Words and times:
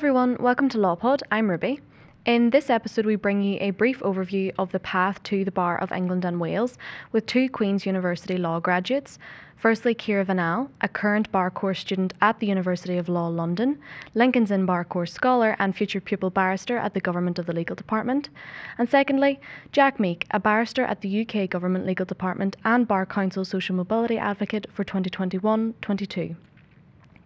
Everyone, 0.00 0.34
welcome 0.40 0.66
to 0.66 0.78
LawPod. 0.78 1.20
I'm 1.30 1.50
Ruby. 1.50 1.78
In 2.24 2.48
this 2.48 2.70
episode, 2.70 3.04
we 3.04 3.16
bring 3.16 3.42
you 3.42 3.58
a 3.60 3.72
brief 3.72 4.00
overview 4.00 4.50
of 4.58 4.72
the 4.72 4.80
path 4.80 5.22
to 5.24 5.44
the 5.44 5.50
Bar 5.50 5.76
of 5.76 5.92
England 5.92 6.24
and 6.24 6.40
Wales 6.40 6.78
with 7.12 7.26
two 7.26 7.50
Queen's 7.50 7.84
University 7.84 8.38
law 8.38 8.60
graduates. 8.60 9.18
Firstly, 9.56 9.94
Kira 9.94 10.24
Vanal, 10.24 10.70
a 10.80 10.88
current 10.88 11.30
bar 11.30 11.50
course 11.50 11.80
student 11.80 12.14
at 12.22 12.38
the 12.38 12.46
University 12.46 12.96
of 12.96 13.10
Law 13.10 13.26
London, 13.26 13.78
Lincoln's 14.14 14.50
Inn 14.50 14.64
Bar 14.64 14.86
course 14.86 15.12
scholar, 15.12 15.54
and 15.58 15.76
future 15.76 16.00
pupil 16.00 16.30
barrister 16.30 16.78
at 16.78 16.94
the 16.94 17.00
Government 17.02 17.38
of 17.38 17.44
the 17.44 17.52
Legal 17.52 17.76
Department. 17.76 18.30
And 18.78 18.88
secondly, 18.88 19.38
Jack 19.70 20.00
Meek, 20.00 20.24
a 20.30 20.40
barrister 20.40 20.82
at 20.82 21.02
the 21.02 21.28
UK 21.28 21.50
Government 21.50 21.84
Legal 21.84 22.06
Department 22.06 22.56
and 22.64 22.88
Bar 22.88 23.04
Council 23.04 23.44
Social 23.44 23.76
Mobility 23.76 24.16
Advocate 24.16 24.66
for 24.72 24.82
2021 24.82 25.74
22. 25.82 26.36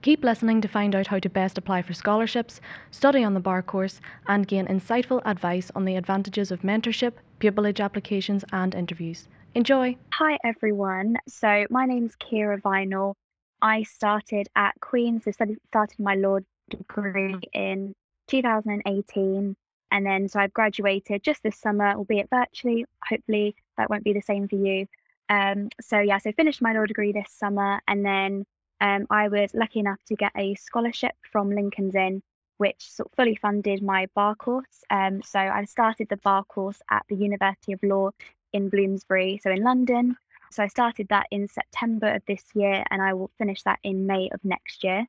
Keep 0.04 0.22
listening 0.22 0.60
to 0.60 0.68
find 0.68 0.94
out 0.94 1.06
how 1.06 1.18
to 1.18 1.30
best 1.30 1.56
apply 1.56 1.80
for 1.80 1.94
scholarships, 1.94 2.60
study 2.90 3.24
on 3.24 3.32
the 3.32 3.40
bar 3.40 3.62
course, 3.62 4.02
and 4.28 4.46
gain 4.46 4.66
insightful 4.66 5.22
advice 5.24 5.70
on 5.74 5.86
the 5.86 5.96
advantages 5.96 6.50
of 6.50 6.60
mentorship, 6.60 7.14
pupillage 7.40 7.82
applications, 7.82 8.44
and 8.52 8.74
interviews. 8.74 9.28
Enjoy! 9.54 9.96
Hi 10.12 10.38
everyone. 10.44 11.16
So 11.26 11.64
my 11.70 11.86
name's 11.86 12.16
Kira 12.16 12.60
Vinyl. 12.60 13.14
I 13.62 13.84
started 13.84 14.46
at 14.54 14.78
Queen's, 14.82 15.24
so 15.24 15.30
started 15.30 15.98
my 15.98 16.16
law 16.16 16.40
degree 16.68 17.36
in 17.54 17.94
2018, 18.28 19.56
and 19.90 20.06
then 20.06 20.28
so 20.28 20.38
I've 20.38 20.52
graduated 20.52 21.22
just 21.22 21.42
this 21.42 21.56
summer, 21.56 21.94
albeit 21.94 22.28
virtually. 22.28 22.84
Hopefully 23.08 23.56
that 23.78 23.88
won't 23.88 24.04
be 24.04 24.12
the 24.12 24.20
same 24.20 24.48
for 24.48 24.56
you. 24.56 24.86
Um, 25.30 25.70
so 25.80 25.98
yeah, 26.00 26.18
so 26.18 26.30
finished 26.32 26.60
my 26.60 26.74
law 26.74 26.84
degree 26.84 27.12
this 27.12 27.32
summer, 27.32 27.80
and 27.88 28.04
then 28.04 28.44
um, 28.84 29.06
I 29.08 29.28
was 29.28 29.54
lucky 29.54 29.80
enough 29.80 30.04
to 30.08 30.14
get 30.14 30.32
a 30.36 30.54
scholarship 30.56 31.14
from 31.32 31.50
Lincoln's 31.50 31.94
Inn, 31.94 32.22
which 32.58 32.90
sort 32.90 33.08
of 33.08 33.16
fully 33.16 33.34
funded 33.34 33.82
my 33.82 34.08
bar 34.14 34.34
course. 34.34 34.84
Um, 34.90 35.22
so 35.22 35.38
I 35.38 35.64
started 35.64 36.10
the 36.10 36.18
bar 36.18 36.44
course 36.44 36.82
at 36.90 37.02
the 37.08 37.16
University 37.16 37.72
of 37.72 37.82
Law 37.82 38.10
in 38.52 38.68
Bloomsbury, 38.68 39.40
so 39.42 39.50
in 39.50 39.62
London. 39.62 40.16
So 40.50 40.62
I 40.62 40.66
started 40.68 41.08
that 41.08 41.28
in 41.30 41.48
September 41.48 42.12
of 42.14 42.22
this 42.28 42.44
year, 42.54 42.84
and 42.90 43.00
I 43.00 43.14
will 43.14 43.30
finish 43.38 43.62
that 43.62 43.78
in 43.82 44.06
May 44.06 44.28
of 44.34 44.44
next 44.44 44.84
year. 44.84 45.06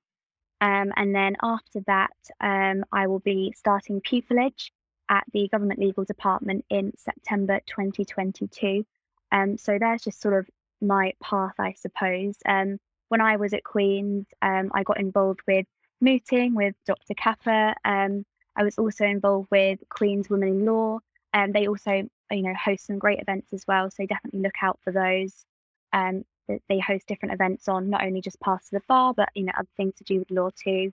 Um, 0.62 0.94
and 0.96 1.14
then 1.14 1.36
after 1.44 1.82
that, 1.82 2.16
um, 2.40 2.86
I 2.94 3.08
will 3.08 3.20
be 3.20 3.54
starting 3.58 4.00
pupillage 4.00 4.72
at 5.10 5.26
the 5.34 5.50
Government 5.50 5.82
Legal 5.82 6.06
Department 6.06 6.64
in 6.70 6.94
September 6.96 7.60
2022. 7.66 8.86
Um, 9.34 9.58
so 9.58 9.78
there's 9.78 10.04
just 10.04 10.22
sort 10.22 10.40
of 10.40 10.50
my 10.82 11.12
path, 11.22 11.56
I 11.60 11.74
suppose. 11.74 12.38
Um, 12.46 12.80
when 13.10 13.22
I 13.22 13.38
was 13.38 13.54
at 13.54 13.64
Queen's, 13.64 14.26
um, 14.42 14.72
I 14.74 14.84
got 14.84 15.00
involved 15.00 15.42
with 15.48 15.66
mooting 16.02 16.56
with 16.56 16.76
Dr. 16.86 17.14
Kappa. 17.16 17.76
Um, 17.86 18.26
I 18.56 18.64
was 18.64 18.78
also 18.78 19.06
involved 19.06 19.50
with 19.52 19.80
Queen's 19.90 20.30
Women 20.30 20.50
in 20.50 20.66
Law. 20.66 21.00
and 21.34 21.54
they 21.54 21.68
also, 21.68 22.08
you 22.32 22.42
know, 22.42 22.54
host 22.54 22.88
some 22.88 22.98
great 22.98 23.20
events 23.20 23.52
as 23.54 23.66
well. 23.68 23.90
So 23.92 24.06
definitely 24.06 24.42
look 24.42 24.56
out 24.62 24.80
for 24.84 24.92
those. 24.92 25.46
Um, 25.92 26.24
they 26.70 26.80
host 26.80 27.08
different 27.08 27.34
events 27.34 27.68
on 27.68 27.90
not 27.90 28.04
only 28.04 28.22
just 28.22 28.40
Paths 28.40 28.70
to 28.70 28.76
the 28.76 28.82
Bar, 28.88 29.14
but 29.14 29.30
you 29.36 29.44
know, 29.44 29.52
other 29.58 29.68
things 29.78 29.96
to 29.96 30.04
do 30.04 30.20
with 30.20 30.32
law 30.32 30.50
too. 30.56 30.92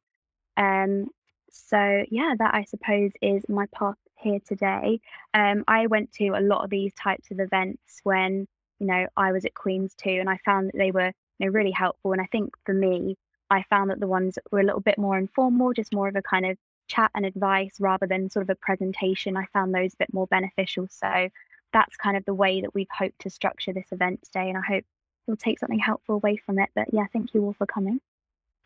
Um, 0.56 1.08
so 1.50 2.04
yeah, 2.10 2.34
that 2.38 2.54
I 2.54 2.64
suppose 2.64 3.12
is 3.20 3.48
my 3.48 3.66
path 3.74 3.96
here 4.18 4.40
today. 4.46 5.00
Um, 5.34 5.64
I 5.68 5.86
went 5.86 6.12
to 6.12 6.28
a 6.28 6.40
lot 6.40 6.64
of 6.64 6.70
these 6.70 6.94
types 6.94 7.30
of 7.30 7.40
events 7.40 8.00
when 8.02 8.46
you 8.78 8.86
know 8.86 9.06
I 9.16 9.32
was 9.32 9.44
at 9.44 9.54
Queen's 9.54 9.94
too, 9.94 10.16
and 10.18 10.30
I 10.30 10.38
found 10.44 10.68
that 10.68 10.78
they 10.78 10.90
were 10.90 11.12
know, 11.40 11.48
really 11.48 11.70
helpful. 11.70 12.12
And 12.12 12.20
I 12.20 12.26
think 12.26 12.54
for 12.64 12.74
me, 12.74 13.16
I 13.50 13.62
found 13.68 13.90
that 13.90 14.00
the 14.00 14.06
ones 14.06 14.36
that 14.36 14.44
were 14.50 14.60
a 14.60 14.64
little 14.64 14.80
bit 14.80 14.98
more 14.98 15.18
informal, 15.18 15.72
just 15.72 15.94
more 15.94 16.08
of 16.08 16.16
a 16.16 16.22
kind 16.22 16.46
of 16.46 16.56
chat 16.88 17.10
and 17.14 17.26
advice 17.26 17.76
rather 17.80 18.06
than 18.06 18.30
sort 18.30 18.44
of 18.44 18.50
a 18.50 18.54
presentation, 18.54 19.36
I 19.36 19.46
found 19.52 19.74
those 19.74 19.94
a 19.94 19.98
bit 19.98 20.14
more 20.14 20.26
beneficial. 20.26 20.88
So 20.90 21.28
that's 21.72 21.96
kind 21.96 22.16
of 22.16 22.24
the 22.24 22.34
way 22.34 22.60
that 22.60 22.74
we've 22.74 22.88
hoped 22.90 23.20
to 23.20 23.30
structure 23.30 23.72
this 23.72 23.92
event 23.92 24.22
today. 24.22 24.48
And 24.48 24.58
I 24.58 24.62
hope 24.62 24.84
you'll 25.26 25.36
take 25.36 25.58
something 25.58 25.78
helpful 25.78 26.16
away 26.16 26.36
from 26.36 26.58
it. 26.58 26.70
But 26.74 26.88
yeah, 26.92 27.06
thank 27.12 27.34
you 27.34 27.44
all 27.44 27.54
for 27.54 27.66
coming. 27.66 28.00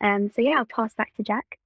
Um, 0.01 0.29
so 0.29 0.41
yeah, 0.41 0.57
I'll 0.57 0.65
pass 0.65 0.93
back 0.93 1.13
to 1.15 1.23
Jack. 1.23 1.57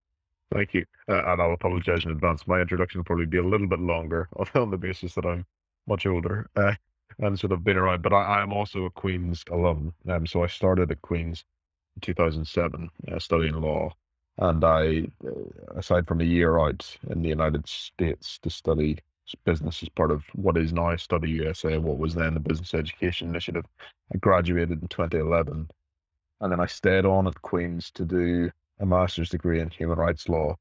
Thank 0.53 0.73
you. 0.73 0.85
Uh, 1.07 1.23
and 1.28 1.41
I'll 1.41 1.53
apologize 1.53 2.06
in 2.06 2.12
advance. 2.12 2.45
My 2.45 2.59
introduction 2.59 3.00
will 3.00 3.06
probably 3.06 3.25
be 3.25 3.38
a 3.38 3.44
little 3.44 3.68
bit 3.68 3.79
longer 3.79 4.28
on 4.56 4.69
the 4.69 4.78
basis 4.78 5.16
that 5.16 5.25
I'm 5.25 5.45
much 5.88 6.06
older. 6.06 6.47
Uh, 6.56 6.73
and 7.22 7.40
sort 7.40 7.54
of 7.54 7.64
been 7.64 7.78
around. 7.78 8.02
But 8.02 8.14
I, 8.14 8.42
am 8.42 8.52
also 8.52 8.86
a 8.86 8.90
Queen's 8.90 9.44
alum. 9.52 9.94
Um, 10.09 10.26
so 10.26 10.44
I 10.44 10.48
started 10.48 10.92
at 10.92 11.02
Queen's 11.02 11.46
in 11.96 12.02
2007, 12.02 12.90
uh, 13.12 13.20
studying 13.20 13.62
law. 13.62 13.92
And 14.38 14.64
I, 14.64 15.08
uh, 15.26 15.78
aside 15.78 16.08
from 16.08 16.22
a 16.22 16.26
year 16.26 16.60
out 16.60 16.98
in 17.10 17.22
the 17.22 17.30
United 17.30 17.68
States 17.68 18.40
to 18.40 18.50
study 18.50 18.98
business 19.46 19.81
as 19.81 19.90
part 19.90 20.12
of 20.12 20.24
what 20.34 20.58
is 20.58 20.74
now 20.74 20.96
Study 20.96 21.30
USA, 21.30 21.78
what 21.78 21.98
was 21.98 22.14
then 22.14 22.34
the 22.34 22.40
Business 22.40 22.74
Education 22.74 23.30
Initiative, 23.30 23.66
I 24.14 24.18
graduated 24.18 24.81
in 24.81 24.88
2011. 24.88 25.70
And 26.42 26.52
then 26.52 26.60
I 26.60 26.66
stayed 26.66 27.06
on 27.06 27.28
at 27.28 27.42
Queen's 27.42 27.92
to 27.92 28.06
do 28.06 28.52
a 28.80 28.86
master's 28.86 29.30
degree 29.30 29.62
in 29.62 29.70
human 29.70 30.00
rights 30.00 30.28
law 30.28 30.56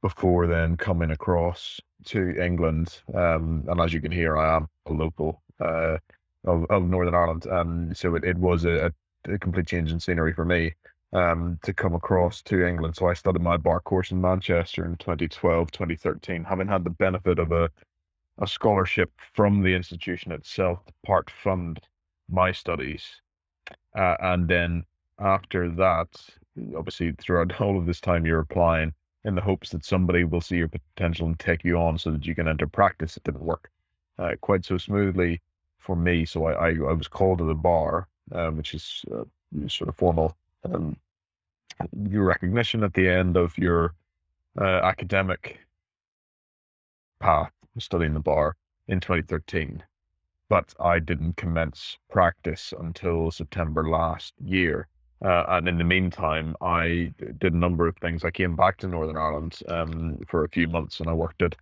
before 0.00 0.46
then 0.46 0.76
coming 0.76 1.10
across 1.10 1.78
to 2.06 2.42
England. 2.42 3.00
Um, 3.14 3.64
and 3.68 3.80
as 3.80 3.92
you 3.92 4.00
can 4.00 4.10
hear, 4.10 4.36
I 4.36 4.56
am 4.56 4.68
a 4.86 4.92
local 4.92 5.42
uh, 5.62 5.98
of, 6.44 6.64
of 6.70 6.82
Northern 6.84 7.14
Ireland. 7.14 7.46
Um, 7.46 7.94
so 7.94 8.14
it, 8.16 8.24
it 8.24 8.36
was 8.36 8.64
a, 8.64 8.92
a 9.26 9.38
complete 9.38 9.66
change 9.66 9.92
in 9.92 10.00
scenery 10.00 10.32
for 10.32 10.44
me 10.44 10.74
um, 11.12 11.58
to 11.62 11.72
come 11.72 11.94
across 11.94 12.42
to 12.42 12.66
England. 12.66 12.96
So 12.96 13.08
I 13.08 13.14
studied 13.14 13.42
my 13.42 13.56
bar 13.56 13.80
course 13.80 14.10
in 14.10 14.20
Manchester 14.20 14.84
in 14.84 14.96
2012, 14.96 15.70
2013, 15.70 16.44
having 16.44 16.68
had 16.68 16.84
the 16.84 16.90
benefit 16.90 17.38
of 17.38 17.52
a, 17.52 17.70
a 18.38 18.46
scholarship 18.46 19.12
from 19.34 19.62
the 19.62 19.74
institution 19.74 20.32
itself 20.32 20.84
to 20.86 20.92
part 21.04 21.30
fund 21.30 21.80
my 22.30 22.50
studies. 22.50 23.04
Uh, 23.96 24.16
and 24.20 24.48
then 24.48 24.84
after 25.18 25.70
that, 25.70 26.08
obviously 26.76 27.12
throughout 27.12 27.60
all 27.60 27.78
of 27.78 27.86
this 27.86 28.00
time, 28.00 28.26
you're 28.26 28.40
applying 28.40 28.92
in 29.24 29.34
the 29.36 29.40
hopes 29.40 29.70
that 29.70 29.84
somebody 29.84 30.24
will 30.24 30.40
see 30.40 30.56
your 30.56 30.68
potential 30.68 31.26
and 31.26 31.38
take 31.38 31.62
you 31.62 31.76
on 31.76 31.96
so 31.96 32.10
that 32.10 32.26
you 32.26 32.34
can 32.34 32.48
enter 32.48 32.66
practice. 32.66 33.16
It 33.16 33.22
didn't 33.22 33.44
work 33.44 33.70
uh, 34.18 34.32
quite 34.40 34.64
so 34.64 34.78
smoothly 34.78 35.40
for 35.82 35.96
me. 35.96 36.24
So 36.24 36.46
I, 36.46 36.52
I, 36.52 36.68
I 36.70 36.92
was 36.92 37.08
called 37.08 37.38
to 37.38 37.44
the 37.44 37.54
bar, 37.54 38.08
um, 38.32 38.56
which 38.56 38.74
is 38.74 39.04
uh, 39.12 39.24
sort 39.68 39.88
of 39.88 39.96
formal 39.96 40.36
um, 40.64 40.96
your 42.08 42.24
recognition 42.24 42.84
at 42.84 42.94
the 42.94 43.08
end 43.08 43.36
of 43.36 43.56
your 43.58 43.94
uh, 44.60 44.80
academic 44.84 45.58
path 47.20 47.52
studying 47.78 48.14
the 48.14 48.20
bar 48.20 48.56
in 48.88 49.00
2013. 49.00 49.82
But 50.48 50.74
I 50.78 50.98
didn't 50.98 51.36
commence 51.36 51.98
practice 52.10 52.74
until 52.78 53.30
September 53.30 53.88
last 53.88 54.34
year. 54.44 54.86
Uh, 55.24 55.44
and 55.48 55.68
in 55.68 55.78
the 55.78 55.84
meantime, 55.84 56.54
I 56.60 57.14
did 57.38 57.54
a 57.54 57.56
number 57.56 57.86
of 57.86 57.96
things. 57.98 58.24
I 58.24 58.30
came 58.30 58.56
back 58.56 58.76
to 58.78 58.88
Northern 58.88 59.16
Ireland 59.16 59.58
um, 59.68 60.18
for 60.28 60.44
a 60.44 60.48
few 60.48 60.68
months 60.68 61.00
and 61.00 61.08
I 61.08 61.12
worked 61.12 61.42
at 61.42 61.54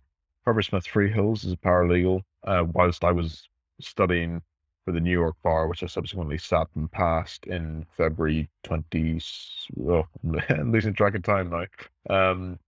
Herbert 0.45 0.63
Smith 0.63 0.85
Freehills 0.85 1.45
as 1.45 1.53
a 1.53 1.57
paralegal 1.57 2.21
uh, 2.43 2.65
whilst 2.73 3.03
I 3.03 3.11
was 3.11 3.47
studying 3.83 4.41
for 4.85 4.91
the 4.91 4.99
New 4.99 5.11
York 5.11 5.35
bar, 5.43 5.67
which 5.67 5.83
I 5.83 5.87
subsequently 5.87 6.37
sat 6.37 6.67
and 6.75 6.91
passed 6.91 7.45
in 7.45 7.85
February 7.95 8.49
20. 8.63 9.21
Oh, 9.87 10.07
I'm 10.49 10.71
losing 10.71 10.93
track 10.93 11.15
of 11.15 11.23
time 11.23 11.49
now. 11.49 11.65
Um, 12.31 12.59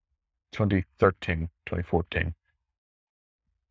2013, 0.52 1.48
2014. 1.66 2.34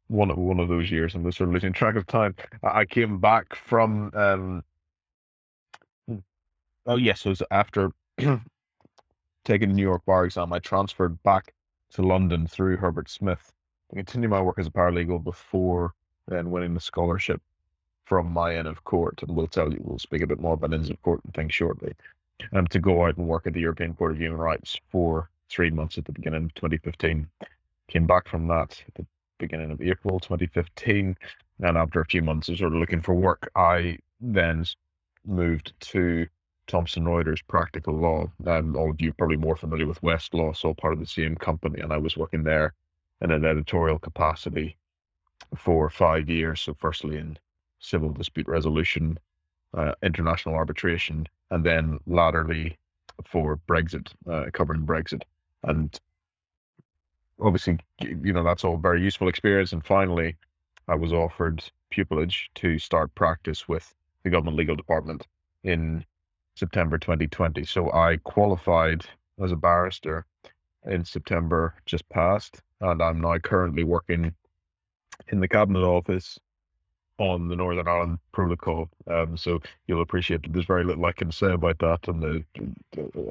One 0.07 0.29
of 0.29 0.37
one 0.37 0.59
of 0.59 0.67
those 0.67 0.91
years, 0.91 1.15
I'm 1.15 1.23
sort 1.31 1.47
of 1.47 1.53
losing 1.53 1.71
track 1.71 1.95
of 1.95 2.05
time. 2.05 2.35
I 2.61 2.85
came 2.85 3.19
back 3.19 3.55
from. 3.55 4.11
Um, 4.13 4.63
oh 6.85 6.97
yes, 6.97 7.25
it 7.25 7.29
was 7.29 7.41
after 7.51 7.91
taking 9.45 9.69
the 9.69 9.75
New 9.75 9.81
York 9.81 10.03
bar 10.05 10.25
exam, 10.25 10.51
I 10.51 10.59
transferred 10.59 11.21
back 11.23 11.53
to 11.93 12.01
London 12.01 12.47
through 12.47 12.77
Herbert 12.77 13.09
Smith 13.09 13.51
to 13.89 13.95
continue 13.95 14.27
my 14.27 14.41
work 14.41 14.59
as 14.59 14.67
a 14.67 14.71
paralegal 14.71 15.23
before 15.23 15.93
then 16.27 16.51
winning 16.51 16.73
the 16.73 16.79
scholarship 16.79 17.41
from 18.05 18.31
my 18.31 18.55
Inn 18.57 18.67
of 18.67 18.83
Court, 18.83 19.21
and 19.21 19.35
we'll 19.35 19.47
tell 19.47 19.71
you, 19.71 19.79
we'll 19.81 19.99
speak 19.99 20.21
a 20.21 20.27
bit 20.27 20.39
more 20.39 20.53
about 20.53 20.73
Inns 20.73 20.89
of 20.89 21.01
Court 21.01 21.21
and 21.23 21.33
things 21.33 21.53
shortly, 21.53 21.93
um, 22.51 22.67
to 22.67 22.79
go 22.79 23.05
out 23.05 23.17
and 23.17 23.27
work 23.27 23.47
at 23.47 23.53
the 23.53 23.61
European 23.61 23.93
Court 23.93 24.11
of 24.11 24.17
Human 24.17 24.37
Rights 24.37 24.77
for 24.89 25.29
three 25.49 25.69
months 25.69 25.97
at 25.97 26.05
the 26.05 26.11
beginning 26.11 26.45
of 26.45 26.53
2015. 26.55 27.27
Came 27.87 28.07
back 28.07 28.27
from 28.27 28.47
that 28.47 28.81
at 28.87 28.95
the 28.95 29.05
beginning 29.37 29.71
of 29.71 29.81
April 29.81 30.19
2015. 30.19 31.15
And 31.61 31.77
after 31.77 32.01
a 32.01 32.05
few 32.05 32.21
months 32.21 32.49
of 32.49 32.57
sort 32.57 32.73
of 32.73 32.79
looking 32.79 33.01
for 33.01 33.13
work, 33.13 33.49
I 33.55 33.97
then 34.19 34.65
moved 35.25 35.73
to 35.79 36.27
Thomson 36.67 37.05
Reuters 37.05 37.45
Practical 37.47 37.95
Law. 37.95 38.31
Um, 38.47 38.75
all 38.75 38.89
of 38.89 39.01
you 39.01 39.13
probably 39.13 39.37
more 39.37 39.55
familiar 39.55 39.85
with 39.85 40.01
Westlaw, 40.01 40.55
so 40.55 40.73
part 40.73 40.93
of 40.93 40.99
the 40.99 41.05
same 41.05 41.35
company, 41.35 41.81
and 41.81 41.93
I 41.93 41.97
was 41.97 42.17
working 42.17 42.43
there 42.43 42.73
in 43.21 43.31
an 43.31 43.45
editorial 43.45 43.99
capacity 43.99 44.77
for 45.55 45.89
five 45.89 46.29
years. 46.29 46.61
So, 46.61 46.73
firstly 46.73 47.17
in 47.17 47.37
civil 47.79 48.09
dispute 48.09 48.47
resolution, 48.47 49.17
uh, 49.73 49.93
international 50.01 50.55
arbitration, 50.55 51.27
and 51.51 51.65
then 51.65 51.99
latterly 52.07 52.77
for 53.25 53.59
Brexit, 53.67 54.11
uh, 54.29 54.45
covering 54.53 54.85
Brexit. 54.85 55.23
And 55.63 55.99
obviously, 57.39 57.77
you 57.99 58.33
know, 58.33 58.43
that's 58.43 58.63
all 58.63 58.77
very 58.77 59.01
useful 59.01 59.27
experience. 59.27 59.73
And 59.73 59.85
finally, 59.85 60.35
I 60.87 60.95
was 60.95 61.13
offered 61.13 61.63
pupillage 61.91 62.47
to 62.55 62.79
start 62.79 63.13
practice 63.15 63.67
with 63.67 63.93
the 64.23 64.29
government 64.29 64.57
legal 64.57 64.75
department 64.75 65.27
in 65.63 66.05
September 66.55 66.97
2020. 66.97 67.63
So 67.65 67.91
I 67.91 68.17
qualified 68.23 69.05
as 69.41 69.51
a 69.51 69.55
barrister 69.55 70.25
in 70.85 71.05
September 71.05 71.73
just 71.85 72.07
past, 72.09 72.61
and 72.81 73.01
I'm 73.01 73.21
now 73.21 73.37
currently 73.37 73.83
working 73.83 74.33
in 75.29 75.39
the 75.39 75.47
Cabinet 75.47 75.83
Office 75.83 76.39
on 77.19 77.47
the 77.47 77.55
Northern 77.55 77.87
Ireland 77.87 78.19
Protocol. 78.31 78.89
Um, 79.07 79.37
so 79.37 79.59
you'll 79.87 80.01
appreciate 80.01 80.43
that 80.43 80.53
there's 80.53 80.65
very 80.65 80.83
little 80.83 81.05
I 81.05 81.11
can 81.11 81.31
say 81.31 81.51
about 81.51 81.79
that, 81.79 82.07
and 82.07 82.21
the, 82.21 82.43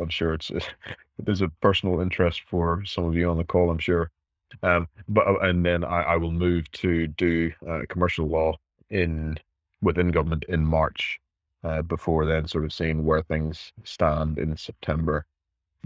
I'm 0.01 0.09
sure 0.09 0.35
it's 0.35 0.51
there's 1.19 1.43
a 1.43 1.49
personal 1.61 2.01
interest 2.01 2.43
for 2.47 2.85
some 2.85 3.05
of 3.05 3.15
you 3.15 3.29
on 3.29 3.39
the 3.39 3.45
call. 3.45 3.71
I'm 3.71 3.79
sure. 3.79 4.11
Um, 4.63 4.87
but 5.09 5.27
uh, 5.27 5.39
and 5.39 5.65
then 5.65 5.85
I, 5.85 6.03
I 6.03 6.17
will 6.17 6.31
move 6.31 6.71
to 6.73 7.07
do 7.09 7.53
uh, 7.69 7.81
commercial 7.89 8.27
law 8.27 8.57
in 8.91 9.39
within 9.81 10.11
government 10.11 10.45
in 10.49 10.65
March. 10.65 11.19
Uh, 11.65 11.81
before 11.81 12.27
then, 12.27 12.47
sort 12.47 12.65
of 12.65 12.73
seeing 12.73 13.05
where 13.05 13.23
things 13.23 13.73
stand 13.85 14.37
in 14.37 14.57
September 14.57 15.25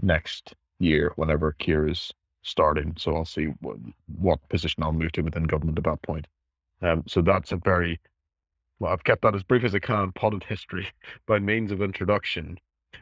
next 0.01 0.55
year, 0.79 1.13
whenever 1.17 1.53
Kira's 1.53 2.11
starting. 2.47 2.93
So 2.97 3.15
I'll 3.15 3.25
see 3.25 3.45
what, 3.61 3.77
what 4.19 4.49
position 4.49 4.83
I'll 4.83 4.93
move 4.93 5.11
to 5.13 5.21
within 5.21 5.43
government 5.43 5.77
at 5.77 5.83
that 5.85 6.01
point. 6.01 6.27
Um, 6.81 7.03
so 7.07 7.21
that's 7.21 7.51
a 7.51 7.57
very 7.57 7.99
well, 8.79 8.93
I've 8.93 9.03
kept 9.03 9.23
that 9.23 9.33
as 9.33 9.41
brief 9.41 9.63
as 9.63 9.73
I 9.73 9.79
can, 9.79 10.11
potted 10.11 10.43
history 10.43 10.87
by 11.25 11.39
means 11.39 11.71
of 11.71 11.81
introduction. 11.81 12.59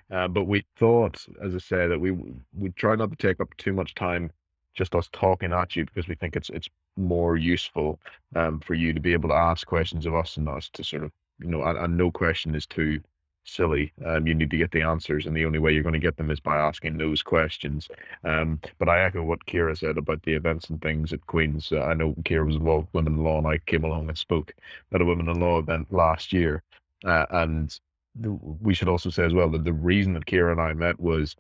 Uh, 0.10 0.28
but 0.28 0.46
we 0.46 0.66
thought, 0.78 1.26
as 1.44 1.56
I 1.56 1.60
say, 1.60 1.88
that 1.88 2.00
we 2.00 2.12
we 2.54 2.70
try 2.72 2.96
not 2.96 3.10
to 3.12 3.16
take 3.16 3.40
up 3.40 3.56
too 3.58 3.74
much 3.74 3.96
time 3.96 4.32
just 4.74 4.94
us 4.96 5.10
talking 5.14 5.54
at 5.54 5.76
you 5.76 5.86
because 5.86 6.08
we 6.08 6.16
think 6.16 6.36
it's 6.36 6.50
it's 6.50 6.70
more 6.98 7.38
useful 7.38 8.00
um, 8.36 8.60
for 8.60 8.74
you 8.74 8.94
to 8.94 9.00
be 9.00 9.14
able 9.14 9.30
to 9.30 9.36
ask 9.36 9.68
questions 9.68 10.06
of 10.06 10.16
us 10.16 10.38
and 10.38 10.50
us 10.50 10.70
to 10.70 10.84
sort 10.84 11.04
of 11.04 11.12
you 11.40 11.48
know, 11.48 11.64
and, 11.64 11.78
and 11.78 11.98
no 11.98 12.12
question 12.12 12.56
is 12.56 12.66
too 12.66 13.02
silly. 13.46 13.94
Um, 14.06 14.28
you 14.28 14.36
need 14.36 14.50
to 14.50 14.58
get 14.58 14.72
the 14.72 14.82
answers, 14.82 15.26
and 15.26 15.36
the 15.36 15.46
only 15.46 15.60
way 15.60 15.74
you're 15.74 15.84
going 15.84 15.94
to 15.94 16.00
get 16.00 16.18
them 16.18 16.32
is 16.32 16.40
by 16.40 16.58
asking 16.58 16.98
those 16.98 17.24
questions. 17.24 17.88
Um, 18.24 18.60
but 18.78 18.90
I 18.90 19.04
echo 19.04 19.24
what 19.24 19.46
Kira 19.46 19.78
said 19.78 19.98
about 19.98 20.22
the 20.24 20.34
events 20.34 20.70
and 20.70 20.82
things 20.82 21.14
at 21.14 21.26
Queen's. 21.28 21.72
Uh, 21.72 21.82
I 21.82 21.94
know 21.94 22.14
Kira 22.24 22.46
was 22.46 22.56
involved 22.56 22.88
with 22.88 23.06
Women 23.06 23.20
in 23.20 23.24
Law, 23.24 23.38
and 23.38 23.48
I 23.48 23.60
came 23.60 23.84
along 23.84 24.10
and 24.10 24.18
spoke 24.18 24.54
at 24.94 25.02
a 25.02 25.06
Women 25.06 25.30
in 25.30 25.40
Law 25.40 25.60
event 25.60 25.92
last 25.94 26.34
year. 26.34 26.64
Uh, 27.06 27.26
and 27.30 27.80
the, 28.16 28.32
we 28.32 28.74
should 28.74 28.90
also 28.90 29.10
say 29.10 29.24
as 29.24 29.34
well 29.34 29.50
that 29.50 29.64
the 29.64 29.74
reason 29.74 30.14
that 30.14 30.26
Kira 30.26 30.52
and 30.52 30.62
I 30.62 30.74
met 30.74 31.00
was 31.00 31.36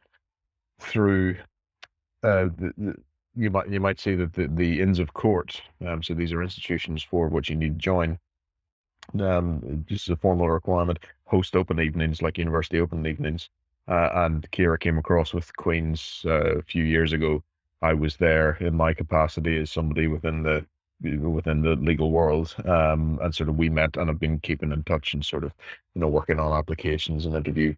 through 0.80 1.36
uh, 2.24 2.46
the, 2.57 2.74
the 2.78 2.96
you 3.36 3.50
might 3.50 3.69
you 3.69 3.80
might 3.80 4.00
see 4.00 4.16
that 4.16 4.34
the, 4.34 4.48
the 4.48 4.81
Inns 4.81 5.00
of 5.00 5.13
Court, 5.13 5.62
um, 5.86 6.02
so 6.02 6.13
these 6.13 6.31
are 6.31 6.42
institutions 6.42 7.04
for 7.04 7.28
which 7.28 7.50
you 7.50 7.56
need 7.56 7.74
to 7.74 7.84
join, 7.84 8.18
um, 9.19 9.86
just 9.88 10.10
a 10.10 10.16
formal 10.16 10.50
requirement, 10.50 11.00
host 11.25 11.56
open 11.56 11.80
evenings 11.80 12.22
like 12.22 12.38
university 12.38 12.80
open 12.80 13.06
evenings. 13.06 13.50
Uh, 13.88 14.10
and 14.13 14.50
Kira 14.52 14.80
came 14.80 14.98
across 14.98 15.34
with 15.34 15.56
Queen's 15.57 16.24
uh, 16.25 16.57
a 16.57 16.62
few 16.63 16.84
years 16.84 17.13
ago. 17.13 17.44
I 17.81 17.94
was 17.94 18.18
there 18.18 18.57
in 18.62 18.75
my 18.75 18.94
capacity 18.94 19.57
as 19.60 19.72
somebody 19.72 20.07
within 20.07 20.44
the 20.44 20.66
within 21.02 21.62
the 21.62 21.75
legal 21.75 22.10
world, 22.10 22.56
um, 22.66 23.19
and 23.22 23.36
sort 23.36 23.50
of 23.50 23.57
we 23.57 23.69
met 23.69 23.98
and 23.98 24.07
have 24.07 24.19
been 24.19 24.40
keeping 24.40 24.72
in 24.72 24.81
touch 24.84 25.13
and 25.13 25.24
sort 25.24 25.44
of 25.44 25.52
you 25.94 26.02
know 26.02 26.07
working 26.07 26.40
on 26.40 26.57
applications 26.57 27.25
and 27.25 27.36
interview 27.36 27.75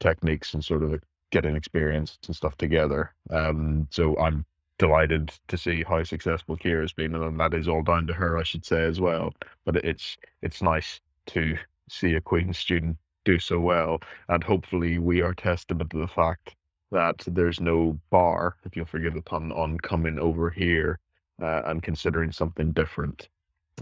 techniques 0.00 0.54
and 0.54 0.64
sort 0.64 0.82
of 0.82 1.00
getting 1.30 1.56
experience 1.56 2.18
and 2.26 2.34
stuff 2.34 2.56
together. 2.56 3.12
Um, 3.30 3.86
so 3.90 4.16
I'm 4.18 4.44
delighted 4.78 5.32
to 5.48 5.56
see 5.56 5.82
how 5.82 6.02
successful 6.02 6.56
Kira's 6.56 6.92
been, 6.92 7.14
and 7.14 7.40
that 7.40 7.54
is 7.54 7.68
all 7.68 7.82
down 7.82 8.06
to 8.06 8.14
her, 8.14 8.38
I 8.38 8.42
should 8.42 8.64
say 8.64 8.84
as 8.84 9.00
well. 9.00 9.34
But 9.64 9.76
it's 9.76 10.16
it's 10.42 10.62
nice 10.62 11.00
to 11.26 11.56
see 11.88 12.14
a 12.14 12.20
Queen 12.20 12.52
student 12.52 12.96
do 13.24 13.38
so 13.38 13.60
well, 13.60 14.00
and 14.28 14.42
hopefully 14.44 14.98
we 14.98 15.22
are 15.22 15.34
testament 15.34 15.90
to 15.90 15.98
the 15.98 16.08
fact 16.08 16.56
that 16.90 17.24
there's 17.26 17.60
no 17.60 17.98
bar, 18.10 18.56
if 18.64 18.76
you'll 18.76 18.84
forgive 18.86 19.14
the 19.14 19.22
pun, 19.22 19.52
on 19.52 19.78
coming 19.78 20.18
over 20.18 20.50
here 20.50 20.98
uh, 21.42 21.62
and 21.66 21.82
considering 21.82 22.30
something 22.30 22.72
different 22.72 23.28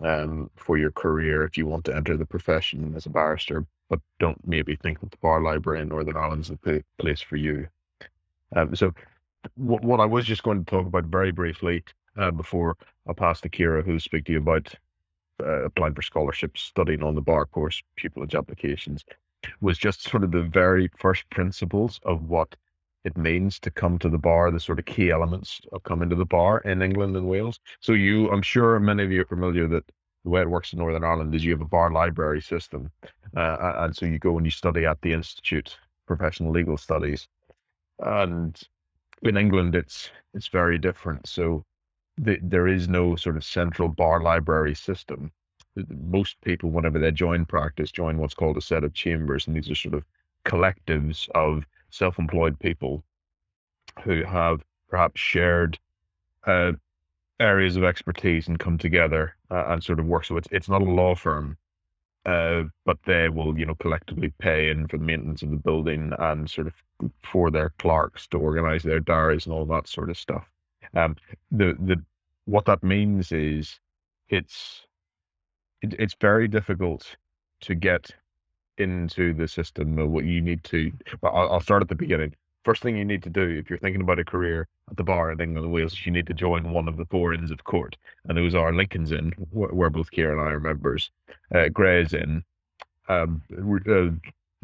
um, 0.02 0.50
for 0.56 0.78
your 0.78 0.90
career 0.92 1.44
if 1.44 1.58
you 1.58 1.66
want 1.66 1.84
to 1.84 1.94
enter 1.94 2.16
the 2.16 2.24
profession 2.24 2.94
as 2.96 3.06
a 3.06 3.10
barrister, 3.10 3.66
but 3.90 4.00
don't 4.18 4.40
maybe 4.46 4.76
think 4.76 5.00
that 5.00 5.10
the 5.10 5.18
bar 5.18 5.42
library 5.42 5.82
in 5.82 5.88
Northern 5.88 6.16
Ireland 6.16 6.42
is 6.42 6.52
the 6.62 6.82
place 6.98 7.20
for 7.20 7.36
you. 7.36 7.68
Um, 8.56 8.74
so 8.74 8.94
what, 9.56 9.82
what 9.82 10.00
I 10.00 10.06
was 10.06 10.24
just 10.24 10.42
going 10.42 10.64
to 10.64 10.70
talk 10.70 10.86
about 10.86 11.04
very 11.04 11.32
briefly 11.32 11.84
uh, 12.16 12.30
before 12.30 12.76
I 13.08 13.12
pass 13.12 13.40
to 13.42 13.48
Kira, 13.48 13.84
who'll 13.84 14.00
speak 14.00 14.26
to 14.26 14.32
you 14.32 14.38
about 14.38 14.74
uh, 15.40 15.64
applying 15.64 15.94
for 15.94 16.02
scholarships, 16.02 16.62
studying 16.62 17.02
on 17.02 17.14
the 17.14 17.20
bar 17.20 17.46
course, 17.46 17.82
pupillage 17.98 18.36
applications, 18.36 19.04
was 19.60 19.78
just 19.78 20.02
sort 20.02 20.24
of 20.24 20.30
the 20.30 20.42
very 20.42 20.90
first 20.96 21.28
principles 21.30 22.00
of 22.04 22.28
what 22.28 22.54
it 23.04 23.16
means 23.16 23.58
to 23.58 23.70
come 23.70 23.98
to 23.98 24.08
the 24.08 24.18
bar, 24.18 24.50
the 24.50 24.60
sort 24.60 24.78
of 24.78 24.84
key 24.84 25.10
elements 25.10 25.60
of 25.72 25.82
coming 25.82 26.08
to 26.08 26.14
the 26.14 26.24
bar 26.24 26.58
in 26.58 26.82
England 26.82 27.16
and 27.16 27.26
Wales. 27.26 27.58
So 27.80 27.92
you, 27.92 28.30
I'm 28.30 28.42
sure 28.42 28.78
many 28.78 29.02
of 29.02 29.10
you 29.10 29.22
are 29.22 29.26
familiar 29.26 29.66
that 29.68 29.84
the 30.22 30.30
way 30.30 30.42
it 30.42 30.50
works 30.50 30.72
in 30.72 30.78
Northern 30.78 31.02
Ireland 31.02 31.34
is 31.34 31.44
you 31.44 31.50
have 31.50 31.60
a 31.60 31.66
bar 31.66 31.90
library 31.90 32.40
system, 32.40 32.92
uh, 33.36 33.72
and 33.78 33.96
so 33.96 34.06
you 34.06 34.20
go 34.20 34.36
and 34.36 34.46
you 34.46 34.52
study 34.52 34.86
at 34.86 35.00
the 35.02 35.12
Institute 35.12 35.76
Professional 36.06 36.52
Legal 36.52 36.76
Studies, 36.76 37.26
and 37.98 38.60
in 39.22 39.36
England, 39.36 39.74
it's 39.74 40.10
it's 40.34 40.48
very 40.48 40.78
different. 40.78 41.26
So 41.26 41.64
the, 42.18 42.38
there 42.42 42.68
is 42.68 42.88
no 42.88 43.16
sort 43.16 43.36
of 43.36 43.44
central 43.44 43.88
bar 43.88 44.20
library 44.22 44.74
system. 44.74 45.32
Most 45.88 46.40
people, 46.42 46.70
whenever 46.70 46.98
they 46.98 47.10
join 47.10 47.46
practice, 47.46 47.90
join 47.90 48.18
what's 48.18 48.34
called 48.34 48.56
a 48.56 48.60
set 48.60 48.84
of 48.84 48.92
chambers, 48.92 49.46
and 49.46 49.56
these 49.56 49.70
are 49.70 49.74
sort 49.74 49.94
of 49.94 50.04
collectives 50.44 51.28
of 51.30 51.64
self-employed 51.90 52.58
people 52.58 53.02
who 54.02 54.22
have 54.24 54.62
perhaps 54.88 55.20
shared 55.20 55.78
uh, 56.46 56.72
areas 57.40 57.76
of 57.76 57.84
expertise 57.84 58.48
and 58.48 58.58
come 58.58 58.76
together 58.78 59.34
uh, 59.50 59.64
and 59.68 59.82
sort 59.82 60.00
of 60.00 60.06
work. 60.06 60.24
So 60.24 60.36
it's 60.36 60.48
it's 60.50 60.68
not 60.68 60.82
a 60.82 60.84
law 60.84 61.14
firm 61.14 61.56
uh, 62.26 62.64
but 62.84 62.98
they 63.04 63.28
will, 63.28 63.58
you 63.58 63.66
know, 63.66 63.74
collectively 63.76 64.32
pay 64.38 64.70
in 64.70 64.86
for 64.88 64.98
the 64.98 65.04
maintenance 65.04 65.42
of 65.42 65.50
the 65.50 65.56
building 65.56 66.12
and 66.18 66.48
sort 66.50 66.66
of 66.68 66.74
for 67.24 67.50
their 67.50 67.70
clerks 67.78 68.26
to 68.28 68.38
organize 68.38 68.82
their 68.82 69.00
diaries 69.00 69.46
and 69.46 69.54
all 69.54 69.66
that 69.66 69.88
sort 69.88 70.10
of 70.10 70.16
stuff. 70.18 70.48
Um, 70.94 71.16
the 71.50 71.76
the 71.80 72.02
what 72.44 72.64
that 72.66 72.82
means 72.82 73.32
is 73.32 73.78
it's 74.28 74.86
it, 75.82 75.94
it's 75.98 76.16
very 76.20 76.48
difficult 76.48 77.16
to 77.62 77.74
get 77.74 78.10
into 78.78 79.34
the 79.34 79.48
system. 79.48 79.96
What 80.12 80.24
you 80.24 80.40
need 80.40 80.64
to, 80.64 80.92
well, 81.20 81.34
I'll, 81.34 81.52
I'll 81.54 81.60
start 81.60 81.82
at 81.82 81.88
the 81.88 81.94
beginning 81.94 82.34
first 82.64 82.82
thing 82.82 82.96
you 82.96 83.04
need 83.04 83.22
to 83.22 83.30
do 83.30 83.42
if 83.42 83.68
you're 83.68 83.78
thinking 83.78 84.02
about 84.02 84.18
a 84.18 84.24
career 84.24 84.68
at 84.90 84.96
the 84.96 85.04
bar 85.04 85.32
in 85.32 85.40
England 85.40 85.64
and 85.64 85.72
Wales, 85.72 86.04
you 86.04 86.12
need 86.12 86.26
to 86.26 86.34
join 86.34 86.70
one 86.72 86.88
of 86.88 86.96
the 86.96 87.06
four 87.06 87.34
inns 87.34 87.50
of 87.50 87.64
court, 87.64 87.96
and 88.26 88.36
those 88.38 88.54
are 88.54 88.72
Lincoln's 88.72 89.12
Inn, 89.12 89.32
where 89.50 89.90
both 89.90 90.10
Kira 90.10 90.32
and 90.32 90.40
I 90.40 90.52
are 90.52 90.60
members, 90.60 91.10
uh, 91.54 91.68
Gray's 91.68 92.14
Inn, 92.14 92.44
um, 93.08 93.42
uh, 93.88 94.10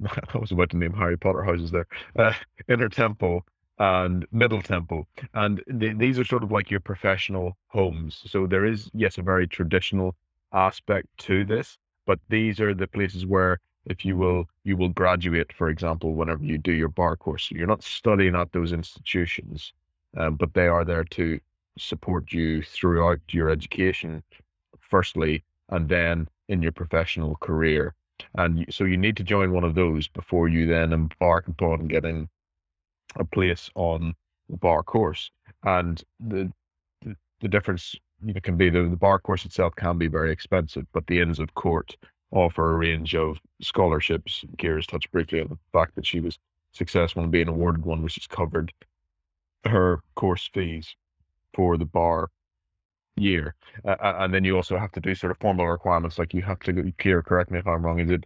I 0.35 0.39
was 0.39 0.53
about 0.53 0.71
to 0.71 0.77
name 0.77 0.93
Harry 0.93 1.17
Potter 1.17 1.43
houses 1.43 1.71
there, 1.71 1.87
uh, 2.17 2.33
Inner 2.69 2.89
Temple, 2.89 3.45
and 3.79 4.27
Middle 4.33 4.63
Temple, 4.63 5.07
and 5.35 5.63
th- 5.79 5.99
these 5.99 6.19
are 6.19 6.25
sort 6.25 6.43
of 6.43 6.51
like 6.51 6.71
your 6.71 6.81
professional 6.81 7.57
homes. 7.69 8.23
So 8.27 8.47
there 8.47 8.65
is 8.65 8.91
yes 8.93 9.19
a 9.19 9.23
very 9.23 9.47
traditional 9.47 10.15
aspect 10.53 11.07
to 11.19 11.45
this, 11.45 11.79
but 12.07 12.19
these 12.29 12.61
are 12.61 12.75
the 12.75 12.89
places 12.89 13.27
where 13.27 13.61
if 13.89 14.05
you 14.05 14.17
will 14.17 14.49
you 14.65 14.77
will 14.77 14.89
graduate 14.91 15.53
for 15.53 15.69
example 15.69 16.15
whenever 16.15 16.45
you 16.45 16.59
do 16.59 16.73
your 16.73 16.89
bar 16.89 17.17
course 17.17 17.51
you're 17.51 17.67
not 17.67 17.83
studying 17.83 18.35
at 18.35 18.53
those 18.53 18.73
institutions 18.73 19.73
um, 20.17 20.37
but 20.37 20.55
they 20.55 20.67
are 20.67 20.85
there 20.85 21.05
to 21.05 21.39
support 21.79 22.33
you 22.33 22.63
throughout 22.63 23.21
your 23.31 23.51
education 23.51 24.23
firstly 24.81 25.43
and 25.71 25.89
then 25.89 26.27
in 26.49 26.63
your 26.63 26.73
professional 26.73 27.37
career 27.37 27.95
and 28.35 28.67
so 28.71 28.85
you 28.85 28.97
need 28.97 29.17
to 29.17 29.23
join 29.23 29.53
one 29.53 29.65
of 29.65 29.75
those 29.75 30.09
before 30.09 30.49
you 30.49 30.67
then 30.67 30.93
embark 30.93 31.47
upon 31.49 31.87
getting 31.87 32.29
a 33.17 33.25
place 33.25 33.71
on 33.75 34.15
the 34.49 34.57
bar 34.57 34.83
course. 34.83 35.31
And 35.65 36.03
the 36.21 36.53
the, 37.03 37.17
the 37.41 37.49
difference 37.49 37.95
you 38.25 38.35
know, 38.35 38.41
can 38.41 38.57
be 38.57 38.71
the, 38.71 38.83
the 38.83 38.97
bar 38.97 39.19
course 39.19 39.45
itself 39.45 39.75
can 39.77 39.99
be 39.99 40.09
very 40.09 40.33
expensive, 40.33 40.87
but 40.93 41.07
the 41.07 41.21
Inns 41.21 41.39
of 41.39 41.55
Court 41.55 41.97
offer 42.31 42.73
a 42.73 42.77
range 42.77 43.15
of 43.15 43.39
scholarships. 43.61 44.45
Kira's 44.57 44.87
touched 44.87 45.11
briefly 45.11 45.41
on 45.41 45.49
the 45.49 45.59
fact 45.73 45.95
that 45.95 46.07
she 46.07 46.21
was 46.21 46.39
successful 46.73 47.23
in 47.25 47.31
being 47.31 47.49
awarded 47.49 47.85
one, 47.85 48.03
which 48.03 48.17
has 48.17 48.27
covered 48.27 48.73
her 49.65 50.01
course 50.15 50.49
fees 50.53 50.95
for 51.55 51.77
the 51.77 51.85
bar 51.85 52.31
year. 53.17 53.55
Uh, 53.85 53.97
and 54.03 54.33
then 54.33 54.45
you 54.45 54.57
also 54.57 54.79
have 54.79 54.93
to 54.93 55.01
do 55.01 55.15
sort 55.15 55.31
of 55.31 55.39
formal 55.39 55.67
requirements, 55.67 56.19
like 56.19 56.35
you 56.35 56.43
have 56.43 56.61
to, 56.61 56.73
Kira, 56.73 57.25
correct 57.25 57.51
me 57.51 57.59
if 57.59 57.67
I'm 57.67 57.85
wrong, 57.85 57.99
is 58.01 58.11
it 58.11 58.25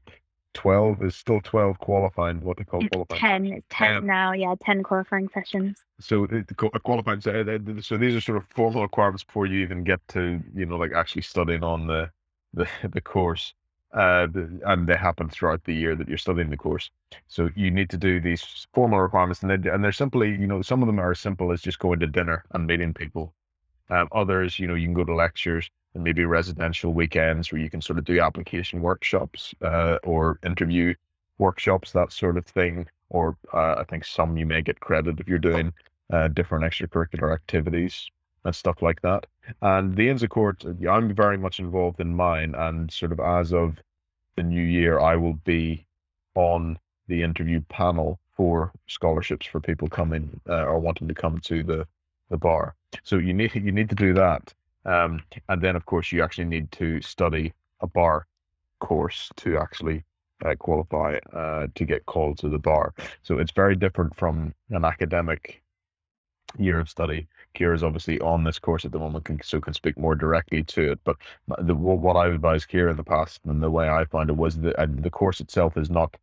12 0.55 1.03
is 1.03 1.17
still 1.17 1.41
12 1.41 1.79
qualifying 1.79 2.41
what 2.43 2.57
they 2.59 2.65
call 2.65 2.81
it's 2.81 2.91
qualifying 2.91 3.21
10 3.21 3.47
it's 3.47 3.67
10 3.71 3.97
um, 3.97 4.07
now 4.07 4.33
yeah 4.33 4.55
10 4.63 4.83
qualifying 4.83 5.29
sessions 5.33 5.83
so 5.99 6.27
the, 6.27 6.45
the 6.47 6.55
qualifying 6.55 7.21
so 7.81 7.97
these 7.97 8.15
are 8.15 8.21
sort 8.21 8.37
of 8.37 8.45
formal 8.55 8.83
requirements 8.83 9.25
before 9.25 9.47
you 9.47 9.61
even 9.61 9.83
get 9.83 10.01
to 10.09 10.41
you 10.55 10.67
know 10.67 10.77
like 10.77 10.93
actually 10.93 11.23
studying 11.23 11.65
on 11.65 11.87
the 11.87 12.11
the, 12.53 12.69
the 12.93 13.01
course 13.01 13.55
uh, 13.93 14.27
and 14.65 14.87
they 14.87 14.97
happen 14.97 15.29
throughout 15.29 15.65
the 15.65 15.75
year 15.75 15.95
that 15.95 16.09
you're 16.09 16.19
studying 16.19 16.51
the 16.51 16.57
course. 16.57 16.91
So 17.29 17.51
you 17.55 17.71
need 17.71 17.91
to 17.91 17.97
do 17.99 18.21
these 18.21 18.67
formal 18.73 19.01
requirements, 19.01 19.43
and 19.43 19.51
they 19.51 19.71
and 19.71 19.85
they're 19.85 19.93
simply, 19.93 20.31
you 20.31 20.47
know, 20.47 20.63
some 20.63 20.83
of 20.83 20.87
them 20.87 20.99
are 20.99 21.13
as 21.13 21.21
simple 21.21 21.53
as 21.53 21.61
just 21.61 21.79
going 21.79 22.01
to 22.01 22.07
dinner 22.07 22.45
and 22.53 22.67
meeting 22.67 22.95
people. 22.95 23.35
Um, 23.91 24.09
others, 24.13 24.59
you 24.59 24.67
know, 24.67 24.75
you 24.75 24.87
can 24.87 24.95
go 24.95 25.05
to 25.05 25.15
lectures 25.15 25.71
and 25.95 26.03
maybe 26.03 26.25
residential 26.25 26.95
weekends 26.95 27.53
where 27.53 27.61
you 27.61 27.69
can 27.69 27.83
sort 27.83 27.99
of 27.99 28.05
do 28.07 28.21
application 28.21 28.81
workshops 28.81 29.55
uh, 29.63 29.99
or 30.03 30.39
interview 30.45 30.95
workshops, 31.39 31.93
that 31.93 32.13
sort 32.13 32.39
of 32.39 32.47
thing. 32.47 32.87
Or 33.11 33.37
uh, 33.53 33.75
I 33.79 33.85
think 33.85 34.07
some 34.07 34.39
you 34.39 34.47
may 34.47 34.63
get 34.63 34.81
credit 34.81 35.21
if 35.21 35.29
you're 35.29 35.39
doing 35.39 35.75
uh, 36.11 36.29
different 36.29 36.65
extracurricular 36.65 37.35
activities 37.35 38.11
and 38.45 38.55
stuff 38.55 38.81
like 38.81 39.03
that. 39.03 39.27
And 39.61 39.97
the 39.97 40.09
Inns 40.09 40.23
of 40.23 40.31
Court, 40.31 40.65
I'm 40.89 41.15
very 41.15 41.37
much 41.37 41.59
involved 41.59 42.01
in 42.01 42.15
mine, 42.15 42.55
and 42.55 42.91
sort 42.91 43.13
of 43.13 43.21
as 43.21 43.53
of 43.53 43.79
the 44.37 44.43
new 44.43 44.63
year, 44.63 45.01
I 45.01 45.17
will 45.17 45.35
be 45.45 45.87
on 46.35 46.79
the 47.09 47.23
interview 47.23 47.61
panel 47.69 48.19
for 48.37 48.73
scholarships 48.87 49.47
for 49.47 49.61
people 49.61 49.89
coming 49.89 50.41
uh, 50.49 50.65
or 50.65 50.79
wanting 50.79 51.09
to 51.09 51.15
come 51.15 51.39
to 51.41 51.63
the 51.63 51.87
the 52.31 52.39
bar. 52.39 52.75
So 53.03 53.19
you 53.19 53.35
need 53.35 53.55
you 53.55 53.73
need 53.73 53.91
to 53.91 53.95
do 53.95 54.15
that, 54.15 54.55
um, 54.87 55.23
and 55.49 55.61
then 55.61 55.77
of 55.77 55.85
course 55.87 56.11
you 56.13 56.23
actually 56.23 56.47
need 56.47 56.73
to 56.73 57.01
study 57.03 57.53
a 57.81 57.87
bar 57.87 58.27
course 58.81 59.31
to 59.37 59.59
actually 59.59 60.03
uh, 60.45 60.55
qualify 60.59 61.19
uh, 61.33 61.67
to 61.75 61.85
get 61.85 62.07
called 62.07 62.39
to 62.39 62.49
the 62.49 62.59
bar. 62.59 62.95
So 63.23 63.39
it's 63.39 63.53
very 63.53 63.77
different 63.77 64.17
from 64.17 64.55
an 64.71 64.85
academic 64.85 65.63
year 66.59 66.81
of 66.81 66.89
study. 66.89 67.29
Kira 67.55 67.75
is 67.75 67.85
obviously 67.85 68.21
on 68.21 68.45
this 68.45 68.59
course 68.59 68.85
at 68.85 68.93
the 68.93 68.99
moment, 68.99 69.25
can, 69.25 69.41
so 69.43 69.61
can 69.61 69.75
speak 69.75 69.99
more 69.99 70.15
directly 70.15 70.63
to 70.65 70.93
it. 70.93 71.01
But 71.05 71.17
the, 71.59 71.75
what 71.75 72.17
I've 72.17 72.35
advised 72.35 72.69
Kira 72.69 72.91
in 72.91 72.97
the 72.97 73.05
past 73.05 73.41
and 73.45 73.63
the 73.63 73.71
way 73.71 73.89
I 73.89 74.05
find 74.05 74.31
it 74.31 74.37
was 74.37 74.59
that 74.61 75.03
the 75.03 75.11
course 75.11 75.41
itself 75.41 75.77
is 75.77 75.91
not 75.91 76.17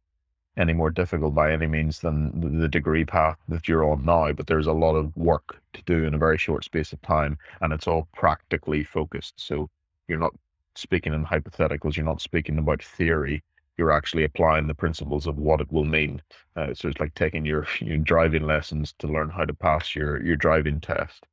any 0.57 0.73
more 0.73 0.89
difficult 0.89 1.33
by 1.33 1.51
any 1.51 1.67
means 1.67 1.99
than 1.99 2.59
the 2.59 2.67
degree 2.67 3.05
path 3.05 3.37
that 3.47 3.67
you're 3.67 3.89
on 3.89 4.03
now, 4.03 4.31
but 4.33 4.47
there's 4.47 4.67
a 4.67 4.73
lot 4.73 4.95
of 4.95 5.15
work 5.15 5.61
to 5.73 5.81
do 5.83 6.03
in 6.03 6.13
a 6.13 6.17
very 6.17 6.37
short 6.37 6.63
space 6.65 6.91
of 6.91 7.01
time, 7.01 7.37
and 7.61 7.71
it's 7.71 7.87
all 7.87 8.07
practically 8.13 8.83
focused. 8.83 9.33
So 9.37 9.69
you're 10.07 10.19
not 10.19 10.33
speaking 10.75 11.13
in 11.13 11.25
hypotheticals, 11.25 11.95
you're 11.95 12.05
not 12.05 12.21
speaking 12.21 12.57
about 12.57 12.83
theory, 12.83 13.41
you're 13.79 13.91
actually 13.91 14.25
applying 14.25 14.67
the 14.67 14.75
principles 14.75 15.25
of 15.25 15.37
what 15.37 15.61
it 15.61 15.71
will 15.71 15.85
mean. 15.85 16.21
Uh, 16.55 16.73
so 16.73 16.89
it's 16.89 16.99
like 16.99 17.15
taking 17.15 17.45
your, 17.45 17.65
your 17.79 17.97
driving 17.97 18.43
lessons 18.43 18.93
to 18.99 19.07
learn 19.07 19.29
how 19.29 19.45
to 19.45 19.53
pass 19.53 19.95
your, 19.95 20.21
your 20.23 20.35
driving 20.35 20.79
test. 20.79 21.25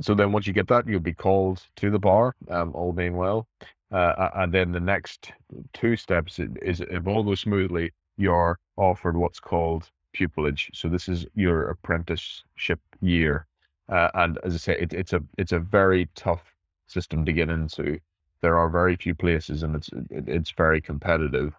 So 0.00 0.14
then 0.14 0.30
once 0.30 0.46
you 0.46 0.52
get 0.52 0.68
that, 0.68 0.86
you'll 0.86 1.00
be 1.00 1.12
called 1.12 1.60
to 1.76 1.90
the 1.90 1.98
bar, 1.98 2.36
um, 2.48 2.70
all 2.74 2.92
being 2.92 3.16
well. 3.16 3.48
Uh, 3.90 4.30
and 4.36 4.52
then 4.52 4.72
the 4.72 4.80
next 4.80 5.32
two 5.72 5.96
steps 5.96 6.38
is 6.62 6.80
if 6.80 7.06
all 7.06 7.22
goes 7.22 7.40
smoothly, 7.40 7.92
you're 8.16 8.58
offered 8.76 9.16
what's 9.16 9.40
called 9.40 9.90
pupillage. 10.16 10.70
So 10.72 10.88
this 10.88 11.08
is 11.08 11.26
your 11.34 11.70
apprenticeship 11.70 12.80
year, 13.00 13.46
uh, 13.88 14.10
and 14.14 14.38
as 14.44 14.54
I 14.54 14.58
say, 14.58 14.78
it, 14.80 14.92
it's 14.92 15.12
a 15.12 15.22
it's 15.38 15.52
a 15.52 15.58
very 15.58 16.08
tough 16.14 16.42
system 16.86 17.24
to 17.24 17.32
get 17.32 17.50
into. 17.50 17.98
There 18.44 18.58
are 18.58 18.68
very 18.68 18.94
few 18.94 19.14
places, 19.14 19.62
and 19.62 19.74
it's 19.74 19.88
it's 20.10 20.50
very 20.50 20.82
competitive. 20.82 21.54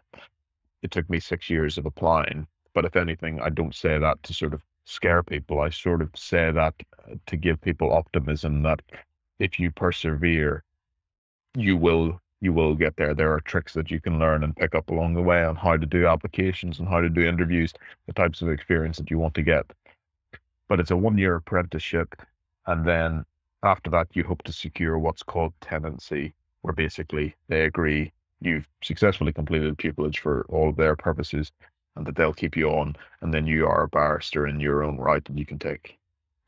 It 0.83 0.91
took 0.91 1.09
me 1.09 1.19
six 1.19 1.49
years 1.49 1.79
of 1.79 1.87
applying, 1.87 2.45
but 2.75 2.85
if 2.85 2.95
anything, 2.95 3.41
I 3.41 3.49
don't 3.49 3.73
say 3.73 3.97
that 3.97 4.21
to 4.21 4.33
sort 4.35 4.53
of 4.53 4.61
scare 4.85 5.23
people. 5.23 5.61
I 5.61 5.69
sort 5.69 6.03
of 6.03 6.11
say 6.15 6.51
that 6.51 6.75
uh, 6.99 7.15
to 7.25 7.37
give 7.37 7.59
people 7.59 7.91
optimism 7.91 8.61
that 8.61 8.83
if 9.39 9.59
you 9.59 9.71
persevere, 9.71 10.63
you 11.55 11.75
will 11.75 12.21
you 12.39 12.53
will 12.53 12.75
get 12.75 12.97
there. 12.97 13.15
There 13.15 13.33
are 13.33 13.41
tricks 13.41 13.73
that 13.73 13.89
you 13.89 13.99
can 13.99 14.19
learn 14.19 14.43
and 14.43 14.55
pick 14.55 14.75
up 14.75 14.91
along 14.91 15.15
the 15.15 15.23
way 15.23 15.43
on 15.43 15.55
how 15.55 15.77
to 15.77 15.87
do 15.87 16.05
applications 16.05 16.77
and 16.77 16.87
how 16.87 17.01
to 17.01 17.09
do 17.09 17.25
interviews, 17.25 17.73
the 18.05 18.13
types 18.13 18.43
of 18.43 18.49
experience 18.49 18.97
that 18.97 19.09
you 19.09 19.17
want 19.17 19.33
to 19.33 19.41
get. 19.41 19.65
But 20.67 20.79
it's 20.79 20.91
a 20.91 20.97
one 20.97 21.17
year 21.17 21.33
apprenticeship. 21.37 22.13
And 22.67 22.85
then 22.85 23.25
after 23.63 23.89
that, 23.89 24.09
you 24.13 24.23
hope 24.23 24.43
to 24.43 24.53
secure 24.53 24.99
what's 24.99 25.23
called 25.23 25.53
tenancy, 25.61 26.35
where 26.65 26.73
basically 26.73 27.35
they 27.47 27.61
agree 27.65 28.11
you've 28.41 28.67
successfully 28.81 29.31
completed 29.31 29.77
pupillage 29.77 30.17
for 30.17 30.45
all 30.49 30.67
of 30.67 30.75
their 30.75 30.95
purposes 30.95 31.51
and 31.95 32.07
that 32.07 32.15
they'll 32.15 32.33
keep 32.33 32.57
you 32.57 32.69
on. 32.69 32.95
And 33.21 33.31
then 33.31 33.45
you 33.45 33.67
are 33.67 33.83
a 33.83 33.87
barrister 33.87 34.47
in 34.47 34.59
your 34.59 34.83
own 34.83 34.97
right 34.97 35.27
and 35.29 35.37
you 35.37 35.45
can 35.45 35.59
take 35.59 35.99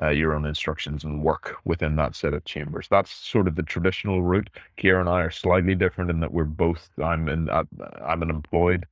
uh, 0.02 0.10
your 0.10 0.34
own 0.34 0.46
instructions 0.46 1.04
and 1.04 1.24
work 1.24 1.58
within 1.66 1.96
that 1.98 2.16
set 2.16 2.34
of 2.34 2.44
chambers. 2.46 2.88
That's 2.90 3.12
sort 3.12 3.48
of 3.48 3.56
the 3.56 3.64
traditional 3.64 4.24
route. 4.24 4.50
Kier 4.80 5.00
and 5.00 5.08
I 5.08 5.22
are 5.22 5.32
slightly 5.32 5.76
different 5.76 6.10
in 6.10 6.20
that 6.20 6.34
we're 6.34 6.46
both. 6.46 6.90
I'm 7.04 7.30
in. 7.30 7.50
Uh, 7.50 7.64
I'm 8.04 8.24
an 8.24 8.30
employed 8.30 8.86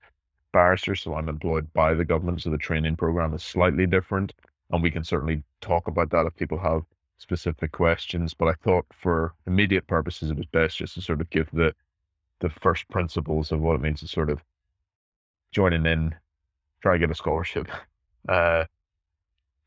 barrister, 0.54 0.96
so 0.96 1.16
I'm 1.16 1.30
employed 1.30 1.72
by 1.74 1.96
the 1.96 2.06
government. 2.06 2.42
So 2.42 2.52
the 2.52 2.58
training 2.58 2.96
program 2.96 3.34
is 3.34 3.44
slightly 3.44 3.86
different, 3.88 4.34
and 4.72 4.82
we 4.82 4.92
can 4.92 5.04
certainly 5.04 5.44
talk 5.62 5.88
about 5.88 6.12
that 6.12 6.26
if 6.26 6.36
people 6.36 6.60
have 6.60 6.84
specific 7.18 7.72
questions. 7.72 8.34
But 8.34 8.48
I 8.48 8.54
thought 8.54 8.86
for 8.92 9.34
immediate 9.48 9.88
purposes, 9.88 10.32
it 10.32 10.38
was 10.38 10.46
best 10.48 10.78
just 10.78 10.96
to 10.96 11.02
sort 11.02 11.22
of 11.22 11.30
give 11.30 11.50
the 11.52 11.74
the 12.40 12.50
first 12.50 12.88
principles 12.90 13.52
of 13.52 13.62
what 13.62 13.76
it 13.76 13.82
means 13.82 14.02
to 14.02 14.08
sort 14.08 14.30
of 14.30 14.44
joining 15.52 15.86
in, 15.86 16.14
try 16.82 16.94
to 16.94 17.00
get 17.00 17.10
a 17.10 17.16
scholarship, 17.16 17.68
uh, 18.30 18.66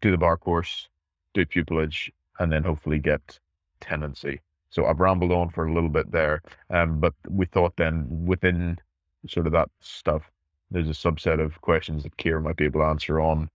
do 0.00 0.10
the 0.10 0.18
bar 0.18 0.36
course, 0.36 0.88
do 1.34 1.46
pupillage, 1.46 2.10
and 2.38 2.52
then 2.52 2.62
hopefully 2.62 2.98
get 2.98 3.38
tenancy. 3.80 4.40
So 4.70 4.84
I've 4.84 5.00
rambled 5.00 5.32
on 5.32 5.48
for 5.48 5.66
a 5.66 5.72
little 5.72 5.88
bit 5.88 6.12
there, 6.12 6.42
um, 6.70 7.00
but 7.00 7.14
we 7.28 7.46
thought 7.46 7.74
then 7.76 8.06
within 8.26 8.78
sort 9.26 9.46
of 9.46 9.52
that 9.52 9.70
stuff, 9.80 10.30
there's 10.70 10.88
a 10.88 10.92
subset 10.92 11.40
of 11.40 11.60
questions 11.62 12.02
that 12.02 12.16
Kira 12.18 12.42
might 12.42 12.56
be 12.56 12.66
able 12.66 12.80
to 12.80 12.86
answer 12.86 13.18
on 13.18 13.48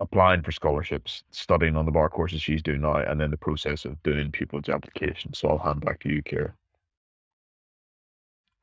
applying 0.00 0.42
for 0.42 0.52
scholarships, 0.52 1.22
studying 1.30 1.76
on 1.76 1.86
the 1.86 1.92
bar 1.92 2.08
courses 2.08 2.42
she's 2.42 2.62
doing 2.62 2.80
now, 2.80 2.96
and 2.96 3.20
then 3.20 3.30
the 3.30 3.36
process 3.36 3.84
of 3.84 4.02
doing 4.02 4.32
pupillage 4.32 4.72
application. 4.72 5.32
So 5.34 5.48
I'll 5.48 5.58
hand 5.58 5.84
back 5.84 6.00
to 6.00 6.08
you, 6.08 6.22
Kira. 6.22 6.52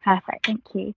Perfect, 0.03 0.45
thank 0.45 0.63
you. 0.73 0.93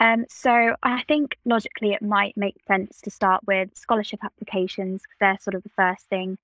Um, 0.00 0.24
so 0.28 0.74
I 0.82 1.04
think 1.06 1.36
logically 1.44 1.92
it 1.92 2.02
might 2.02 2.36
make 2.36 2.56
sense 2.66 3.00
to 3.02 3.10
start 3.10 3.42
with 3.46 3.70
scholarship 3.74 4.24
applications 4.24 5.02
because 5.02 5.16
they're 5.20 5.38
sort 5.40 5.54
of 5.54 5.62
the 5.62 5.70
first 5.70 6.06
thing 6.08 6.36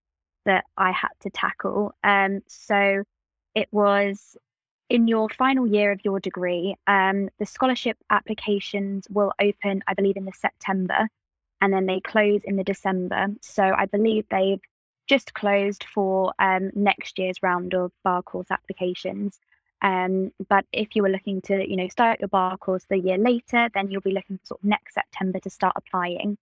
that 0.47 0.65
I 0.77 0.93
had 0.93 1.11
to 1.21 1.31
tackle. 1.31 1.93
Um, 2.05 2.43
so 2.47 3.03
it 3.55 3.69
was 3.73 4.37
in 4.89 5.09
your 5.09 5.29
final 5.31 5.67
year 5.67 5.93
of 5.93 6.01
your 6.05 6.21
degree, 6.21 6.77
um, 6.87 7.29
the 7.39 7.47
scholarship 7.47 7.97
applications 8.11 9.07
will 9.11 9.33
open, 9.41 9.83
I 9.87 9.95
believe, 9.95 10.17
in 10.17 10.25
the 10.25 10.33
September, 10.33 11.09
and 11.61 11.73
then 11.73 11.87
they 11.87 12.01
close 12.01 12.43
in 12.45 12.57
the 12.57 12.65
December. 12.65 13.29
So 13.41 13.63
I 13.63 13.87
believe 13.87 14.27
they've 14.31 14.61
just 15.09 15.35
closed 15.35 15.85
for 15.93 16.33
um, 16.39 16.71
next 16.75 17.19
year's 17.19 17.43
round 17.43 17.75
of 17.75 17.93
bar 18.05 18.23
course 18.23 18.51
applications. 18.51 19.39
Um, 19.83 20.33
but 20.49 20.67
if 20.73 20.95
you 20.95 21.03
were 21.03 21.09
looking 21.09 21.41
to, 21.43 21.69
you 21.69 21.77
know, 21.77 21.89
start 21.89 22.21
your 22.21 22.29
bar 22.29 22.57
course 22.59 22.85
the 22.89 22.99
year 22.99 23.19
later, 23.19 23.69
then 23.75 23.91
you'll 23.91 24.03
be 24.03 24.13
looking 24.13 24.39
for 24.39 24.47
sort 24.47 24.61
of 24.61 24.69
next 24.69 24.95
September 24.95 25.41
to 25.41 25.51
start 25.51 25.75
applying. 25.77 26.37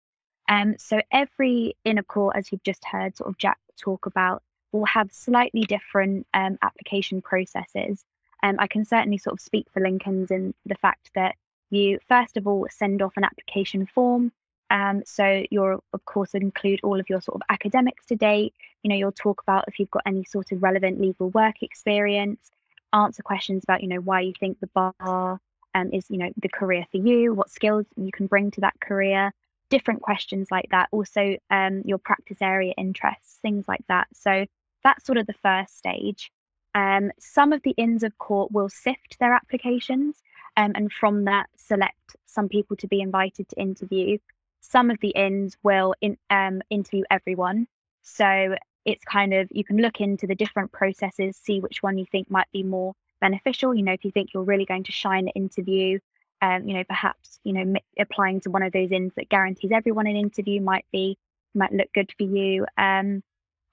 Um, 0.49 0.77
so 0.79 1.01
every 1.13 1.77
Inn 1.85 1.99
of 1.99 2.09
Court, 2.09 2.37
as 2.37 2.51
you've 2.51 2.63
just 2.63 2.85
heard, 2.85 3.17
sort 3.17 3.31
of 3.31 3.39
Jack 3.39 3.59
talk 3.77 4.07
about, 4.07 4.43
will 4.73 4.87
have 4.87 5.13
slightly 5.13 5.63
different 5.63 6.27
um, 6.35 6.59
application 6.63 7.23
processes. 7.23 8.05
Um, 8.43 8.57
I 8.59 8.67
can 8.67 8.85
certainly 8.85 9.19
sort 9.19 9.35
of 9.35 9.41
speak 9.41 9.67
for 9.73 9.81
Lincoln's 9.81 10.31
in 10.31 10.55
the 10.67 10.77
fact 10.77 11.11
that 11.15 11.37
you 11.71 11.99
first 12.09 12.37
of 12.37 12.47
all 12.47 12.67
send 12.71 13.03
off 13.03 13.17
an 13.17 13.25
application 13.25 13.87
form. 13.87 14.33
Um, 14.71 15.03
so 15.07 15.45
you'll 15.51 15.83
of 15.93 16.05
course 16.05 16.35
include 16.35 16.81
all 16.83 17.01
of 17.01 17.09
your 17.09 17.21
sort 17.21 17.37
of 17.37 17.43
academics 17.49 18.07
to 18.07 18.17
date. 18.17 18.55
You 18.83 18.91
know, 18.91 18.97
you'll 18.97 19.13
talk 19.13 19.43
about 19.43 19.65
if 19.69 19.79
you've 19.79 19.91
got 19.91 20.03
any 20.07 20.25
sort 20.25 20.53
of 20.53 20.63
relevant 20.63 21.01
legal 21.01 21.31
work 21.31 21.63
experience, 21.63 22.51
answer 22.93 23.23
questions 23.23 23.65
about 23.65 23.83
you 23.83 23.89
know 23.89 24.01
why 24.01 24.21
you 24.21 24.33
think 24.39 24.59
the 24.61 24.69
bar 24.69 25.41
um, 25.75 25.91
is 25.93 26.07
you 26.09 26.19
know 26.19 26.31
the 26.41 26.49
career 26.49 26.87
for 26.91 26.99
you, 26.99 27.35
what 27.35 27.51
skills 27.51 27.87
you 27.97 28.11
can 28.13 28.27
bring 28.27 28.51
to 28.53 28.61
that 28.61 28.79
career, 28.81 29.33
different 29.71 30.03
questions 30.03 30.49
like 30.51 30.69
that. 30.71 30.89
Also, 30.91 31.37
um, 31.51 31.83
your 31.85 31.99
practice 31.99 32.39
area 32.41 32.75
interests, 32.77 33.39
things 33.43 33.67
like 33.69 33.85
that. 33.89 34.09
So 34.13 34.47
that's 34.85 35.05
sort 35.05 35.19
of 35.19 35.27
the 35.27 35.35
first 35.43 35.77
stage. 35.77 36.31
Um, 36.75 37.11
some 37.19 37.53
of 37.53 37.63
the 37.63 37.75
Inns 37.77 38.03
of 38.03 38.17
Court 38.19 38.53
will 38.53 38.69
sift 38.69 39.19
their 39.19 39.33
applications 39.33 40.23
um, 40.57 40.73
and 40.75 40.93
from 40.93 41.25
that 41.25 41.49
select 41.57 42.17
some 42.27 42.49
people 42.49 42.77
to 42.77 42.87
be 42.87 43.01
invited 43.01 43.49
to 43.49 43.61
interview. 43.61 44.19
Some 44.61 44.91
of 44.91 44.99
the 45.01 45.11
inns 45.11 45.57
will 45.63 45.95
in, 46.01 46.17
um, 46.31 46.63
interview 46.71 47.05
everyone. 47.11 47.67
So 48.03 48.57
it's 48.85 49.05
kind 49.05 49.35
of, 49.35 49.49
you 49.51 49.65
can 49.65 49.79
look 49.79 50.01
into 50.01 50.27
the 50.27 50.35
different 50.35 50.73
processes, 50.73 51.37
see 51.37 51.61
which 51.61 51.83
one 51.83 51.99
you 51.99 52.07
think 52.11 52.31
might 52.31 52.51
be 52.53 52.63
more 52.63 52.95
beneficial. 53.21 53.75
You 53.75 53.83
know, 53.83 53.93
if 53.93 54.05
you 54.05 54.11
think 54.11 54.33
you're 54.33 54.45
really 54.45 54.65
going 54.65 54.85
to 54.85 54.93
shine 54.93 55.29
an 55.29 55.43
interview, 55.43 55.99
um, 56.41 56.69
you 56.69 56.75
know, 56.75 56.85
perhaps, 56.85 57.39
you 57.45 57.53
know, 57.53 57.61
m- 57.61 57.77
applying 57.99 58.41
to 58.43 58.51
one 58.51 58.63
of 58.63 58.73
those 58.73 58.93
inns 58.93 59.13
that 59.17 59.29
guarantees 59.29 59.73
everyone 59.73 60.07
an 60.07 60.17
interview 60.17 60.61
might 60.61 60.87
be, 60.93 61.19
might 61.55 61.73
look 61.73 61.93
good 61.93 62.13
for 62.17 62.25
you. 62.25 62.65
Um, 62.77 63.23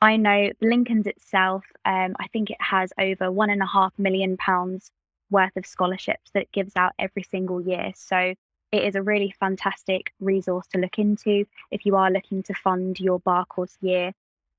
I 0.01 0.17
know 0.17 0.51
Lincoln's 0.61 1.07
itself, 1.07 1.63
um, 1.85 2.15
I 2.19 2.27
think 2.33 2.49
it 2.49 2.61
has 2.61 2.91
over 2.99 3.31
one 3.31 3.49
and 3.49 3.61
a 3.61 3.67
half 3.67 3.93
million 3.97 4.35
pounds 4.37 4.91
worth 5.29 5.55
of 5.55 5.65
scholarships 5.65 6.31
that 6.33 6.43
it 6.43 6.51
gives 6.51 6.75
out 6.75 6.93
every 6.99 7.23
single 7.23 7.61
year. 7.61 7.91
So 7.95 8.35
it 8.71 8.83
is 8.83 8.95
a 8.95 9.01
really 9.01 9.33
fantastic 9.39 10.13
resource 10.19 10.65
to 10.67 10.79
look 10.79 10.99
into 10.99 11.45
if 11.71 11.85
you 11.85 11.95
are 11.95 12.11
looking 12.11 12.43
to 12.43 12.53
fund 12.53 12.99
your 12.99 13.19
bar 13.19 13.45
course 13.45 13.77
year. 13.81 14.11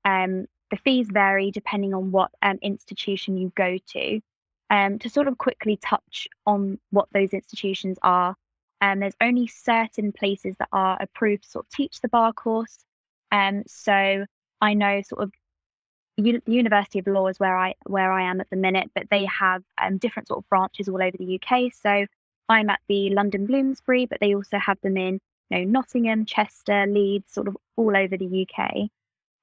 Um, 0.05 0.47
the 0.71 0.77
fees 0.77 1.07
vary 1.11 1.51
depending 1.51 1.93
on 1.93 2.11
what 2.11 2.31
um, 2.41 2.59
institution 2.61 3.37
you 3.37 3.51
go 3.55 3.77
to. 3.93 4.21
Um, 4.69 4.99
to 4.99 5.09
sort 5.09 5.29
of 5.29 5.37
quickly 5.37 5.77
touch 5.77 6.27
on 6.45 6.77
what 6.89 7.07
those 7.13 7.31
institutions 7.31 7.97
are, 8.03 8.35
um, 8.81 8.99
there's 8.99 9.15
only 9.21 9.47
certain 9.47 10.11
places 10.11 10.55
that 10.59 10.67
are 10.73 10.97
approved 10.99 11.43
to 11.43 11.49
sort 11.49 11.65
of 11.65 11.69
teach 11.69 12.01
the 12.01 12.09
bar 12.09 12.33
course. 12.33 12.83
Um, 13.31 13.63
so 13.65 14.25
I 14.61 14.73
know 14.73 15.01
sort 15.03 15.23
of 15.23 15.31
the 16.17 16.41
University 16.47 16.99
of 16.99 17.07
Law 17.07 17.27
is 17.27 17.39
where 17.39 17.57
I 17.57 17.75
where 17.85 18.11
I 18.11 18.23
am 18.23 18.41
at 18.41 18.49
the 18.49 18.55
minute, 18.55 18.91
but 18.95 19.07
they 19.09 19.25
have 19.25 19.63
um, 19.81 19.97
different 19.97 20.27
sort 20.27 20.39
of 20.39 20.49
branches 20.49 20.89
all 20.89 21.01
over 21.01 21.15
the 21.17 21.39
UK. 21.39 21.71
So 21.73 22.07
I'm 22.49 22.69
at 22.69 22.79
the 22.87 23.09
London 23.11 23.45
Bloomsbury, 23.45 24.05
but 24.05 24.19
they 24.19 24.35
also 24.35 24.57
have 24.57 24.79
them 24.81 24.97
in 24.97 25.19
you 25.49 25.57
know 25.57 25.63
Nottingham, 25.63 26.25
Chester, 26.25 26.85
Leeds, 26.87 27.31
sort 27.31 27.47
of 27.47 27.57
all 27.75 27.95
over 27.95 28.17
the 28.17 28.47
UK. 28.47 28.89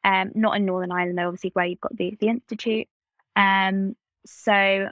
Um, 0.05 0.33
not 0.35 0.57
in 0.57 0.67
Northern 0.67 0.93
Ireland, 0.93 1.19
though, 1.19 1.29
obviously 1.29 1.51
where 1.55 1.67
you've 1.67 1.81
got 1.81 1.97
the 1.97 2.17
the 2.21 2.29
institute. 2.29 2.89
Um, 3.37 3.97
so 4.27 4.89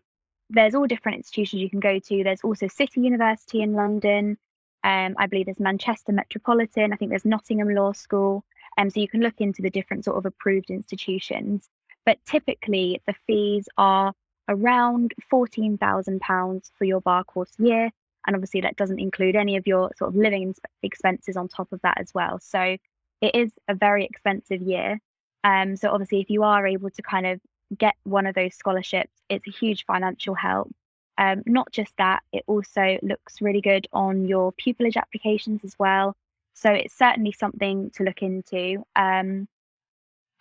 there's 0.51 0.75
all 0.75 0.87
different 0.87 1.19
institutions 1.19 1.63
you 1.63 1.71
can 1.71 1.81
go 1.81 1.99
to. 1.99 2.25
There's 2.25 2.43
also 2.43 2.69
City 2.69 3.01
University 3.01 3.63
in 3.63 3.73
London. 3.73 4.37
Um, 4.85 5.15
I 5.19 5.27
believe 5.27 5.47
there's 5.47 5.61
Manchester 5.61 6.13
Metropolitan. 6.13 6.93
I 6.93 6.97
think 6.97 7.11
there's 7.11 7.25
Nottingham 7.25 7.75
Law 7.75 7.93
School. 7.93 8.45
Um, 8.79 8.91
so 8.91 9.01
you 9.01 9.09
can 9.09 9.21
look 9.21 9.41
into 9.41 9.63
the 9.63 9.71
different 9.71 10.05
sort 10.05 10.17
of 10.17 10.27
approved 10.27 10.71
institutions. 10.71 11.69
But 12.05 12.19
typically, 12.27 13.01
the 13.07 13.15
fees 13.27 13.69
are 13.79 14.13
around 14.49 15.15
£14,000 15.33 16.71
for 16.77 16.85
your 16.85 17.01
bar 17.01 17.25
course 17.25 17.53
year. 17.59 17.91
And 18.27 18.37
obviously, 18.37 18.61
that 18.63 18.77
doesn't 18.77 19.01
include 19.01 19.37
any 19.37 19.57
of 19.57 19.67
your 19.67 19.91
sort 19.97 20.11
of 20.11 20.17
living 20.17 20.55
expenses 20.83 21.37
on 21.37 21.49
top 21.49 21.73
of 21.73 21.81
that 21.83 21.99
as 22.01 22.13
well. 22.15 22.39
So 22.41 22.77
it 23.21 23.35
is 23.35 23.53
a 23.69 23.75
very 23.75 24.05
expensive 24.05 24.63
year. 24.63 24.99
Um, 25.45 25.77
so 25.77 25.91
obviously, 25.91 26.21
if 26.21 26.31
you 26.31 26.43
are 26.43 26.67
able 26.67 26.91
to 26.91 27.03
kind 27.03 27.27
of 27.27 27.41
get 27.77 27.95
one 28.05 28.27
of 28.27 28.35
those 28.35 28.55
scholarships, 28.55 29.13
it's 29.29 29.47
a 29.47 29.51
huge 29.51 29.85
financial 29.87 30.35
help. 30.35 30.71
Um, 31.19 31.43
not 31.47 31.71
just 31.73 31.93
that, 31.99 32.23
it 32.33 32.45
also 32.47 32.99
looks 33.03 33.41
really 33.41 33.61
good 33.61 33.87
on 33.93 34.27
your 34.27 34.53
pupillage 34.53 34.97
applications 34.97 35.61
as 35.65 35.75
well. 35.79 36.17
So 36.55 36.71
it's 36.71 36.97
certainly 36.97 37.33
something 37.33 37.91
to 37.91 38.05
look 38.05 38.23
into. 38.23 38.85
Um, 38.97 39.49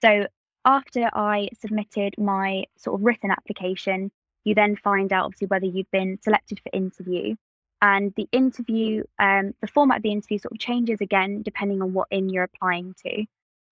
so 0.01 0.27
after 0.65 1.09
I 1.13 1.49
submitted 1.59 2.15
my 2.17 2.65
sort 2.77 2.99
of 2.99 3.05
written 3.05 3.31
application, 3.31 4.11
you 4.43 4.55
then 4.55 4.75
find 4.75 5.13
out 5.13 5.25
obviously 5.25 5.47
whether 5.47 5.65
you've 5.65 5.91
been 5.91 6.19
selected 6.23 6.59
for 6.59 6.69
interview. 6.73 7.35
And 7.81 8.13
the 8.15 8.27
interview, 8.31 9.03
um, 9.17 9.53
the 9.61 9.67
format 9.67 9.97
of 9.97 10.03
the 10.03 10.11
interview 10.11 10.37
sort 10.37 10.51
of 10.51 10.59
changes 10.59 11.01
again 11.01 11.41
depending 11.41 11.81
on 11.81 11.93
what 11.93 12.07
inn 12.11 12.29
you're 12.29 12.43
applying 12.43 12.93
to. 13.05 13.25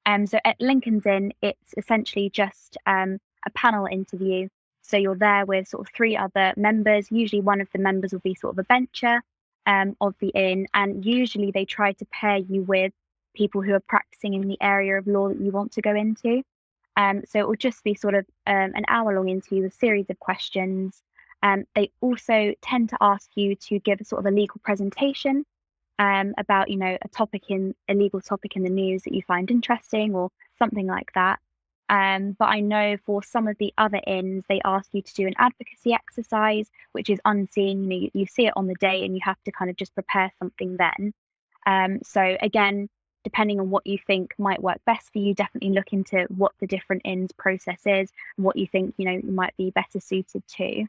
Um, 0.06 0.26
so 0.26 0.39
at 0.43 0.60
Lincoln's 0.60 1.06
Inn, 1.06 1.34
it's 1.41 1.74
essentially 1.78 2.30
just 2.32 2.78
um, 2.88 3.19
a 3.45 3.52
panel 3.52 3.86
interview. 3.86 4.48
So 4.82 4.98
you're 4.98 5.15
there 5.15 5.45
with 5.45 5.67
sort 5.67 5.88
of 5.88 5.93
three 5.93 6.17
other 6.17 6.54
members. 6.58 7.12
Usually, 7.12 7.41
one 7.41 7.62
of 7.62 7.67
the 7.72 7.80
members 7.80 8.12
will 8.12 8.19
be 8.22 8.34
sort 8.34 8.56
of 8.56 8.60
a 8.60 8.63
bencher 8.63 9.22
um, 9.67 9.95
of 10.02 10.15
the 10.19 10.30
inn, 10.30 10.67
and 10.74 11.06
usually 11.06 11.52
they 11.52 11.65
try 11.65 11.93
to 11.93 12.06
pair 12.06 12.38
you 12.38 12.63
with 12.63 12.91
people 13.36 13.62
who 13.62 13.74
are 13.74 13.80
practicing 13.82 14.34
in 14.34 14.48
the 14.48 14.58
area 14.62 14.98
of 14.98 15.06
law 15.06 15.28
that 15.28 15.39
you 15.39 15.52
want 15.52 15.74
to 15.74 15.82
go 15.82 15.95
into. 15.95 16.41
Um, 16.98 17.22
so 17.30 17.39
it 17.39 17.48
will 17.48 17.56
just 17.56 17.84
be 17.84 17.93
sort 17.93 18.15
of 18.15 18.26
um, 18.48 18.72
an 18.74 18.84
hour 18.88 19.15
long 19.15 19.30
interview 19.30 19.65
a 19.65 19.69
series 19.69 20.10
of 20.10 20.19
questions. 20.19 21.02
Um, 21.41 21.65
they 21.75 21.91
also 22.02 22.54
tend 22.62 22.89
to 22.89 22.97
ask 23.02 23.30
you 23.36 23.56
to 23.56 23.80
give 23.80 24.02
a 24.02 24.06
sort 24.06 24.19
of 24.19 24.32
a 24.32 24.36
legal 24.36 24.60
presentation 24.63 25.45
um, 25.97 26.34
about, 26.38 26.69
you 26.69 26.78
know, 26.78 26.97
a 27.02 27.08
topic 27.10 27.43
in 27.49 27.75
a 27.88 27.93
legal 27.93 28.21
topic 28.21 28.56
in 28.56 28.63
the 28.63 28.69
news 28.69 29.04
that 29.04 29.13
you 29.13 29.21
find 29.23 29.49
interesting 29.52 30.15
or 30.15 30.30
something 30.58 30.88
like 30.88 31.12
that. 31.13 31.39
Um, 31.89 32.36
but 32.38 32.45
I 32.45 32.60
know 32.60 32.97
for 33.06 33.23
some 33.23 33.47
of 33.47 33.58
the 33.58 33.73
other 33.78 33.99
inns, 34.06 34.43
they 34.47 34.62
ask 34.63 34.89
you 34.93 35.02
to 35.02 35.13
do 35.13 35.28
an 35.28 35.34
advocacy 35.38 35.93
exercise, 35.93 36.69
which 36.91 37.10
is 37.10 37.19
unseen. 37.25 37.84
You 37.84 37.89
know, 37.89 37.95
you, 37.95 38.12
you 38.13 38.25
see 38.28 38.45
it 38.45 38.54
on 38.56 38.67
the 38.67 38.75
day 38.75 39.04
and 39.04 39.15
you 39.15 39.21
have 39.23 39.41
to 39.45 39.52
kind 39.52 39.71
of 39.71 39.75
just 39.75 39.95
prepare 39.95 40.32
something 40.39 40.78
then. 40.78 41.13
Um, 41.65 41.99
so 42.04 42.38
again, 42.41 42.89
depending 43.23 43.60
on 43.60 43.69
what 43.69 43.86
you 43.86 43.97
think 44.08 44.34
might 44.38 44.62
work 44.62 44.80
best 44.86 45.12
for 45.12 45.19
you, 45.19 45.34
definitely 45.34 45.71
look 45.71 45.91
into 45.91 46.25
what 46.30 46.54
the 46.60 46.67
different 46.67 47.02
inns 47.06 47.32
process 47.34 47.82
is 47.86 48.12
and 48.38 48.45
what 48.45 48.56
you 48.56 48.67
think, 48.67 48.93
you 48.97 49.06
know, 49.06 49.19
you 49.23 49.32
might 49.32 49.58
be 49.58 49.71
better 49.71 49.99
suited 49.99 50.43
to. 50.47 50.86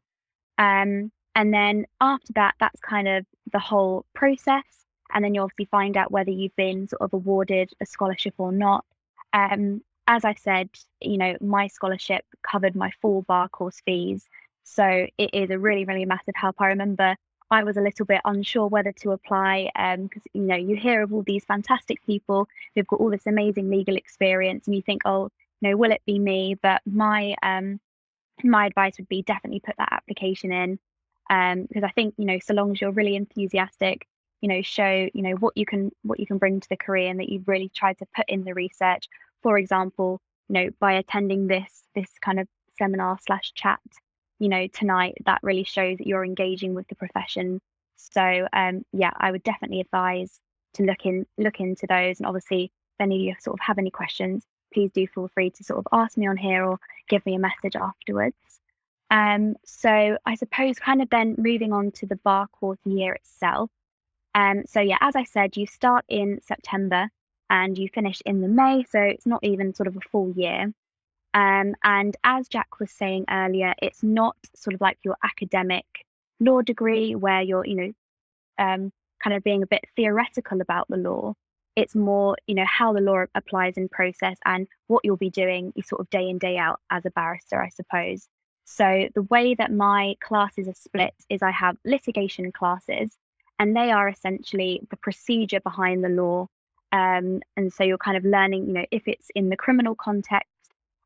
Um, 0.60 1.10
and 1.34 1.54
then 1.54 1.86
after 2.00 2.32
that, 2.34 2.54
that's 2.60 2.80
kind 2.80 3.08
of 3.08 3.24
the 3.52 3.58
whole 3.58 4.04
process. 4.14 4.64
And 5.12 5.24
then 5.24 5.34
you 5.34 5.40
obviously 5.40 5.64
find 5.64 5.96
out 5.96 6.12
whether 6.12 6.30
you've 6.30 6.54
been 6.54 6.86
sort 6.86 7.00
of 7.00 7.14
awarded 7.14 7.72
a 7.80 7.86
scholarship 7.86 8.34
or 8.38 8.52
not. 8.52 8.84
Um, 9.32 9.82
as 10.06 10.24
I 10.24 10.34
said, 10.34 10.68
you 11.00 11.16
know, 11.16 11.36
my 11.40 11.66
scholarship 11.68 12.24
covered 12.42 12.76
my 12.76 12.90
full 13.00 13.22
bar 13.22 13.48
course 13.48 13.80
fees. 13.84 14.28
So 14.64 15.06
it 15.18 15.30
is 15.32 15.50
a 15.50 15.58
really, 15.58 15.84
really 15.84 16.04
massive 16.04 16.34
help. 16.36 16.56
I 16.60 16.66
remember 16.66 17.16
I 17.50 17.64
was 17.64 17.76
a 17.76 17.80
little 17.80 18.06
bit 18.06 18.20
unsure 18.24 18.68
whether 18.68 18.92
to 18.92 19.12
apply 19.12 19.70
because, 19.74 20.22
um, 20.22 20.30
you 20.34 20.42
know, 20.42 20.56
you 20.56 20.76
hear 20.76 21.02
of 21.02 21.12
all 21.12 21.22
these 21.22 21.44
fantastic 21.44 22.04
people 22.04 22.48
who've 22.74 22.86
got 22.86 23.00
all 23.00 23.10
this 23.10 23.26
amazing 23.26 23.70
legal 23.70 23.96
experience 23.96 24.66
and 24.66 24.76
you 24.76 24.82
think, 24.82 25.02
oh, 25.04 25.30
you 25.60 25.70
know, 25.70 25.76
will 25.76 25.90
it 25.90 26.02
be 26.06 26.18
me? 26.18 26.56
But 26.60 26.82
my 26.86 27.34
um, 27.42 27.80
my 28.44 28.66
advice 28.66 28.94
would 28.98 29.08
be 29.08 29.22
definitely 29.22 29.60
put 29.60 29.76
that 29.78 29.92
application 29.92 30.52
in 30.52 30.78
because 31.28 31.82
um, 31.82 31.84
I 31.84 31.92
think, 31.92 32.14
you 32.18 32.24
know, 32.24 32.38
so 32.40 32.54
long 32.54 32.72
as 32.72 32.80
you're 32.80 32.90
really 32.90 33.14
enthusiastic, 33.14 34.06
you 34.40 34.48
know, 34.48 34.62
show, 34.62 35.08
you 35.14 35.22
know, 35.22 35.34
what 35.36 35.56
you 35.56 35.64
can 35.64 35.92
what 36.02 36.18
you 36.18 36.26
can 36.26 36.38
bring 36.38 36.60
to 36.60 36.68
the 36.68 36.76
career 36.76 37.08
and 37.08 37.20
that 37.20 37.28
you've 37.28 37.46
really 37.46 37.70
tried 37.74 37.98
to 37.98 38.06
put 38.16 38.28
in 38.28 38.44
the 38.44 38.54
research, 38.54 39.08
for 39.42 39.56
example, 39.56 40.20
you 40.48 40.54
know, 40.54 40.70
by 40.80 40.94
attending 40.94 41.46
this 41.46 41.82
this 41.94 42.10
kind 42.20 42.40
of 42.40 42.48
seminar 42.78 43.18
slash 43.26 43.52
chat, 43.54 43.80
you 44.38 44.48
know, 44.48 44.66
tonight, 44.68 45.14
that 45.26 45.40
really 45.42 45.64
shows 45.64 45.98
that 45.98 46.06
you're 46.06 46.24
engaging 46.24 46.74
with 46.74 46.88
the 46.88 46.96
profession. 46.96 47.60
So 47.96 48.48
um, 48.52 48.82
yeah, 48.92 49.12
I 49.16 49.30
would 49.30 49.42
definitely 49.44 49.80
advise 49.80 50.40
to 50.74 50.82
look 50.84 51.06
in 51.06 51.26
look 51.38 51.60
into 51.60 51.86
those. 51.86 52.18
And 52.18 52.26
obviously, 52.26 52.64
if 52.64 53.00
any 53.00 53.16
of 53.16 53.22
you 53.22 53.34
sort 53.40 53.54
of 53.54 53.64
have 53.64 53.78
any 53.78 53.90
questions, 53.90 54.44
please 54.72 54.90
do 54.92 55.06
feel 55.06 55.28
free 55.28 55.50
to 55.50 55.64
sort 55.64 55.78
of 55.78 55.86
ask 55.92 56.16
me 56.16 56.26
on 56.28 56.36
here 56.36 56.64
or 56.64 56.78
give 57.08 57.24
me 57.26 57.34
a 57.34 57.38
message 57.38 57.76
afterwards. 57.76 58.36
Um, 59.10 59.56
so 59.64 60.16
I 60.24 60.34
suppose 60.36 60.78
kind 60.78 61.02
of 61.02 61.10
then 61.10 61.34
moving 61.36 61.72
on 61.72 61.90
to 61.92 62.06
the 62.06 62.16
bar 62.16 62.46
course 62.48 62.78
year 62.84 63.14
itself. 63.14 63.70
Um, 64.34 64.62
so 64.66 64.80
yeah, 64.80 64.98
as 65.00 65.16
I 65.16 65.24
said, 65.24 65.56
you 65.56 65.66
start 65.66 66.04
in 66.08 66.40
September 66.42 67.08
and 67.48 67.76
you 67.76 67.88
finish 67.92 68.22
in 68.24 68.40
the 68.40 68.48
May, 68.48 68.84
so 68.88 69.00
it's 69.00 69.26
not 69.26 69.42
even 69.42 69.74
sort 69.74 69.88
of 69.88 69.96
a 69.96 70.08
full 70.12 70.30
year. 70.36 70.72
Um, 71.34 71.74
and 71.82 72.16
as 72.22 72.48
Jack 72.48 72.78
was 72.78 72.90
saying 72.90 73.24
earlier, 73.28 73.74
it's 73.82 74.02
not 74.02 74.36
sort 74.54 74.74
of 74.74 74.80
like 74.80 74.98
your 75.02 75.16
academic 75.24 75.84
law 76.38 76.62
degree 76.62 77.14
where 77.14 77.42
you're, 77.42 77.66
you 77.66 77.74
know, 77.74 77.92
um, 78.58 78.92
kind 79.22 79.36
of 79.36 79.42
being 79.44 79.62
a 79.62 79.66
bit 79.66 79.84
theoretical 79.96 80.60
about 80.60 80.86
the 80.88 80.96
law. 80.96 81.34
It's 81.80 81.94
more, 81.94 82.36
you 82.46 82.54
know, 82.54 82.66
how 82.66 82.92
the 82.92 83.00
law 83.00 83.24
applies 83.34 83.76
in 83.76 83.88
process 83.88 84.36
and 84.44 84.66
what 84.86 85.04
you'll 85.04 85.16
be 85.16 85.30
doing 85.30 85.72
you 85.74 85.82
sort 85.82 86.00
of 86.00 86.10
day 86.10 86.28
in, 86.28 86.38
day 86.38 86.56
out 86.56 86.80
as 86.90 87.06
a 87.06 87.10
barrister, 87.10 87.60
I 87.62 87.68
suppose. 87.70 88.28
So 88.64 89.08
the 89.14 89.22
way 89.22 89.54
that 89.54 89.72
my 89.72 90.14
classes 90.20 90.68
are 90.68 90.74
split 90.74 91.14
is 91.28 91.42
I 91.42 91.50
have 91.50 91.76
litigation 91.84 92.52
classes, 92.52 93.10
and 93.58 93.76
they 93.76 93.90
are 93.90 94.08
essentially 94.08 94.80
the 94.90 94.96
procedure 94.96 95.60
behind 95.60 96.04
the 96.04 96.08
law 96.08 96.46
um, 96.92 97.40
and 97.56 97.72
so 97.72 97.84
you're 97.84 97.98
kind 97.98 98.16
of 98.16 98.24
learning, 98.24 98.66
you 98.66 98.72
know, 98.72 98.86
if 98.90 99.06
it's 99.06 99.28
in 99.34 99.48
the 99.48 99.56
criminal 99.56 99.94
context, 99.94 100.48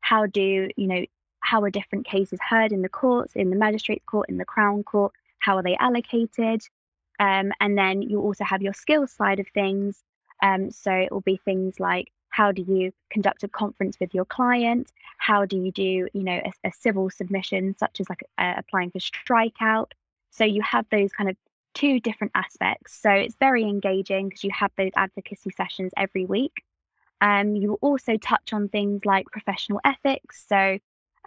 how 0.01 0.25
do, 0.25 0.69
you 0.75 0.87
know, 0.87 1.05
how 1.41 1.61
are 1.61 1.69
different 1.69 2.07
cases 2.07 2.39
heard 2.41 2.71
in 2.71 2.81
the 2.81 2.89
courts, 2.89 3.35
in 3.35 3.51
the 3.51 3.55
magistrate's 3.55 4.05
court, 4.05 4.29
in 4.29 4.37
the 4.37 4.45
crown 4.45 4.83
court, 4.83 5.13
how 5.39 5.57
are 5.57 5.63
they 5.63 5.75
allocated? 5.77 6.61
Um, 7.19 7.51
and 7.59 7.77
then 7.77 8.01
you 8.01 8.19
also 8.19 8.43
have 8.43 8.63
your 8.63 8.73
skills 8.73 9.11
side 9.11 9.39
of 9.39 9.47
things. 9.53 10.03
Um, 10.41 10.71
so 10.71 10.91
it 10.91 11.11
will 11.11 11.21
be 11.21 11.39
things 11.43 11.79
like 11.79 12.11
how 12.29 12.51
do 12.51 12.61
you 12.67 12.91
conduct 13.09 13.43
a 13.43 13.47
conference 13.47 13.97
with 13.99 14.13
your 14.13 14.25
client? 14.25 14.91
How 15.17 15.45
do 15.45 15.57
you 15.57 15.71
do, 15.71 16.09
you 16.13 16.23
know, 16.23 16.41
a, 16.43 16.67
a 16.67 16.71
civil 16.71 17.09
submission 17.09 17.75
such 17.77 18.01
as 18.01 18.09
like 18.09 18.23
uh, 18.37 18.55
applying 18.57 18.91
for 18.91 18.99
strikeout? 18.99 19.91
So 20.31 20.43
you 20.43 20.61
have 20.61 20.85
those 20.91 21.11
kind 21.13 21.29
of 21.29 21.37
two 21.73 21.99
different 22.01 22.33
aspects. 22.35 22.99
So 22.99 23.09
it's 23.09 23.35
very 23.39 23.63
engaging 23.63 24.27
because 24.27 24.43
you 24.43 24.51
have 24.53 24.71
those 24.77 24.91
advocacy 24.97 25.51
sessions 25.55 25.91
every 25.95 26.25
week. 26.25 26.63
Um, 27.21 27.55
you 27.55 27.69
will 27.69 27.79
also 27.81 28.17
touch 28.17 28.51
on 28.51 28.67
things 28.67 29.05
like 29.05 29.27
professional 29.27 29.79
ethics. 29.85 30.45
So, 30.47 30.77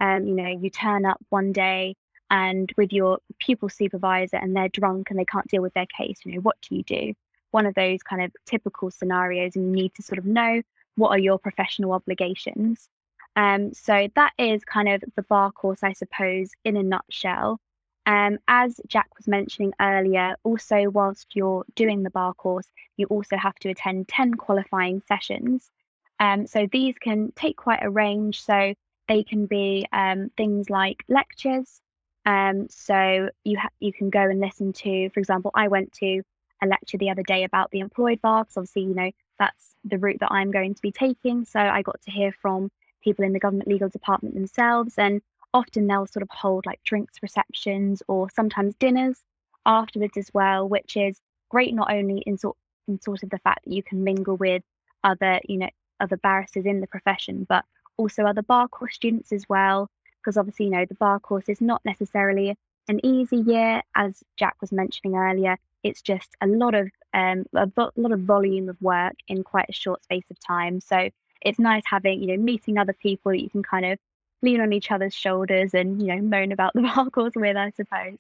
um, 0.00 0.26
you 0.26 0.34
know, 0.34 0.48
you 0.48 0.68
turn 0.68 1.06
up 1.06 1.18
one 1.30 1.52
day 1.52 1.96
and 2.30 2.70
with 2.76 2.92
your 2.92 3.18
pupil 3.38 3.68
supervisor 3.68 4.36
and 4.36 4.54
they're 4.54 4.68
drunk 4.68 5.10
and 5.10 5.18
they 5.18 5.24
can't 5.24 5.46
deal 5.48 5.62
with 5.62 5.74
their 5.74 5.86
case, 5.86 6.18
you 6.24 6.34
know, 6.34 6.40
what 6.40 6.56
do 6.60 6.76
you 6.76 6.82
do? 6.82 7.14
One 7.50 7.66
of 7.66 7.74
those 7.74 8.02
kind 8.02 8.22
of 8.22 8.32
typical 8.46 8.90
scenarios, 8.90 9.56
and 9.56 9.66
you 9.66 9.82
need 9.82 9.94
to 9.94 10.02
sort 10.02 10.18
of 10.18 10.24
know 10.24 10.62
what 10.96 11.10
are 11.10 11.18
your 11.18 11.38
professional 11.38 11.92
obligations. 11.92 12.88
Um, 13.36 13.72
so 13.72 14.08
that 14.16 14.32
is 14.38 14.64
kind 14.64 14.88
of 14.88 15.02
the 15.16 15.22
bar 15.22 15.52
course, 15.52 15.82
I 15.82 15.92
suppose, 15.92 16.50
in 16.64 16.76
a 16.76 16.82
nutshell. 16.82 17.60
Um, 18.06 18.38
as 18.48 18.80
Jack 18.86 19.08
was 19.16 19.28
mentioning 19.28 19.72
earlier, 19.80 20.34
also 20.42 20.88
whilst 20.90 21.36
you're 21.36 21.64
doing 21.74 22.02
the 22.02 22.10
bar 22.10 22.34
course, 22.34 22.66
you 22.96 23.06
also 23.06 23.36
have 23.36 23.54
to 23.60 23.68
attend 23.68 24.08
10 24.08 24.34
qualifying 24.34 25.02
sessions. 25.06 25.70
Um, 26.18 26.46
so 26.46 26.66
these 26.72 26.96
can 26.98 27.32
take 27.36 27.56
quite 27.56 27.82
a 27.82 27.90
range. 27.90 28.42
So 28.42 28.74
they 29.08 29.24
can 29.24 29.46
be 29.46 29.86
um, 29.92 30.30
things 30.36 30.70
like 30.70 31.02
lectures. 31.08 31.80
Um, 32.26 32.68
so 32.68 33.30
you 33.44 33.58
ha- 33.58 33.70
you 33.80 33.92
can 33.92 34.10
go 34.10 34.20
and 34.20 34.38
listen 34.38 34.72
to, 34.74 35.08
for 35.10 35.20
example, 35.20 35.50
I 35.54 35.68
went 35.68 35.92
to 35.94 36.22
a 36.62 36.66
lecture 36.66 36.98
the 36.98 37.10
other 37.10 37.22
day 37.22 37.44
about 37.44 37.70
the 37.70 37.80
employed 37.80 38.20
bar 38.20 38.44
because 38.44 38.56
obviously 38.56 38.82
you 38.82 38.94
know 38.94 39.10
that's 39.38 39.76
the 39.84 39.98
route 39.98 40.20
that 40.20 40.32
I'm 40.32 40.50
going 40.50 40.74
to 40.74 40.82
be 40.82 40.92
taking. 40.92 41.44
So 41.44 41.60
I 41.60 41.82
got 41.82 42.00
to 42.02 42.10
hear 42.10 42.32
from 42.32 42.70
people 43.02 43.24
in 43.24 43.32
the 43.32 43.38
government 43.38 43.68
legal 43.68 43.88
department 43.88 44.34
themselves 44.34 44.94
and 44.98 45.22
often 45.54 45.86
they'll 45.86 46.06
sort 46.06 46.22
of 46.22 46.30
hold 46.30 46.66
like 46.66 46.82
drinks 46.84 47.22
receptions 47.22 48.02
or 48.08 48.28
sometimes 48.34 48.74
dinners 48.74 49.22
afterwards 49.64 50.16
as 50.16 50.30
well, 50.34 50.68
which 50.68 50.96
is 50.96 51.20
great 51.48 51.74
not 51.74 51.92
only 51.92 52.18
in 52.26 52.36
sort 52.36 52.56
in 52.88 53.00
sort 53.00 53.22
of 53.22 53.30
the 53.30 53.38
fact 53.38 53.64
that 53.64 53.72
you 53.72 53.82
can 53.82 54.02
mingle 54.02 54.36
with 54.36 54.62
other, 55.04 55.40
you 55.44 55.58
know, 55.58 55.70
other 56.00 56.16
barristers 56.16 56.66
in 56.66 56.80
the 56.80 56.86
profession, 56.86 57.46
but 57.48 57.64
also 57.96 58.24
other 58.24 58.42
bar 58.42 58.68
course 58.68 58.94
students 58.94 59.32
as 59.32 59.48
well. 59.48 59.90
Because 60.20 60.36
obviously, 60.36 60.66
you 60.66 60.72
know, 60.72 60.84
the 60.84 60.94
bar 60.94 61.20
course 61.20 61.48
is 61.48 61.60
not 61.60 61.82
necessarily 61.84 62.56
an 62.88 63.04
easy 63.04 63.36
year, 63.36 63.82
as 63.94 64.22
Jack 64.36 64.56
was 64.60 64.72
mentioning 64.72 65.16
earlier. 65.16 65.58
It's 65.82 66.02
just 66.02 66.28
a 66.40 66.46
lot 66.46 66.74
of 66.74 66.90
um, 67.14 67.44
a 67.54 67.70
lot 67.76 68.12
of 68.12 68.20
volume 68.20 68.68
of 68.68 68.80
work 68.80 69.14
in 69.28 69.42
quite 69.42 69.66
a 69.68 69.72
short 69.72 70.02
space 70.04 70.24
of 70.30 70.38
time. 70.40 70.80
So 70.80 71.08
it's 71.40 71.58
nice 71.58 71.84
having, 71.86 72.20
you 72.20 72.28
know, 72.36 72.42
meeting 72.42 72.78
other 72.78 72.92
people 72.92 73.32
that 73.32 73.42
you 73.42 73.50
can 73.50 73.62
kind 73.62 73.86
of 73.86 73.98
lean 74.42 74.60
on 74.60 74.72
each 74.72 74.90
other's 74.90 75.14
shoulders 75.14 75.74
and 75.74 76.00
you 76.00 76.08
know 76.08 76.22
moan 76.22 76.52
about 76.52 76.72
the 76.74 76.82
bar 77.14 77.30
with, 77.34 77.56
I 77.56 77.70
suppose. 77.70 78.18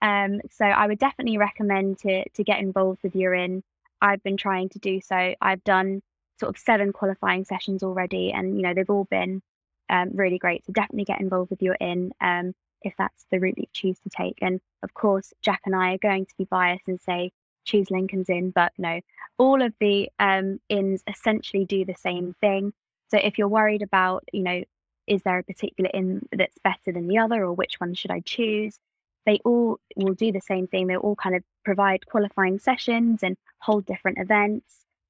Um, 0.00 0.40
so 0.50 0.64
I 0.64 0.86
would 0.86 0.98
definitely 0.98 1.38
recommend 1.38 1.98
to 2.00 2.28
to 2.30 2.44
get 2.44 2.60
involved 2.60 3.00
with 3.02 3.16
your 3.16 3.34
inn. 3.34 3.62
I've 4.00 4.22
been 4.22 4.36
trying 4.36 4.68
to 4.70 4.78
do 4.78 5.00
so. 5.00 5.34
I've 5.40 5.62
done 5.64 6.02
sort 6.40 6.54
of 6.54 6.58
seven 6.60 6.92
qualifying 6.92 7.44
sessions 7.44 7.82
already, 7.82 8.32
and 8.32 8.56
you 8.56 8.62
know 8.62 8.74
they've 8.74 8.90
all 8.90 9.06
been 9.10 9.42
um, 9.88 10.10
really 10.14 10.38
great. 10.38 10.64
So 10.66 10.72
definitely 10.72 11.04
get 11.04 11.20
involved 11.20 11.50
with 11.50 11.62
your 11.62 11.76
inn 11.80 12.12
um, 12.20 12.54
if 12.84 12.94
that's 12.98 13.26
the 13.30 13.38
route 13.38 13.56
that 13.56 13.62
you 13.62 13.68
choose 13.72 13.98
to 14.00 14.10
take. 14.10 14.38
And 14.42 14.60
of 14.82 14.94
course, 14.94 15.32
Jack 15.42 15.62
and 15.66 15.74
I 15.74 15.94
are 15.94 15.98
going 15.98 16.26
to 16.26 16.34
be 16.38 16.44
biased 16.44 16.88
and 16.88 17.00
say 17.00 17.32
choose 17.64 17.90
Lincoln's 17.90 18.28
Inn, 18.28 18.50
but 18.50 18.72
no, 18.78 19.00
all 19.38 19.62
of 19.62 19.72
the 19.80 20.10
um, 20.18 20.60
inns 20.68 21.02
essentially 21.06 21.64
do 21.64 21.84
the 21.84 21.94
same 21.94 22.34
thing. 22.40 22.72
So 23.10 23.18
if 23.18 23.38
you're 23.38 23.48
worried 23.48 23.82
about, 23.82 24.24
you 24.32 24.42
know, 24.42 24.62
is 25.06 25.22
there 25.22 25.38
a 25.38 25.44
particular 25.44 25.90
inn 25.92 26.26
that's 26.32 26.58
better 26.62 26.92
than 26.92 27.08
the 27.08 27.18
other 27.18 27.42
or 27.44 27.52
which 27.52 27.76
one 27.78 27.94
should 27.94 28.10
I 28.10 28.20
choose? 28.20 28.78
They 29.26 29.38
all 29.44 29.78
will 29.96 30.14
do 30.14 30.32
the 30.32 30.40
same 30.40 30.66
thing. 30.66 30.86
They 30.86 30.96
all 30.96 31.16
kind 31.16 31.36
of 31.36 31.42
provide 31.64 32.06
qualifying 32.06 32.58
sessions 32.58 33.22
and 33.22 33.36
hold 33.58 33.86
different 33.86 34.18
events. 34.18 34.64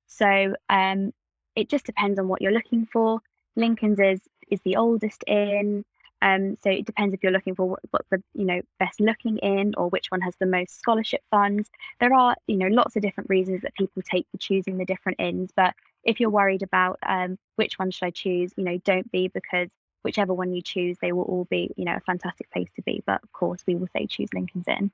So 0.06 0.54
um, 0.68 1.12
it 1.56 1.68
just 1.68 1.86
depends 1.86 2.18
on 2.18 2.28
what 2.28 2.42
you're 2.42 2.52
looking 2.52 2.86
for. 2.86 3.20
Lincoln's 3.56 4.00
is 4.00 4.20
is 4.50 4.60
the 4.64 4.76
oldest 4.76 5.24
inn. 5.26 5.84
Um, 6.22 6.56
so 6.62 6.70
it 6.70 6.86
depends 6.86 7.12
if 7.12 7.22
you're 7.22 7.32
looking 7.32 7.56
for 7.56 7.66
what, 7.66 7.80
what's 7.90 8.08
the 8.08 8.22
you 8.32 8.44
know 8.44 8.62
best 8.78 9.00
looking 9.00 9.38
inn 9.38 9.74
or 9.76 9.88
which 9.88 10.06
one 10.10 10.20
has 10.20 10.34
the 10.38 10.46
most 10.46 10.78
scholarship 10.78 11.20
funds. 11.30 11.68
There 12.00 12.14
are 12.14 12.36
you 12.46 12.56
know 12.56 12.68
lots 12.68 12.94
of 12.94 13.02
different 13.02 13.28
reasons 13.28 13.62
that 13.62 13.74
people 13.74 14.02
take 14.02 14.26
for 14.30 14.38
choosing 14.38 14.78
the 14.78 14.84
different 14.84 15.20
inns. 15.20 15.50
But 15.54 15.74
if 16.04 16.20
you're 16.20 16.30
worried 16.30 16.62
about 16.62 16.98
um, 17.04 17.38
which 17.56 17.78
one 17.78 17.90
should 17.90 18.06
I 18.06 18.10
choose, 18.10 18.52
you 18.56 18.64
know, 18.64 18.78
don't 18.78 19.10
be 19.10 19.28
because 19.28 19.68
whichever 20.02 20.32
one 20.32 20.52
you 20.52 20.62
choose, 20.62 20.96
they 21.00 21.12
will 21.12 21.24
all 21.24 21.44
be, 21.50 21.72
you 21.76 21.84
know, 21.84 21.96
a 21.96 22.00
fantastic 22.00 22.50
place 22.52 22.68
to 22.76 22.82
be. 22.82 23.02
But 23.04 23.22
of 23.22 23.32
course, 23.32 23.62
we 23.66 23.74
will 23.74 23.88
say 23.96 24.06
choose 24.06 24.32
Lincoln's 24.32 24.68
Inn. 24.68 24.90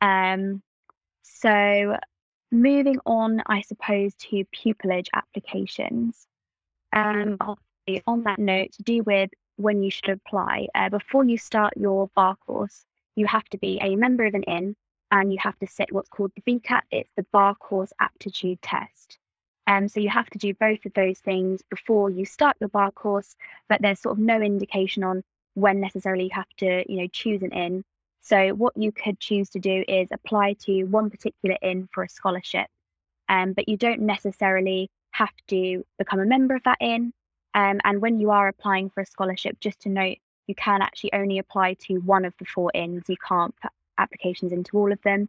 Um, 0.00 0.62
so 1.22 1.96
moving 2.50 2.98
on, 3.04 3.42
I 3.46 3.60
suppose, 3.60 4.14
to 4.14 4.44
pupillage 4.54 5.08
applications. 5.14 6.26
Um, 6.94 7.38
on 8.06 8.22
that 8.24 8.38
note, 8.38 8.72
to 8.72 8.82
do 8.82 9.02
with 9.02 9.30
when 9.56 9.82
you 9.82 9.90
should 9.90 10.08
apply, 10.08 10.68
uh, 10.74 10.88
before 10.88 11.24
you 11.24 11.38
start 11.38 11.74
your 11.76 12.08
bar 12.14 12.36
course, 12.46 12.84
you 13.16 13.26
have 13.26 13.44
to 13.50 13.58
be 13.58 13.78
a 13.80 13.96
member 13.96 14.24
of 14.24 14.34
an 14.34 14.42
inn 14.44 14.74
and 15.10 15.32
you 15.32 15.38
have 15.40 15.58
to 15.58 15.66
sit 15.66 15.92
what's 15.92 16.08
called 16.08 16.32
the 16.34 16.42
BCAT. 16.42 16.82
It's 16.90 17.10
the 17.16 17.26
bar 17.32 17.54
course 17.54 17.92
aptitude 18.00 18.62
test. 18.62 19.18
Um, 19.66 19.88
so 19.88 20.00
you 20.00 20.08
have 20.08 20.28
to 20.30 20.38
do 20.38 20.54
both 20.54 20.84
of 20.86 20.94
those 20.94 21.18
things 21.20 21.62
before 21.70 22.10
you 22.10 22.24
start 22.24 22.56
your 22.60 22.68
bar 22.68 22.90
course, 22.90 23.36
but 23.68 23.80
there's 23.80 24.00
sort 24.00 24.18
of 24.18 24.18
no 24.18 24.40
indication 24.40 25.04
on 25.04 25.22
when 25.54 25.80
necessarily 25.80 26.24
you 26.24 26.30
have 26.32 26.48
to, 26.58 26.90
you 26.90 27.02
know, 27.02 27.08
choose 27.12 27.42
an 27.42 27.52
inn. 27.52 27.84
So 28.22 28.50
what 28.50 28.76
you 28.76 28.90
could 28.90 29.20
choose 29.20 29.50
to 29.50 29.58
do 29.58 29.84
is 29.86 30.08
apply 30.10 30.54
to 30.64 30.84
one 30.84 31.10
particular 31.10 31.56
inn 31.62 31.88
for 31.92 32.02
a 32.02 32.08
scholarship, 32.08 32.66
um, 33.28 33.52
but 33.52 33.68
you 33.68 33.76
don't 33.76 34.00
necessarily 34.00 34.90
have 35.10 35.32
to 35.48 35.84
become 35.98 36.20
a 36.20 36.26
member 36.26 36.54
of 36.54 36.62
that 36.64 36.78
inn. 36.80 37.12
Um, 37.54 37.80
and 37.84 38.00
when 38.00 38.18
you 38.18 38.30
are 38.30 38.48
applying 38.48 38.90
for 38.90 39.02
a 39.02 39.06
scholarship, 39.06 39.60
just 39.60 39.80
to 39.80 39.88
note, 39.88 40.18
you 40.46 40.54
can 40.54 40.82
actually 40.82 41.12
only 41.12 41.38
apply 41.38 41.74
to 41.74 41.98
one 41.98 42.24
of 42.24 42.34
the 42.38 42.44
four 42.44 42.70
inns. 42.74 43.04
You 43.08 43.16
can't 43.26 43.54
put 43.60 43.70
applications 43.98 44.52
into 44.52 44.76
all 44.76 44.92
of 44.92 45.00
them. 45.02 45.28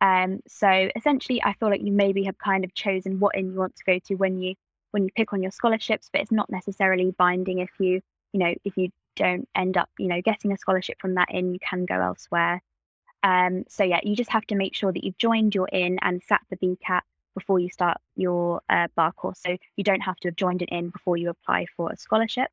Um, 0.00 0.40
so 0.48 0.88
essentially, 0.96 1.42
I 1.42 1.52
feel 1.54 1.70
like 1.70 1.82
you 1.82 1.92
maybe 1.92 2.24
have 2.24 2.38
kind 2.38 2.64
of 2.64 2.74
chosen 2.74 3.20
what 3.20 3.36
inn 3.36 3.52
you 3.52 3.58
want 3.58 3.76
to 3.76 3.84
go 3.84 3.98
to 4.06 4.14
when 4.14 4.40
you 4.40 4.54
when 4.92 5.04
you 5.04 5.10
pick 5.14 5.32
on 5.32 5.42
your 5.42 5.52
scholarships, 5.52 6.08
but 6.12 6.20
it's 6.20 6.32
not 6.32 6.50
necessarily 6.50 7.14
binding 7.16 7.60
if 7.60 7.70
you 7.78 8.00
you 8.32 8.40
know 8.40 8.54
if 8.64 8.76
you 8.76 8.88
don't 9.16 9.48
end 9.54 9.76
up 9.76 9.88
you 9.98 10.08
know 10.08 10.20
getting 10.22 10.52
a 10.52 10.56
scholarship 10.58 10.98
from 11.00 11.14
that 11.14 11.28
inn, 11.32 11.52
you 11.52 11.60
can 11.60 11.84
go 11.84 12.00
elsewhere. 12.00 12.62
Um, 13.22 13.64
so 13.68 13.84
yeah, 13.84 14.00
you 14.02 14.16
just 14.16 14.30
have 14.30 14.46
to 14.46 14.54
make 14.54 14.74
sure 14.74 14.92
that 14.92 15.04
you've 15.04 15.18
joined 15.18 15.54
your 15.54 15.68
inn 15.70 15.98
and 16.00 16.22
sat 16.22 16.40
the 16.48 16.56
BCAT 16.56 17.02
before 17.34 17.58
you 17.58 17.68
start 17.70 17.98
your 18.16 18.60
uh, 18.68 18.88
bar 18.96 19.12
course. 19.12 19.40
So 19.44 19.56
you 19.76 19.84
don't 19.84 20.00
have 20.00 20.16
to 20.16 20.28
have 20.28 20.36
joined 20.36 20.62
it 20.62 20.68
in 20.70 20.90
before 20.90 21.16
you 21.16 21.30
apply 21.30 21.66
for 21.76 21.90
a 21.90 21.96
scholarship. 21.96 22.48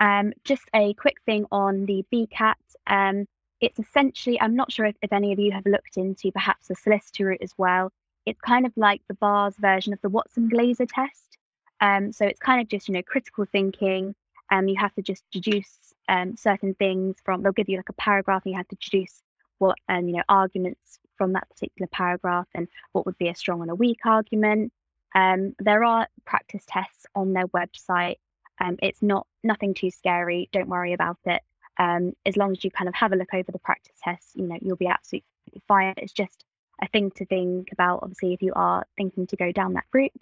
Um, 0.00 0.32
just 0.44 0.64
a 0.74 0.94
quick 0.94 1.16
thing 1.24 1.46
on 1.52 1.86
the 1.86 2.04
BCAT. 2.12 2.54
Um, 2.86 3.26
it's 3.60 3.78
essentially, 3.78 4.40
I'm 4.40 4.56
not 4.56 4.72
sure 4.72 4.86
if, 4.86 4.96
if 5.02 5.12
any 5.12 5.32
of 5.32 5.38
you 5.38 5.52
have 5.52 5.64
looked 5.66 5.96
into 5.96 6.30
perhaps 6.32 6.68
the 6.68 6.74
solicitor 6.74 7.26
route 7.26 7.42
as 7.42 7.52
well. 7.56 7.90
It's 8.26 8.40
kind 8.40 8.66
of 8.66 8.72
like 8.76 9.02
the 9.08 9.14
bar's 9.14 9.54
version 9.56 9.92
of 9.92 10.00
the 10.02 10.08
Watson 10.08 10.48
Glaser 10.48 10.86
test. 10.86 11.38
Um, 11.80 12.12
so 12.12 12.24
it's 12.26 12.40
kind 12.40 12.60
of 12.60 12.68
just, 12.68 12.88
you 12.88 12.94
know, 12.94 13.02
critical 13.02 13.44
thinking. 13.50 14.14
Um, 14.50 14.68
you 14.68 14.76
have 14.78 14.94
to 14.94 15.02
just 15.02 15.24
deduce 15.30 15.78
um, 16.08 16.36
certain 16.36 16.74
things 16.74 17.16
from, 17.24 17.42
they'll 17.42 17.52
give 17.52 17.68
you 17.68 17.76
like 17.76 17.88
a 17.88 17.94
paragraph 17.94 18.42
and 18.44 18.52
you 18.52 18.58
have 18.58 18.68
to 18.68 18.76
deduce 18.76 19.22
what, 19.58 19.76
um, 19.88 20.08
you 20.08 20.16
know, 20.16 20.22
arguments 20.28 20.98
from 21.16 21.32
that 21.32 21.48
particular 21.48 21.88
paragraph 21.92 22.48
and 22.54 22.68
what 22.92 23.06
would 23.06 23.18
be 23.18 23.28
a 23.28 23.34
strong 23.34 23.62
and 23.62 23.70
a 23.70 23.74
weak 23.74 24.00
argument. 24.04 24.72
Um, 25.14 25.54
there 25.58 25.84
are 25.84 26.08
practice 26.24 26.64
tests 26.66 27.06
on 27.14 27.32
their 27.32 27.46
website. 27.48 28.16
Um, 28.60 28.76
it's 28.82 29.02
not 29.02 29.26
nothing 29.42 29.74
too 29.74 29.90
scary. 29.90 30.48
Don't 30.52 30.68
worry 30.68 30.92
about 30.92 31.18
it 31.24 31.42
um, 31.78 32.12
as 32.24 32.36
long 32.36 32.52
as 32.52 32.64
you 32.64 32.70
kind 32.70 32.88
of 32.88 32.94
have 32.94 33.12
a 33.12 33.16
look 33.16 33.34
over 33.34 33.50
the 33.50 33.58
practice 33.58 33.96
tests, 34.02 34.32
you 34.34 34.46
know, 34.46 34.58
you'll 34.60 34.76
be 34.76 34.86
absolutely 34.86 35.26
fine. 35.66 35.94
It's 35.96 36.12
just 36.12 36.44
a 36.80 36.88
thing 36.88 37.10
to 37.12 37.26
think 37.26 37.72
about, 37.72 38.00
obviously, 38.02 38.32
if 38.32 38.42
you 38.42 38.52
are 38.54 38.84
thinking 38.96 39.26
to 39.28 39.36
go 39.36 39.52
down 39.52 39.74
that 39.74 39.84
route. 39.92 40.12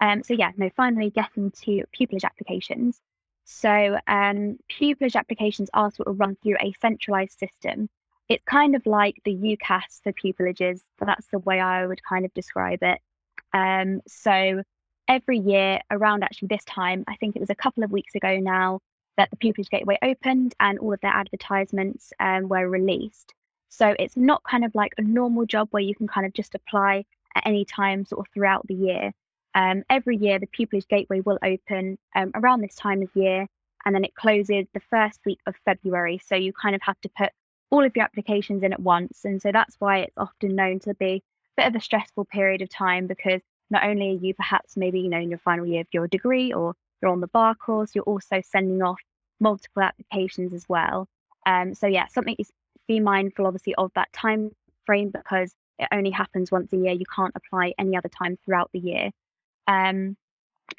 Um, 0.00 0.22
so 0.22 0.34
yeah, 0.34 0.50
no, 0.56 0.70
finally 0.76 1.10
getting 1.10 1.50
to 1.62 1.84
pupillage 1.98 2.24
applications. 2.24 3.00
So 3.44 3.98
um, 4.06 4.58
pupillage 4.70 5.16
applications 5.16 5.70
are 5.74 5.90
sort 5.90 6.08
of 6.08 6.20
run 6.20 6.36
through 6.42 6.56
a 6.60 6.72
centralized 6.80 7.38
system. 7.38 7.88
It's 8.30 8.44
kind 8.44 8.76
of 8.76 8.86
like 8.86 9.16
the 9.24 9.34
UCAS 9.34 10.02
for 10.02 10.12
pupillages. 10.12 10.78
So 10.98 11.04
that's 11.04 11.26
the 11.32 11.40
way 11.40 11.60
I 11.60 11.84
would 11.84 12.02
kind 12.02 12.24
of 12.24 12.32
describe 12.32 12.78
it. 12.82 13.00
Um, 13.52 14.00
so 14.06 14.62
every 15.08 15.38
year 15.38 15.80
around 15.90 16.22
actually 16.22 16.48
this 16.48 16.64
time, 16.64 17.04
I 17.08 17.16
think 17.16 17.34
it 17.34 17.40
was 17.40 17.50
a 17.50 17.56
couple 17.56 17.82
of 17.82 17.90
weeks 17.90 18.14
ago 18.14 18.38
now, 18.38 18.80
that 19.16 19.28
the 19.30 19.36
Pupillage 19.36 19.68
Gateway 19.68 19.98
opened 20.00 20.54
and 20.60 20.78
all 20.78 20.94
of 20.94 21.00
their 21.00 21.10
advertisements 21.10 22.12
um, 22.20 22.48
were 22.48 22.68
released. 22.68 23.34
So 23.68 23.94
it's 23.98 24.16
not 24.16 24.42
kind 24.44 24.64
of 24.64 24.74
like 24.74 24.94
a 24.96 25.02
normal 25.02 25.44
job 25.44 25.68
where 25.72 25.82
you 25.82 25.94
can 25.94 26.06
kind 26.06 26.26
of 26.26 26.32
just 26.32 26.54
apply 26.54 27.04
at 27.34 27.46
any 27.46 27.64
time 27.64 28.06
sort 28.06 28.20
of 28.20 28.32
throughout 28.32 28.66
the 28.66 28.74
year. 28.74 29.12
Um, 29.54 29.82
every 29.90 30.16
year, 30.16 30.38
the 30.38 30.46
pupillage 30.46 30.88
gateway 30.88 31.20
will 31.20 31.38
open 31.44 31.98
um, 32.14 32.30
around 32.34 32.60
this 32.60 32.76
time 32.76 33.02
of 33.02 33.10
year, 33.14 33.46
and 33.84 33.94
then 33.94 34.04
it 34.04 34.14
closes 34.14 34.66
the 34.72 34.80
first 34.88 35.20
week 35.26 35.40
of 35.46 35.54
February. 35.64 36.20
So 36.24 36.36
you 36.36 36.52
kind 36.52 36.74
of 36.74 36.82
have 36.82 37.00
to 37.02 37.10
put 37.18 37.30
all 37.70 37.84
of 37.84 37.94
your 37.94 38.04
applications 38.04 38.62
in 38.62 38.72
at 38.72 38.80
once, 38.80 39.24
and 39.24 39.40
so 39.40 39.50
that's 39.52 39.76
why 39.78 39.98
it's 39.98 40.16
often 40.16 40.54
known 40.54 40.80
to 40.80 40.94
be 40.94 41.22
a 41.58 41.62
bit 41.62 41.66
of 41.68 41.74
a 41.74 41.80
stressful 41.80 42.24
period 42.26 42.62
of 42.62 42.68
time 42.68 43.06
because 43.06 43.40
not 43.70 43.84
only 43.84 44.10
are 44.10 44.18
you 44.20 44.34
perhaps 44.34 44.76
maybe 44.76 45.00
you 45.00 45.08
know 45.08 45.20
in 45.20 45.30
your 45.30 45.38
final 45.38 45.66
year 45.66 45.82
of 45.82 45.86
your 45.92 46.08
degree 46.08 46.52
or 46.52 46.74
you're 47.00 47.10
on 47.10 47.20
the 47.20 47.28
bar 47.28 47.54
course, 47.54 47.94
you're 47.94 48.04
also 48.04 48.40
sending 48.44 48.82
off 48.82 49.00
multiple 49.40 49.82
applications 49.82 50.52
as 50.52 50.68
well. 50.68 51.08
Um, 51.46 51.74
so 51.74 51.86
yeah, 51.86 52.06
something 52.08 52.36
is 52.38 52.50
be 52.88 53.00
mindful 53.00 53.46
obviously 53.46 53.74
of 53.76 53.90
that 53.94 54.12
time 54.12 54.50
frame 54.84 55.10
because 55.10 55.54
it 55.78 55.88
only 55.92 56.10
happens 56.10 56.50
once 56.50 56.72
a 56.72 56.76
year. 56.76 56.92
You 56.92 57.06
can't 57.14 57.32
apply 57.34 57.72
any 57.78 57.96
other 57.96 58.08
time 58.08 58.36
throughout 58.44 58.70
the 58.72 58.80
year. 58.80 59.10
Um, 59.66 60.16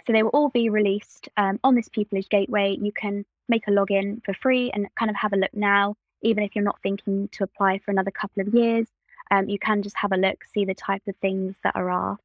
so 0.06 0.14
they 0.14 0.24
will 0.24 0.30
all 0.32 0.50
be 0.50 0.70
released 0.70 1.30
um, 1.38 1.60
on 1.64 1.76
this 1.76 1.90
Pupillage 1.90 2.30
Gateway. 2.30 2.78
You 2.80 2.92
can 2.92 3.26
make 3.50 3.68
a 3.68 3.72
login 3.72 4.24
for 4.24 4.34
free 4.34 4.72
and 4.72 4.88
kind 4.96 5.10
of 5.10 5.16
have 5.16 5.34
a 5.34 5.38
look 5.38 5.54
now, 5.54 5.96
even 6.22 6.44
if 6.44 6.56
you're 6.56 6.64
not 6.64 6.82
thinking 6.82 7.30
to 7.34 7.44
apply 7.44 7.80
for 7.80 7.92
another 7.92 8.12
couple 8.12 8.42
of 8.42 8.54
years. 8.54 8.88
Um, 9.30 9.48
you 9.48 9.60
can 9.60 9.82
just 9.82 9.98
have 9.98 10.12
a 10.12 10.18
look, 10.18 10.44
see 10.54 10.66
the 10.66 10.74
type 10.74 11.04
of 11.08 11.16
things 11.18 11.56
that 11.64 11.76
are 11.76 11.90
asked. 11.90 12.22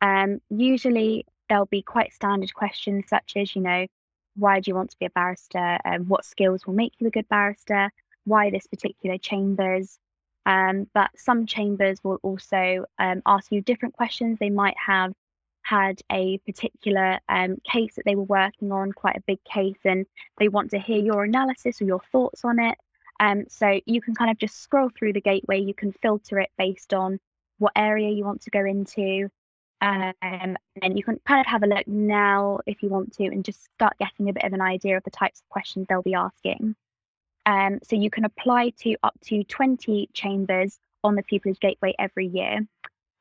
Um, 0.00 0.40
usually 0.50 1.24
there'll 1.48 1.66
be 1.66 1.82
quite 1.82 2.12
standard 2.12 2.52
questions 2.52 3.04
such 3.08 3.32
as, 3.36 3.54
you 3.56 3.62
know, 3.62 3.86
why 4.36 4.60
do 4.60 4.70
you 4.70 4.74
want 4.74 4.90
to 4.90 4.98
be 4.98 5.06
a 5.06 5.10
barrister? 5.10 5.78
Um, 5.84 6.04
what 6.06 6.24
skills 6.24 6.66
will 6.66 6.74
make 6.74 6.92
you 6.98 7.06
a 7.06 7.10
good 7.10 7.28
barrister? 7.28 7.90
Why 8.24 8.50
this 8.50 8.66
particular 8.66 9.16
chambers? 9.18 9.98
Um, 10.44 10.88
but 10.94 11.10
some 11.16 11.46
chambers 11.46 11.98
will 12.04 12.18
also 12.22 12.84
um, 12.98 13.22
ask 13.26 13.50
you 13.50 13.62
different 13.62 13.94
questions. 13.94 14.38
They 14.38 14.50
might 14.50 14.76
have 14.84 15.12
had 15.62 16.00
a 16.12 16.38
particular 16.38 17.18
um, 17.28 17.56
case 17.70 17.96
that 17.96 18.04
they 18.04 18.14
were 18.14 18.22
working 18.22 18.70
on, 18.70 18.92
quite 18.92 19.16
a 19.16 19.22
big 19.26 19.42
case, 19.42 19.78
and 19.84 20.06
they 20.38 20.48
want 20.48 20.70
to 20.70 20.78
hear 20.78 20.98
your 20.98 21.24
analysis 21.24 21.80
or 21.80 21.84
your 21.86 22.02
thoughts 22.12 22.44
on 22.44 22.60
it. 22.60 22.78
Um, 23.20 23.44
so 23.48 23.80
you 23.86 24.00
can 24.00 24.14
kind 24.14 24.30
of 24.30 24.38
just 24.38 24.62
scroll 24.62 24.90
through 24.90 25.14
the 25.14 25.20
gateway. 25.20 25.60
You 25.60 25.74
can 25.74 25.92
filter 25.92 26.38
it 26.38 26.50
based 26.58 26.92
on 26.92 27.18
what 27.58 27.72
area 27.76 28.10
you 28.10 28.24
want 28.24 28.42
to 28.42 28.50
go 28.50 28.64
into. 28.64 29.30
Um, 29.80 30.56
and 30.82 30.96
you 30.96 31.04
can 31.04 31.20
kind 31.26 31.40
of 31.40 31.46
have 31.46 31.62
a 31.62 31.66
look 31.66 31.86
now 31.86 32.60
if 32.66 32.82
you 32.82 32.88
want 32.88 33.12
to 33.14 33.24
and 33.24 33.44
just 33.44 33.64
start 33.74 33.98
getting 33.98 34.28
a 34.28 34.32
bit 34.32 34.44
of 34.44 34.52
an 34.52 34.60
idea 34.60 34.96
of 34.96 35.04
the 35.04 35.10
types 35.10 35.40
of 35.40 35.48
questions 35.48 35.86
they'll 35.88 36.02
be 36.02 36.14
asking. 36.14 36.74
Um, 37.44 37.78
so 37.82 37.94
you 37.94 38.10
can 38.10 38.24
apply 38.24 38.70
to 38.80 38.96
up 39.02 39.14
to 39.26 39.44
20 39.44 40.08
chambers 40.12 40.78
on 41.04 41.14
the 41.14 41.22
Pupillage 41.22 41.60
Gateway 41.60 41.94
every 41.98 42.26
year. 42.26 42.66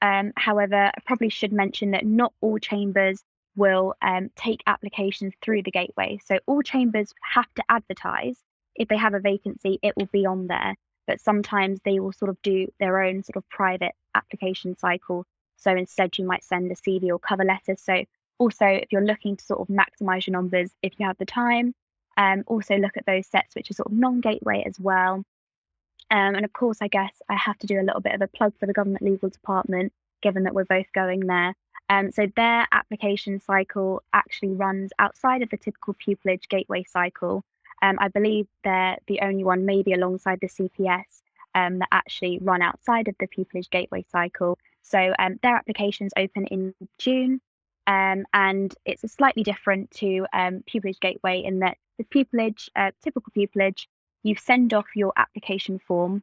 Um, 0.01 0.33
however, 0.35 0.91
I 0.95 0.99
probably 1.05 1.29
should 1.29 1.53
mention 1.53 1.91
that 1.91 2.05
not 2.05 2.33
all 2.41 2.57
chambers 2.57 3.23
will 3.55 3.95
um, 4.01 4.29
take 4.35 4.61
applications 4.67 5.33
through 5.41 5.63
the 5.63 5.71
gateway. 5.71 6.19
So 6.25 6.39
all 6.45 6.61
chambers 6.61 7.13
have 7.21 7.53
to 7.55 7.63
advertise. 7.69 8.37
If 8.75 8.87
they 8.87 8.97
have 8.97 9.13
a 9.13 9.19
vacancy, 9.19 9.79
it 9.81 9.95
will 9.95 10.09
be 10.11 10.25
on 10.25 10.47
there. 10.47 10.75
But 11.07 11.21
sometimes 11.21 11.79
they 11.85 11.99
will 11.99 12.13
sort 12.13 12.29
of 12.29 12.41
do 12.41 12.67
their 12.79 13.03
own 13.03 13.23
sort 13.23 13.37
of 13.37 13.47
private 13.49 13.93
application 14.15 14.77
cycle 14.77 15.25
so 15.57 15.71
instead, 15.71 16.17
you 16.17 16.25
might 16.25 16.43
send 16.43 16.71
a 16.71 16.75
CV 16.75 17.09
or 17.09 17.19
cover 17.19 17.43
letter. 17.43 17.75
So 17.77 18.03
also, 18.37 18.65
if 18.65 18.91
you're 18.91 19.05
looking 19.05 19.37
to 19.37 19.45
sort 19.45 19.61
of 19.61 19.67
maximize 19.67 20.27
your 20.27 20.33
numbers, 20.33 20.71
if 20.81 20.93
you 20.97 21.05
have 21.05 21.17
the 21.17 21.25
time, 21.25 21.73
um, 22.17 22.43
also 22.47 22.75
look 22.77 22.97
at 22.97 23.05
those 23.05 23.27
sets 23.27 23.55
which 23.55 23.71
are 23.71 23.73
sort 23.73 23.87
of 23.87 23.93
non-gateway 23.93 24.63
as 24.65 24.79
well. 24.79 25.23
Um, 26.11 26.35
and 26.35 26.45
of 26.45 26.53
course, 26.53 26.77
I 26.81 26.87
guess 26.87 27.21
I 27.29 27.35
have 27.35 27.57
to 27.59 27.67
do 27.67 27.79
a 27.79 27.83
little 27.83 28.01
bit 28.01 28.13
of 28.13 28.21
a 28.21 28.27
plug 28.27 28.53
for 28.59 28.67
the 28.67 28.73
government 28.73 29.03
legal 29.03 29.29
department, 29.29 29.91
given 30.21 30.43
that 30.43 30.53
we're 30.53 30.65
both 30.65 30.91
going 30.93 31.21
there. 31.21 31.55
Um, 31.89 32.11
so 32.11 32.27
their 32.35 32.67
application 32.71 33.39
cycle 33.39 34.03
actually 34.13 34.53
runs 34.53 34.91
outside 34.99 35.41
of 35.41 35.49
the 35.49 35.57
typical 35.57 35.95
pupillage 35.95 36.47
gateway 36.49 36.83
cycle. 36.83 37.43
Um, 37.81 37.97
I 37.99 38.07
believe 38.07 38.47
they're 38.63 38.97
the 39.07 39.19
only 39.21 39.43
one, 39.43 39.65
maybe 39.65 39.93
alongside 39.93 40.39
the 40.41 40.47
CPS, 40.47 41.21
um, 41.55 41.79
that 41.79 41.89
actually 41.91 42.39
run 42.39 42.61
outside 42.61 43.07
of 43.07 43.15
the 43.19 43.27
pupillage 43.27 43.69
gateway 43.69 44.05
cycle. 44.11 44.57
So 44.81 45.13
um, 45.17 45.39
their 45.41 45.55
applications 45.55 46.11
open 46.17 46.45
in 46.47 46.73
June, 46.99 47.41
um, 47.87 48.25
and 48.33 48.73
it's 48.85 49.03
a 49.03 49.07
slightly 49.07 49.43
different 49.43 49.91
to 49.91 50.25
um, 50.33 50.63
Pupillage 50.67 50.99
Gateway 50.99 51.43
in 51.43 51.59
that 51.59 51.77
the 51.97 52.03
pupillage, 52.03 52.69
uh, 52.75 52.91
typical 53.03 53.31
pupillage, 53.35 53.87
you 54.23 54.35
send 54.35 54.73
off 54.73 54.87
your 54.95 55.13
application 55.15 55.79
form, 55.79 56.21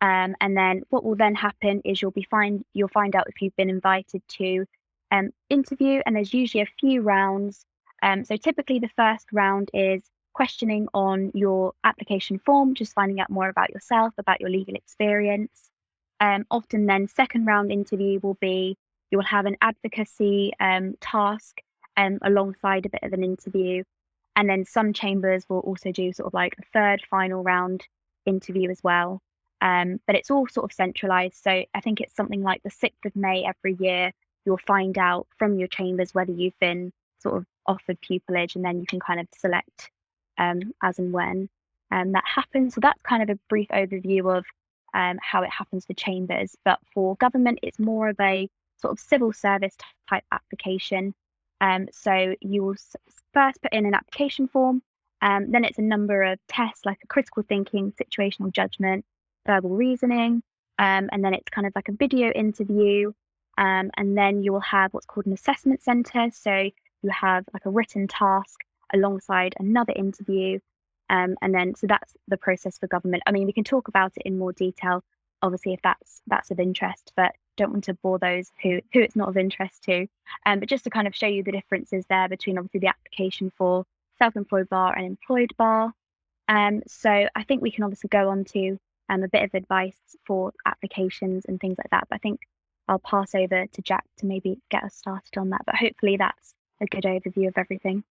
um, 0.00 0.34
and 0.40 0.56
then 0.56 0.82
what 0.90 1.04
will 1.04 1.14
then 1.16 1.34
happen 1.34 1.80
is 1.84 2.02
you'll 2.02 2.10
be 2.10 2.26
find 2.30 2.64
you'll 2.74 2.88
find 2.88 3.16
out 3.16 3.28
if 3.28 3.40
you've 3.40 3.56
been 3.56 3.70
invited 3.70 4.22
to 4.28 4.66
um, 5.10 5.30
interview, 5.48 6.02
and 6.04 6.14
there's 6.14 6.34
usually 6.34 6.62
a 6.62 6.78
few 6.80 7.02
rounds. 7.02 7.64
Um, 8.02 8.24
so 8.24 8.36
typically, 8.36 8.78
the 8.78 8.90
first 8.96 9.26
round 9.32 9.70
is 9.72 10.02
questioning 10.36 10.86
on 10.92 11.30
your 11.32 11.72
application 11.82 12.38
form, 12.38 12.74
just 12.74 12.92
finding 12.92 13.20
out 13.20 13.30
more 13.30 13.48
about 13.48 13.70
yourself, 13.70 14.12
about 14.18 14.38
your 14.38 14.50
legal 14.50 14.74
experience. 14.74 15.70
Um, 16.20 16.44
often, 16.50 16.84
then, 16.84 17.08
second 17.08 17.46
round 17.46 17.72
interview 17.72 18.20
will 18.22 18.36
be 18.38 18.76
you 19.10 19.16
will 19.16 19.24
have 19.24 19.46
an 19.46 19.56
advocacy 19.62 20.52
um, 20.60 20.94
task 21.00 21.62
um, 21.96 22.18
alongside 22.20 22.84
a 22.84 22.90
bit 22.90 23.02
of 23.02 23.14
an 23.14 23.24
interview. 23.24 23.82
And 24.36 24.46
then 24.46 24.66
some 24.66 24.92
chambers 24.92 25.46
will 25.48 25.60
also 25.60 25.90
do 25.90 26.12
sort 26.12 26.26
of 26.26 26.34
like 26.34 26.54
a 26.58 26.66
third 26.70 27.02
final 27.08 27.42
round 27.42 27.88
interview 28.26 28.70
as 28.70 28.80
well. 28.84 29.22
Um, 29.62 30.00
but 30.06 30.16
it's 30.16 30.30
all 30.30 30.46
sort 30.48 30.70
of 30.70 30.74
centralized. 30.74 31.42
So 31.42 31.50
I 31.50 31.80
think 31.82 32.02
it's 32.02 32.14
something 32.14 32.42
like 32.42 32.62
the 32.62 32.70
6th 32.70 33.06
of 33.06 33.16
May 33.16 33.46
every 33.46 33.74
year. 33.80 34.12
You'll 34.44 34.60
find 34.66 34.98
out 34.98 35.28
from 35.38 35.58
your 35.58 35.68
chambers 35.68 36.14
whether 36.14 36.32
you've 36.32 36.58
been 36.60 36.92
sort 37.20 37.38
of 37.38 37.46
offered 37.66 37.98
pupillage, 38.02 38.54
and 38.54 38.64
then 38.64 38.80
you 38.80 38.86
can 38.86 39.00
kind 39.00 39.18
of 39.18 39.26
select 39.34 39.90
um, 40.38 40.60
as 40.82 40.98
and 40.98 41.12
when 41.12 41.48
um, 41.90 42.12
that 42.12 42.24
happens. 42.26 42.74
So 42.74 42.80
that's 42.80 43.00
kind 43.02 43.22
of 43.22 43.30
a 43.30 43.38
brief 43.48 43.68
overview 43.68 44.36
of 44.36 44.44
um, 44.94 45.18
how 45.22 45.42
it 45.42 45.50
happens 45.50 45.84
for 45.84 45.94
chambers. 45.94 46.56
But 46.64 46.78
for 46.92 47.16
government, 47.16 47.60
it's 47.62 47.78
more 47.78 48.08
of 48.08 48.16
a 48.20 48.48
sort 48.78 48.92
of 48.92 49.00
civil 49.00 49.32
service 49.32 49.76
type 50.08 50.24
application. 50.32 51.14
Um, 51.60 51.88
so 51.92 52.34
you 52.40 52.62
will 52.64 52.76
first 53.32 53.62
put 53.62 53.72
in 53.72 53.86
an 53.86 53.94
application 53.94 54.48
form, 54.48 54.82
um, 55.22 55.50
then 55.50 55.64
it's 55.64 55.78
a 55.78 55.82
number 55.82 56.22
of 56.22 56.38
tests 56.48 56.84
like 56.84 56.98
a 57.02 57.06
critical 57.06 57.42
thinking, 57.42 57.92
situational 57.92 58.52
judgment, 58.52 59.04
verbal 59.46 59.70
reasoning, 59.70 60.42
um, 60.78 61.08
and 61.10 61.24
then 61.24 61.32
it's 61.34 61.48
kind 61.50 61.66
of 61.66 61.72
like 61.74 61.88
a 61.88 61.92
video 61.92 62.30
interview. 62.30 63.12
Um, 63.58 63.90
and 63.96 64.16
then 64.16 64.42
you 64.42 64.52
will 64.52 64.60
have 64.60 64.92
what's 64.92 65.06
called 65.06 65.24
an 65.24 65.32
assessment 65.32 65.82
center. 65.82 66.28
So 66.30 66.70
you 67.02 67.10
have 67.10 67.44
like 67.54 67.64
a 67.64 67.70
written 67.70 68.06
task 68.06 68.60
alongside 68.92 69.54
another 69.58 69.92
interview 69.94 70.58
um, 71.08 71.36
and 71.40 71.54
then, 71.54 71.74
so 71.74 71.86
that's 71.86 72.14
the 72.28 72.36
process 72.36 72.78
for 72.78 72.86
government. 72.88 73.22
I 73.26 73.32
mean, 73.32 73.46
we 73.46 73.52
can 73.52 73.64
talk 73.64 73.88
about 73.88 74.12
it 74.16 74.22
in 74.24 74.38
more 74.38 74.52
detail, 74.52 75.04
obviously, 75.42 75.72
if 75.74 75.80
that's 75.82 76.22
that's 76.26 76.50
of 76.50 76.58
interest, 76.60 77.12
but 77.16 77.32
don't 77.56 77.72
want 77.72 77.84
to 77.84 77.94
bore 77.94 78.18
those 78.18 78.50
who 78.62 78.80
who 78.92 79.00
it's 79.00 79.16
not 79.16 79.28
of 79.28 79.36
interest 79.36 79.84
to. 79.84 80.06
Um, 80.44 80.60
but 80.60 80.68
just 80.68 80.84
to 80.84 80.90
kind 80.90 81.06
of 81.06 81.14
show 81.14 81.26
you 81.26 81.42
the 81.42 81.52
differences 81.52 82.04
there 82.08 82.28
between 82.28 82.58
obviously 82.58 82.80
the 82.80 82.88
application 82.88 83.52
for 83.56 83.84
self-employed 84.18 84.68
bar 84.68 84.96
and 84.96 85.06
employed 85.06 85.52
bar. 85.56 85.92
Um, 86.48 86.82
so 86.86 87.10
I 87.10 87.42
think 87.44 87.62
we 87.62 87.70
can 87.70 87.84
obviously 87.84 88.08
go 88.08 88.28
on 88.30 88.44
to 88.44 88.78
um, 89.08 89.22
a 89.22 89.28
bit 89.28 89.44
of 89.44 89.54
advice 89.54 89.98
for 90.26 90.52
applications 90.64 91.44
and 91.46 91.60
things 91.60 91.76
like 91.78 91.90
that. 91.90 92.06
But 92.08 92.16
I 92.16 92.18
think 92.18 92.40
I'll 92.88 92.98
pass 92.98 93.34
over 93.34 93.66
to 93.66 93.82
Jack 93.82 94.04
to 94.18 94.26
maybe 94.26 94.58
get 94.70 94.84
us 94.84 94.94
started 94.96 95.38
on 95.38 95.50
that. 95.50 95.62
But 95.66 95.76
hopefully 95.76 96.16
that's 96.16 96.54
a 96.80 96.86
good 96.86 97.04
overview 97.04 97.48
of 97.48 97.54
everything. 97.56 98.04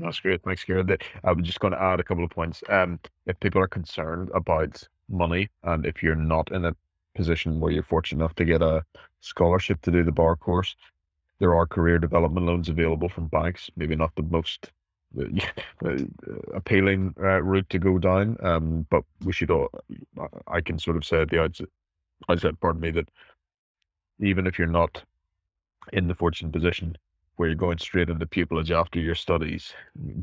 That's 0.00 0.20
great. 0.20 0.42
Thanks, 0.42 0.64
Kieran. 0.64 0.96
I'm 1.24 1.42
just 1.42 1.60
going 1.60 1.72
to 1.72 1.82
add 1.82 2.00
a 2.00 2.04
couple 2.04 2.24
of 2.24 2.30
points. 2.30 2.62
Um, 2.68 3.00
if 3.26 3.38
people 3.40 3.60
are 3.60 3.68
concerned 3.68 4.30
about 4.34 4.82
money, 5.08 5.48
and 5.64 5.84
if 5.86 6.02
you're 6.02 6.14
not 6.14 6.52
in 6.52 6.64
a 6.64 6.76
position 7.14 7.60
where 7.60 7.72
you're 7.72 7.82
fortunate 7.82 8.22
enough 8.22 8.34
to 8.36 8.44
get 8.44 8.62
a 8.62 8.84
scholarship 9.20 9.80
to 9.82 9.90
do 9.90 10.04
the 10.04 10.12
bar 10.12 10.36
course, 10.36 10.76
there 11.40 11.54
are 11.54 11.66
career 11.66 11.98
development 11.98 12.46
loans 12.46 12.68
available 12.68 13.08
from 13.08 13.28
banks. 13.28 13.70
Maybe 13.76 13.96
not 13.96 14.14
the 14.16 14.22
most 14.22 14.70
uh, 15.18 15.24
appealing 16.54 17.14
uh, 17.20 17.42
route 17.42 17.68
to 17.70 17.78
go 17.78 17.98
down, 17.98 18.36
um, 18.42 18.86
but 18.90 19.04
we 19.24 19.32
should 19.32 19.50
all. 19.50 19.68
I 20.46 20.60
can 20.60 20.78
sort 20.78 20.96
of 20.96 21.04
say 21.04 21.22
at 21.22 21.30
the 21.30 21.40
outset, 21.40 22.60
pardon 22.60 22.80
me, 22.80 22.90
that 22.92 23.08
even 24.20 24.46
if 24.46 24.58
you're 24.58 24.68
not 24.68 25.02
in 25.92 26.08
the 26.08 26.14
fortunate 26.14 26.52
position 26.52 26.96
where 27.38 27.48
you're 27.48 27.54
going 27.54 27.78
straight 27.78 28.10
into 28.10 28.26
pupillage 28.26 28.72
after 28.72 28.98
your 28.98 29.14
studies, 29.14 29.72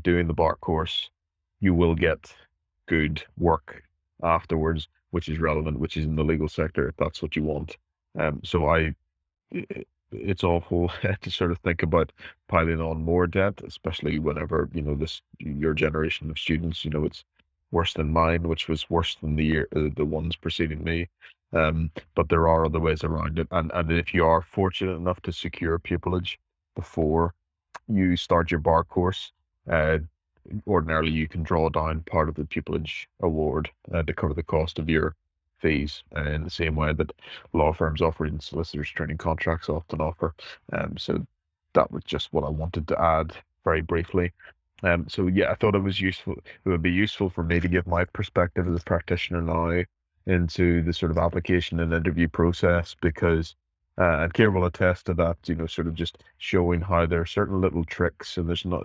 doing 0.02 0.26
the 0.26 0.34
bar 0.34 0.54
course, 0.56 1.08
you 1.60 1.72
will 1.72 1.94
get 1.94 2.30
good 2.84 3.24
work 3.38 3.82
afterwards, 4.22 4.88
which 5.12 5.30
is 5.30 5.38
relevant, 5.38 5.80
which 5.80 5.96
is 5.96 6.04
in 6.04 6.14
the 6.14 6.22
legal 6.22 6.46
sector, 6.46 6.86
if 6.90 6.96
that's 6.98 7.22
what 7.22 7.34
you 7.34 7.42
want. 7.42 7.78
Um, 8.18 8.42
so 8.44 8.66
I, 8.68 8.94
it's 10.12 10.44
awful 10.44 10.92
to 11.22 11.30
sort 11.30 11.52
of 11.52 11.58
think 11.60 11.82
about 11.82 12.12
piling 12.48 12.82
on 12.82 13.02
more 13.02 13.26
debt, 13.26 13.62
especially 13.66 14.18
whenever 14.18 14.68
you 14.74 14.82
know 14.82 14.94
this 14.94 15.22
your 15.38 15.72
generation 15.72 16.30
of 16.30 16.38
students. 16.38 16.84
You 16.84 16.90
know, 16.90 17.04
it's 17.06 17.24
worse 17.70 17.94
than 17.94 18.12
mine, 18.12 18.42
which 18.42 18.68
was 18.68 18.90
worse 18.90 19.16
than 19.22 19.36
the 19.36 19.44
year 19.44 19.68
uh, 19.74 19.88
the 19.96 20.04
ones 20.04 20.36
preceding 20.36 20.84
me. 20.84 21.08
Um, 21.54 21.90
but 22.14 22.28
there 22.28 22.46
are 22.46 22.66
other 22.66 22.80
ways 22.80 23.04
around 23.04 23.38
it, 23.38 23.48
and 23.52 23.70
and 23.72 23.90
if 23.90 24.12
you 24.12 24.26
are 24.26 24.42
fortunate 24.42 24.96
enough 24.96 25.22
to 25.22 25.32
secure 25.32 25.78
pupillage 25.78 26.36
before 26.76 27.34
you 27.88 28.16
start 28.16 28.50
your 28.52 28.60
bar 28.60 28.84
course, 28.84 29.32
uh, 29.68 29.98
ordinarily 30.66 31.10
you 31.10 31.26
can 31.26 31.42
draw 31.42 31.68
down 31.68 32.02
part 32.02 32.28
of 32.28 32.36
the 32.36 32.44
pupillage 32.44 33.06
award 33.20 33.68
uh, 33.92 34.02
to 34.04 34.12
cover 34.12 34.34
the 34.34 34.42
cost 34.44 34.78
of 34.78 34.88
your 34.88 35.16
fees 35.58 36.04
uh, 36.16 36.22
in 36.22 36.44
the 36.44 36.50
same 36.50 36.76
way 36.76 36.92
that 36.92 37.12
law 37.52 37.72
firms 37.72 38.00
offering 38.00 38.38
solicitors 38.38 38.90
training 38.90 39.18
contracts 39.18 39.68
often 39.68 40.00
offer. 40.00 40.34
Um, 40.72 40.96
so 40.96 41.26
that 41.72 41.90
was 41.90 42.04
just 42.04 42.32
what 42.32 42.44
I 42.44 42.48
wanted 42.48 42.86
to 42.88 43.00
add 43.00 43.32
very 43.64 43.82
briefly. 43.82 44.32
Um, 44.82 45.08
so 45.08 45.26
yeah, 45.26 45.50
I 45.50 45.54
thought 45.54 45.74
it 45.74 45.82
was 45.82 46.00
useful. 46.00 46.34
It 46.34 46.68
would 46.68 46.82
be 46.82 46.92
useful 46.92 47.30
for 47.30 47.42
me 47.42 47.60
to 47.60 47.68
give 47.68 47.86
my 47.86 48.04
perspective 48.04 48.68
as 48.68 48.80
a 48.80 48.84
practitioner 48.84 49.42
now 49.42 49.82
into 50.26 50.82
the 50.82 50.92
sort 50.92 51.10
of 51.10 51.18
application 51.18 51.80
and 51.80 51.92
interview 51.92 52.28
process 52.28 52.94
because, 53.00 53.54
uh, 53.98 54.20
and 54.20 54.34
Kira 54.34 54.52
will 54.52 54.66
attest 54.66 55.06
to 55.06 55.14
that. 55.14 55.36
You 55.46 55.54
know, 55.54 55.66
sort 55.66 55.86
of 55.86 55.94
just 55.94 56.22
showing 56.38 56.80
how 56.80 57.06
there 57.06 57.20
are 57.20 57.26
certain 57.26 57.60
little 57.60 57.84
tricks 57.84 58.36
and 58.36 58.48
there's 58.48 58.64
not 58.64 58.84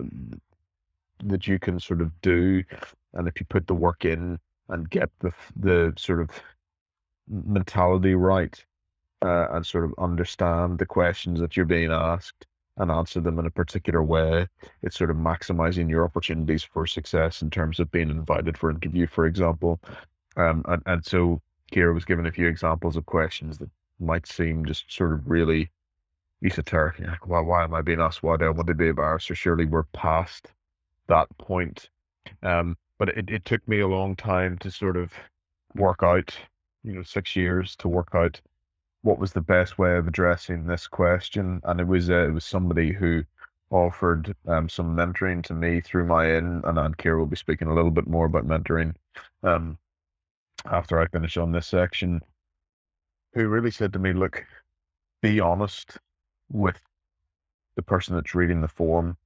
that 1.24 1.46
you 1.46 1.58
can 1.58 1.78
sort 1.78 2.00
of 2.00 2.10
do, 2.20 2.62
and 3.14 3.28
if 3.28 3.38
you 3.38 3.46
put 3.48 3.66
the 3.66 3.74
work 3.74 4.04
in 4.04 4.38
and 4.68 4.90
get 4.90 5.10
the 5.20 5.32
the 5.56 5.92
sort 5.96 6.20
of 6.20 6.30
mentality 7.28 8.14
right, 8.14 8.64
uh, 9.22 9.46
and 9.52 9.66
sort 9.66 9.84
of 9.84 9.94
understand 9.98 10.78
the 10.78 10.86
questions 10.86 11.40
that 11.40 11.56
you're 11.56 11.66
being 11.66 11.92
asked 11.92 12.46
and 12.78 12.90
answer 12.90 13.20
them 13.20 13.38
in 13.38 13.46
a 13.46 13.50
particular 13.50 14.02
way, 14.02 14.46
it's 14.82 14.96
sort 14.96 15.10
of 15.10 15.16
maximizing 15.16 15.88
your 15.88 16.04
opportunities 16.04 16.64
for 16.64 16.86
success 16.86 17.42
in 17.42 17.50
terms 17.50 17.78
of 17.78 17.90
being 17.90 18.10
invited 18.10 18.56
for 18.56 18.70
an 18.70 18.76
interview, 18.76 19.06
for 19.06 19.26
example. 19.26 19.78
Um, 20.36 20.64
and, 20.66 20.82
and 20.86 21.04
so 21.04 21.40
Kira 21.70 21.94
was 21.94 22.04
given 22.06 22.26
a 22.26 22.32
few 22.32 22.46
examples 22.46 22.96
of 22.96 23.06
questions 23.06 23.58
that 23.58 23.68
might 24.02 24.26
seem 24.26 24.64
just 24.64 24.92
sort 24.92 25.12
of 25.12 25.28
really 25.28 25.70
esoteric. 26.44 26.98
Like, 26.98 27.26
why, 27.26 27.40
why 27.40 27.64
am 27.64 27.74
I 27.74 27.82
being 27.82 28.00
asked 28.00 28.22
why 28.22 28.36
do 28.36 28.46
I 28.46 28.50
want 28.50 28.66
to 28.68 28.74
be 28.74 28.88
a 28.88 28.94
barrister? 28.94 29.34
Surely 29.34 29.64
we're 29.64 29.84
past 29.84 30.48
that 31.08 31.26
point. 31.38 31.88
Um, 32.42 32.76
but 32.98 33.10
it, 33.10 33.30
it 33.30 33.44
took 33.44 33.66
me 33.66 33.80
a 33.80 33.88
long 33.88 34.16
time 34.16 34.58
to 34.58 34.70
sort 34.70 34.96
of 34.96 35.12
work 35.74 36.02
out, 36.02 36.36
you 36.84 36.92
know, 36.92 37.02
six 37.02 37.34
years 37.34 37.74
to 37.76 37.88
work 37.88 38.10
out 38.14 38.40
what 39.02 39.18
was 39.18 39.32
the 39.32 39.40
best 39.40 39.78
way 39.78 39.96
of 39.96 40.06
addressing 40.06 40.66
this 40.66 40.86
question. 40.86 41.60
And 41.64 41.80
it 41.80 41.86
was 41.86 42.10
uh, 42.10 42.26
it 42.28 42.32
was 42.32 42.44
somebody 42.44 42.92
who 42.92 43.24
offered 43.70 44.34
um, 44.46 44.68
some 44.68 44.94
mentoring 44.94 45.42
to 45.44 45.54
me 45.54 45.80
through 45.80 46.06
my 46.06 46.30
inn, 46.30 46.62
and 46.64 46.78
Ann 46.78 46.94
Kira 46.94 47.18
will 47.18 47.26
be 47.26 47.36
speaking 47.36 47.68
a 47.68 47.74
little 47.74 47.90
bit 47.90 48.06
more 48.06 48.26
about 48.26 48.46
mentoring 48.46 48.94
um, 49.42 49.78
after 50.66 51.00
I 51.00 51.06
finish 51.08 51.36
on 51.36 51.52
this 51.52 51.66
section, 51.66 52.20
who 53.34 53.48
really 53.48 53.70
said 53.70 53.92
to 53.92 53.98
me, 53.98 54.12
look, 54.12 54.44
be 55.22 55.40
honest 55.40 55.98
with 56.50 56.80
the 57.76 57.82
person 57.82 58.14
that's 58.14 58.34
reading 58.34 58.60
the 58.60 58.68
form 58.68 59.16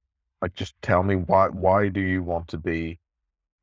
like 0.41 0.53
just 0.53 0.79
tell 0.81 1.03
me 1.03 1.15
why 1.15 1.47
why 1.49 1.87
do 1.89 1.99
you 1.99 2.23
want 2.23 2.47
to 2.49 2.57
be 2.57 2.99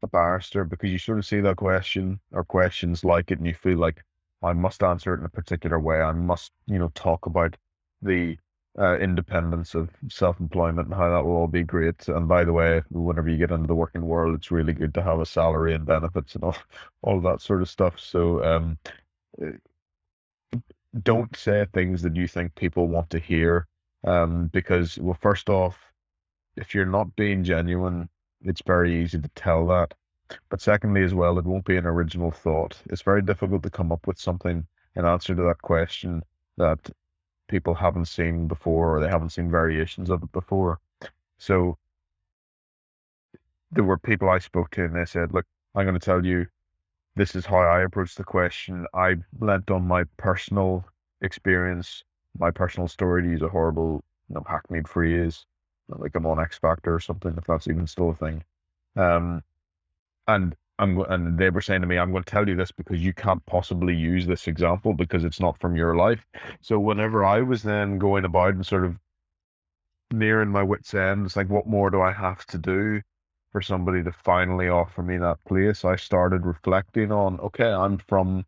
a 0.03 0.07
barrister? 0.09 0.65
Because 0.65 0.91
you 0.91 0.99
sort 0.99 1.19
of 1.19 1.27
see 1.27 1.41
that 1.41 1.57
question 1.57 2.21
or 2.33 2.45
questions 2.45 3.05
like 3.05 3.31
it, 3.31 3.39
and 3.39 3.47
you 3.47 3.55
feel 3.55 3.79
like 3.79 4.03
I 4.43 4.53
must 4.53 4.83
answer 4.83 5.15
it 5.15 5.21
in 5.21 5.25
a 5.25 5.31
particular 5.31 5.79
way. 5.81 6.01
I 6.01 6.13
must, 6.13 6.53
you 6.67 6.79
know, 6.79 6.91
talk 6.95 7.27
about 7.27 7.57
the 8.03 8.37
uh, 8.79 8.99
independence 8.99 9.75
of 9.75 9.89
self-employment 10.09 10.89
and 10.89 10.95
how 10.95 11.09
that 11.11 11.25
will 11.25 11.37
all 11.37 11.47
be 11.47 11.63
great. 11.63 12.09
And 12.09 12.29
by 12.29 12.45
the 12.45 12.53
way, 12.53 12.83
whenever 12.91 13.29
you 13.29 13.39
get 13.39 13.53
into 13.53 13.69
the 13.69 13.75
working 13.75 14.05
world, 14.05 14.35
it's 14.35 14.51
really 14.51 14.73
good 14.75 14.93
to 14.95 15.03
have 15.03 15.21
a 15.21 15.27
salary 15.27 15.75
and 15.75 15.87
benefits 15.87 16.35
and 16.35 16.45
all, 16.45 16.57
all 17.03 17.21
that 17.23 17.41
sort 17.41 17.63
of 17.63 17.71
stuff. 17.71 17.99
So, 17.99 18.45
um, 18.45 18.79
eh, 19.41 19.53
don't 21.03 21.35
say 21.37 21.67
things 21.73 22.03
that 22.03 22.17
you 22.17 22.29
think 22.29 22.55
people 22.55 22.89
want 22.89 23.11
to 23.11 23.19
hear, 23.19 23.67
um, 24.05 24.49
because 24.49 24.99
well, 24.99 25.19
first 25.21 25.49
off, 25.49 25.79
if 26.57 26.75
you're 26.75 26.87
not 26.87 27.17
being 27.17 27.43
genuine, 27.45 28.09
it's 28.43 28.63
very 28.67 29.03
easy 29.03 29.21
to 29.21 29.29
tell 29.35 29.67
that. 29.69 29.95
But 30.49 30.61
secondly, 30.61 31.03
as 31.03 31.15
well, 31.15 31.39
it 31.39 31.45
won't 31.45 31.65
be 31.65 31.77
an 31.77 31.87
original 31.87 32.31
thought. 32.31 32.81
It's 32.87 33.03
very 33.03 33.23
difficult 33.23 33.63
to 33.65 33.71
come 33.71 33.93
up 33.93 34.07
with 34.07 34.19
something 34.19 34.67
in 34.97 35.05
answer 35.05 35.35
to 35.35 35.43
that 35.43 35.63
question 35.63 36.23
that 36.57 36.91
people 37.49 37.75
haven't 37.75 38.07
seen 38.07 38.47
before 38.49 38.97
or 38.97 39.01
they 39.01 39.09
haven't 39.09 39.31
seen 39.31 39.51
variations 39.51 40.11
of 40.11 40.23
it 40.23 40.33
before. 40.33 40.81
So 41.39 41.77
there 43.73 43.85
were 43.85 43.99
people 43.99 44.31
I 44.31 44.39
spoke 44.39 44.71
to 44.73 44.85
and 44.85 44.97
they 44.97 45.05
said, 45.05 45.33
Look, 45.33 45.47
I'm 45.75 45.85
going 45.85 45.99
to 45.99 46.05
tell 46.05 46.25
you 46.25 46.47
this 47.17 47.37
is 47.37 47.47
how 47.47 47.59
I 47.59 47.83
approach 47.83 48.15
the 48.15 48.25
question. 48.25 48.87
I 48.95 49.17
lent 49.41 49.71
on 49.71 49.87
my 49.87 50.05
personal 50.17 50.85
experience, 51.21 52.05
my 52.39 52.51
personal 52.51 52.89
story 52.89 53.23
to 53.23 53.29
use 53.29 53.43
a 53.43 53.49
horrible, 53.49 54.03
you 54.29 54.35
know, 54.35 54.45
hackneyed 54.47 54.89
phrase 54.89 55.47
like 55.89 56.15
I'm 56.15 56.27
on 56.27 56.41
X 56.41 56.59
Factor 56.59 56.95
or 56.95 57.01
something, 57.01 57.35
if 57.37 57.45
that's 57.45 57.69
even 57.69 57.87
still 57.87 58.11
a 58.11 58.15
thing. 58.15 58.43
Um, 58.97 59.43
and 60.27 60.57
I'm 60.79 60.99
and 61.03 61.39
they 61.39 61.51
were 61.51 61.61
saying 61.61 61.83
to 61.83 61.87
me, 61.87 61.99
I'm 61.99 62.11
going 62.11 62.25
to 62.25 62.31
tell 62.31 62.49
you 62.49 62.57
this 62.57 62.73
because 62.73 63.01
you 63.01 63.13
can't 63.13 63.45
possibly 63.47 63.95
use 63.95 64.27
this 64.27 64.49
example 64.49 64.95
because 64.95 65.25
it's 65.25 65.41
not 65.41 65.59
from 65.61 65.77
your 65.77 65.95
life. 65.95 66.27
So 66.61 66.79
whenever 66.79 67.25
I 67.25 67.43
was 67.43 67.63
then 67.63 67.99
going 67.99 68.25
about 68.25 68.55
and 68.55 68.67
sort 68.67 68.85
of 68.85 68.99
nearing 70.11 70.49
my 70.49 70.63
wits 70.63 70.95
end, 70.95 71.27
it's 71.27 71.37
like, 71.37 71.49
what 71.49 71.67
more 71.67 71.91
do 71.91 72.01
I 72.01 72.13
have 72.13 72.45
to 72.47 72.59
do 72.59 73.03
for 73.55 73.63
somebody 73.63 74.03
to 74.03 74.11
finally 74.11 74.69
offer 74.69 75.01
me 75.01 75.17
that 75.17 75.39
place? 75.45 75.85
I 75.85 75.95
started 75.95 76.45
reflecting 76.45 77.13
on, 77.13 77.39
okay, 77.39 77.71
I'm 77.71 77.99
from 77.99 78.45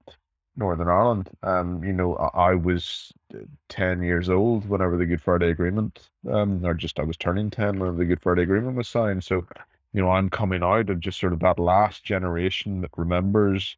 Northern 0.57 0.89
Ireland. 0.89 1.31
Um, 1.45 1.85
you 1.85 1.93
know, 1.93 2.17
I, 2.17 2.51
I 2.51 2.55
was 2.57 3.13
uh, 3.33 3.39
10 3.69 4.03
years 4.03 4.29
old 4.29 4.69
whenever 4.69 4.97
the 4.97 5.07
Good 5.07 5.23
Friday 5.23 5.51
Agreement, 5.51 6.11
um, 6.29 6.67
or 6.67 6.75
just 6.75 6.99
I 6.99 7.05
was 7.05 7.17
turning 7.17 7.51
10 7.51 7.79
when 7.79 7.97
the 7.97 8.05
Good 8.05 8.21
Friday 8.21 8.43
Agreement 8.43 8.77
was 8.77 8.89
signed. 8.89 9.23
So, 9.23 9.47
you 9.93 10.03
know, 10.03 10.11
I'm 10.11 10.29
coming 10.29 10.65
out 10.65 10.91
of 10.91 10.99
just 10.99 11.21
sort 11.21 11.33
of 11.33 11.39
that 11.39 11.61
last 11.61 12.03
generation 12.03 12.81
that 12.81 12.91
remembers 12.97 13.77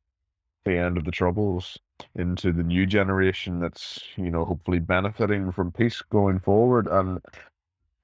the 0.64 0.78
end 0.78 0.96
of 0.96 1.04
the 1.04 1.10
Troubles 1.10 1.76
into 2.14 2.52
the 2.52 2.62
new 2.62 2.86
generation 2.86 3.60
that's, 3.60 4.00
you 4.16 4.30
know, 4.30 4.46
hopefully 4.46 4.78
benefiting 4.78 5.52
from 5.52 5.72
peace 5.72 6.00
going 6.00 6.38
forward. 6.38 6.86
And 6.86 7.20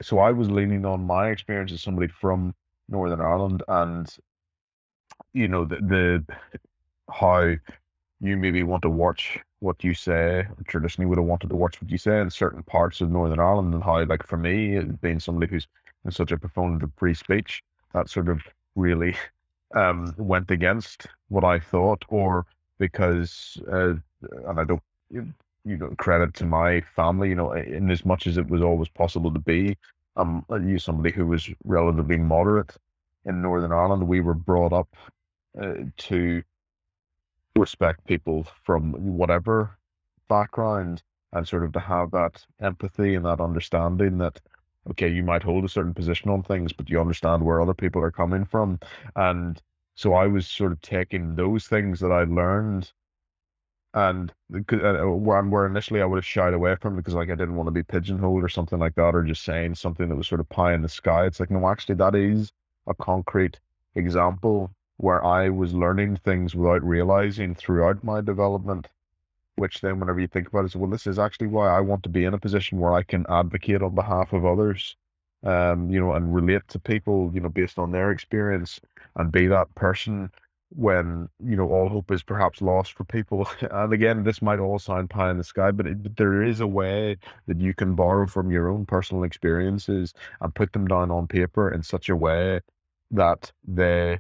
so 0.03 0.19
I 0.19 0.31
was 0.31 0.51
leaning 0.51 0.85
on 0.85 1.07
my 1.07 1.31
experience 1.31 1.73
as 1.73 1.81
somebody 1.81 2.09
from 2.09 2.55
Northern 2.89 3.21
Ireland 3.21 3.63
and, 3.69 4.15
you 5.33 5.49
know, 5.49 5.65
the, 5.65 5.77
the 5.77 6.25
how 7.11 7.55
you 8.21 8.37
maybe 8.37 8.63
want 8.63 8.83
to 8.83 8.91
watch 8.91 9.39
what 9.61 9.83
you 9.83 9.95
say, 9.95 10.47
traditionally 10.67 11.07
would 11.07 11.19
have 11.19 11.27
wanted 11.27 11.49
to 11.49 11.57
watch 11.57 11.81
what 11.81 11.91
you 11.91 11.99
say 11.99 12.21
in 12.21 12.31
certain 12.31 12.63
parts 12.63 13.01
of 13.01 13.11
Northern 13.11 13.41
Ireland, 13.41 13.75
and 13.75 13.83
how, 13.83 14.05
like 14.05 14.27
for 14.27 14.37
me, 14.37 14.79
being 14.81 15.21
somebody 15.21 15.51
who's 15.51 15.67
such 16.11 16.33
a 16.33 16.39
proponent 16.39 16.83
of 16.83 16.93
free 16.97 17.15
speech, 17.15 17.63
that 17.95 18.11
sort 18.11 18.29
of 18.29 18.43
really 18.77 19.17
um, 19.75 20.15
went 20.19 20.51
against 20.51 21.07
what 21.29 21.45
I 21.45 21.59
thought, 21.59 22.05
or 22.09 22.47
because, 22.79 23.59
uh, 23.73 23.95
and 24.47 24.61
I 24.61 24.65
don't, 24.65 24.83
you 25.11 25.33
know, 25.65 25.89
credit 25.97 26.35
to 26.35 26.45
my 26.45 26.83
family, 26.95 27.31
you 27.31 27.35
know, 27.35 27.53
in 27.53 27.91
as 27.91 28.05
much 28.05 28.27
as 28.27 28.37
it 28.37 28.49
was 28.49 28.63
always 28.63 28.89
possible 28.89 29.33
to 29.33 29.39
be, 29.39 29.77
um, 30.17 30.45
you 30.51 30.79
somebody 30.79 31.11
who 31.15 31.27
was 31.27 31.49
relatively 31.65 32.17
moderate 32.17 32.77
in 33.25 33.43
Northern 33.43 33.73
Ireland, 33.73 34.07
we 34.07 34.21
were 34.21 34.35
brought 34.35 34.73
up 34.73 34.89
uh, 35.61 35.75
to 35.97 36.43
respect 37.57 38.07
people 38.07 38.47
from 38.65 38.93
whatever 38.93 39.79
background 40.29 41.03
and 41.33 41.47
sort 41.47 41.65
of 41.65 41.73
to 41.73 41.81
have 41.81 42.11
that 42.11 42.45
empathy 42.61 43.15
and 43.15 43.25
that 43.25 43.41
understanding 43.41 44.19
that 44.19 44.41
okay 44.91 45.09
you 45.09 45.23
might 45.23 45.43
hold 45.43 45.65
a 45.65 45.69
certain 45.69 45.95
position 45.95 46.31
on 46.31 46.43
things 46.43 46.73
but 46.73 46.91
you 46.91 47.01
understand 47.01 47.45
where 47.45 47.61
other 47.61 47.75
people 47.75 48.03
are 48.03 48.11
coming 48.11 48.45
from. 48.45 48.79
And 49.15 49.61
so 49.95 50.15
i 50.15 50.27
was 50.27 50.47
sort 50.47 50.73
of 50.73 50.81
taking 50.81 51.37
those 51.37 51.67
things 51.67 52.01
that 52.01 52.11
i 52.11 52.25
learned 52.25 52.93
and 53.95 54.33
uh, 54.53 55.07
where 55.07 55.67
initially 55.67 56.03
I 56.03 56.05
would 56.05 56.17
have 56.17 56.27
shied 56.27 56.53
away 56.53 56.77
from 56.77 56.97
because 56.97 57.15
like 57.15 57.31
I 57.31 57.37
didn't 57.37 57.57
want 57.57 57.69
to 57.69 57.73
be 57.73 57.83
pigeonholed 57.83 58.43
or 58.43 58.49
something 58.49 58.79
like 58.79 58.95
that, 58.97 59.15
or 59.15 59.23
just 59.23 59.45
saying 59.45 59.77
something 59.77 60.09
that 60.09 60.17
was 60.17 60.29
sort 60.29 60.41
of 60.41 60.49
pie 60.49 60.75
in 60.75 60.83
the 60.83 60.89
sky. 60.89 61.27
It's 61.27 61.41
like 61.41 61.51
no, 61.51 61.69
actually, 61.69 61.95
that 61.97 62.15
is 62.15 62.53
a 62.87 62.95
concrete 62.95 63.59
example 63.95 64.71
where 64.97 65.25
I 65.25 65.49
was 65.49 65.75
learning 65.75 66.17
things 66.19 66.55
without 66.55 66.85
realizing 66.85 67.55
throughout 67.55 68.03
my 68.05 68.21
development, 68.21 68.89
which 69.57 69.81
then 69.81 70.01
whenever 70.01 70.21
you 70.21 70.29
think 70.29 70.49
about 70.49 70.65
it, 70.65 70.73
so, 70.73 70.81
well, 70.81 70.91
this 70.91 71.07
is 71.07 71.19
actually 71.19 71.49
why 71.49 71.69
I 71.69 71.81
want 71.81 72.03
to 72.05 72.09
be 72.09 72.25
in 72.25 72.35
a 72.35 72.39
position 72.39 72.79
where 72.79 72.93
I 72.93 73.03
can 73.03 73.27
advocate 73.29 73.83
on 73.83 73.95
behalf 73.95 74.33
of 74.33 74.45
others, 74.47 74.97
um, 75.45 75.91
you 75.91 76.01
know, 76.01 76.13
and 76.15 76.35
relate 76.35 76.67
to 76.69 76.79
people, 76.81 77.31
you 77.35 77.41
know, 77.41 77.49
based 77.49 77.79
on 77.79 77.93
their 77.93 78.11
experience 78.11 78.81
and 79.17 79.31
be 79.33 79.47
that 79.49 79.75
person 79.75 80.31
when, 80.71 81.29
you 81.45 81.57
know, 81.57 81.69
all 81.69 81.89
hope 81.89 82.11
is 82.11 82.23
perhaps 82.23 82.61
lost 82.61 82.93
for 82.95 83.05
people. 83.05 83.49
And 83.71 83.93
again, 83.93 84.25
this 84.25 84.43
might 84.43 84.59
all 84.59 84.79
sound 84.79 85.11
pie 85.11 85.31
in 85.31 85.39
the 85.39 85.45
sky, 85.45 85.71
but, 85.71 85.87
it, 85.87 86.03
but 86.03 86.17
there 86.17 86.43
is 86.43 86.61
a 86.61 86.67
way 86.67 87.17
that 87.47 87.61
you 87.61 87.75
can 87.75 87.95
borrow 87.95 88.27
from 88.27 88.51
your 88.51 88.69
own 88.69 88.87
personal 88.87 89.25
experiences 89.25 90.15
and 90.41 90.55
put 90.55 90.73
them 90.73 90.87
down 90.87 91.11
on 91.11 91.27
paper 91.27 91.71
in 91.71 91.83
such 91.83 92.09
a 92.09 92.17
way 92.17 92.61
that 93.11 93.53
they 93.67 94.19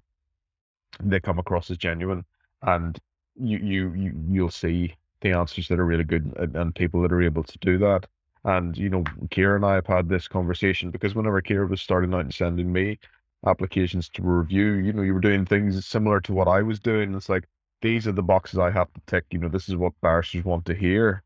they 1.02 1.20
come 1.20 1.38
across 1.38 1.70
as 1.70 1.76
genuine, 1.76 2.24
and 2.62 2.98
you 3.36 3.58
you, 3.58 3.94
you 3.94 4.12
you'll 4.30 4.50
see 4.50 4.94
the 5.20 5.32
answers 5.32 5.68
that 5.68 5.80
are 5.80 5.84
really 5.84 6.04
good 6.04 6.32
and, 6.38 6.54
and 6.56 6.74
people 6.74 7.02
that 7.02 7.12
are 7.12 7.22
able 7.22 7.42
to 7.42 7.58
do 7.58 7.78
that. 7.78 8.06
And 8.44 8.76
you 8.76 8.90
know, 8.90 9.02
Kira 9.30 9.56
and 9.56 9.64
I 9.64 9.74
have 9.74 9.86
had 9.86 10.08
this 10.08 10.28
conversation 10.28 10.90
because 10.90 11.14
whenever 11.14 11.40
Kira 11.42 11.68
was 11.68 11.80
starting 11.80 12.14
out 12.14 12.20
and 12.20 12.34
sending 12.34 12.72
me 12.72 12.98
applications 13.46 14.08
to 14.10 14.22
review, 14.22 14.74
you 14.74 14.92
know, 14.92 15.02
you 15.02 15.14
were 15.14 15.20
doing 15.20 15.44
things 15.44 15.84
similar 15.86 16.20
to 16.22 16.32
what 16.32 16.48
I 16.48 16.62
was 16.62 16.80
doing. 16.80 17.14
It's 17.14 17.28
like 17.28 17.44
these 17.82 18.06
are 18.06 18.12
the 18.12 18.22
boxes 18.22 18.58
I 18.58 18.70
have 18.70 18.92
to 18.94 19.00
tick. 19.06 19.24
You 19.30 19.38
know, 19.38 19.48
this 19.48 19.68
is 19.68 19.76
what 19.76 19.92
barristers 20.00 20.44
want 20.44 20.64
to 20.66 20.74
hear. 20.74 21.22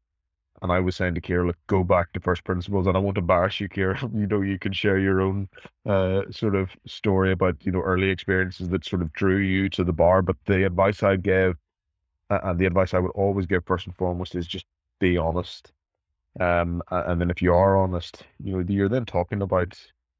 And 0.60 0.72
I 0.72 0.80
was 0.80 0.96
saying 0.96 1.14
to 1.14 1.20
Kira, 1.20 1.46
look, 1.46 1.56
go 1.68 1.84
back 1.84 2.12
to 2.12 2.20
first 2.20 2.42
principles. 2.42 2.86
And 2.88 2.96
I 2.96 3.00
won't 3.00 3.18
embarrass 3.18 3.60
you, 3.60 3.68
Kira. 3.68 3.96
You 4.14 4.26
know, 4.26 4.40
you 4.40 4.58
can 4.58 4.72
share 4.72 4.98
your 4.98 5.20
own 5.20 5.48
uh, 5.86 6.22
sort 6.30 6.56
of 6.56 6.70
story 6.86 7.30
about, 7.30 7.64
you 7.64 7.70
know, 7.70 7.80
early 7.80 8.10
experiences 8.10 8.68
that 8.70 8.84
sort 8.84 9.02
of 9.02 9.12
drew 9.12 9.38
you 9.38 9.68
to 9.70 9.84
the 9.84 9.92
bar. 9.92 10.20
But 10.22 10.36
the 10.46 10.66
advice 10.66 11.02
I 11.02 11.16
gave, 11.16 11.54
uh, 12.30 12.40
and 12.42 12.58
the 12.58 12.66
advice 12.66 12.92
I 12.92 12.98
would 12.98 13.12
always 13.12 13.46
give 13.46 13.64
first 13.64 13.86
and 13.86 13.94
foremost 13.96 14.34
is 14.34 14.46
just 14.46 14.66
be 14.98 15.16
honest. 15.16 15.72
Um, 16.40 16.82
and 16.90 17.20
then 17.20 17.30
if 17.30 17.40
you 17.40 17.54
are 17.54 17.76
honest, 17.76 18.24
you 18.42 18.52
know, 18.52 18.64
you're 18.68 18.88
then 18.88 19.04
talking 19.06 19.42
about, 19.42 19.78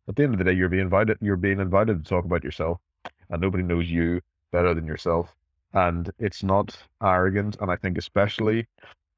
at 0.08 0.16
the 0.16 0.22
end 0.22 0.34
of 0.34 0.38
the 0.38 0.44
day, 0.44 0.52
you're 0.52 0.68
being 0.68 0.82
invited, 0.82 1.18
you're 1.20 1.36
being 1.36 1.60
invited 1.60 2.02
to 2.02 2.08
talk 2.08 2.24
about 2.24 2.42
yourself. 2.42 2.80
And 3.30 3.40
nobody 3.40 3.62
knows 3.62 3.90
you 3.90 4.20
better 4.52 4.74
than 4.74 4.86
yourself. 4.86 5.34
And 5.74 6.10
it's 6.18 6.42
not 6.42 6.76
arrogant. 7.02 7.56
And 7.60 7.70
I 7.70 7.76
think 7.76 7.98
especially 7.98 8.66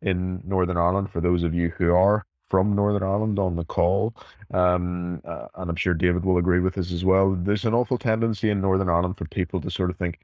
in 0.03 0.43
Northern 0.45 0.77
Ireland 0.77 1.11
for 1.11 1.21
those 1.21 1.45
of 1.45 1.55
you 1.55 1.71
who 1.71 1.95
are 1.95 2.25
from 2.49 2.75
Northern 2.75 3.05
Ireland 3.05 3.39
on 3.39 3.55
the 3.55 3.65
call, 3.65 4.15
um, 4.53 5.21
uh, 5.25 5.47
and 5.55 5.71
I'm 5.71 5.77
sure 5.77 5.95
David 5.95 6.25
will 6.25 6.39
agree 6.39 6.59
with 6.59 6.75
this 6.75 6.91
as 6.91 7.05
well. 7.05 7.37
There's 7.37 7.65
an 7.65 7.75
awful 7.75 7.97
tendency 7.97 8.51
in 8.51 8.61
Northern 8.61 8.89
Ireland 8.89 9.17
for 9.17 9.27
people 9.27 9.61
to 9.61 9.71
sort 9.71 9.91
of 9.91 9.97
think, 9.97 10.19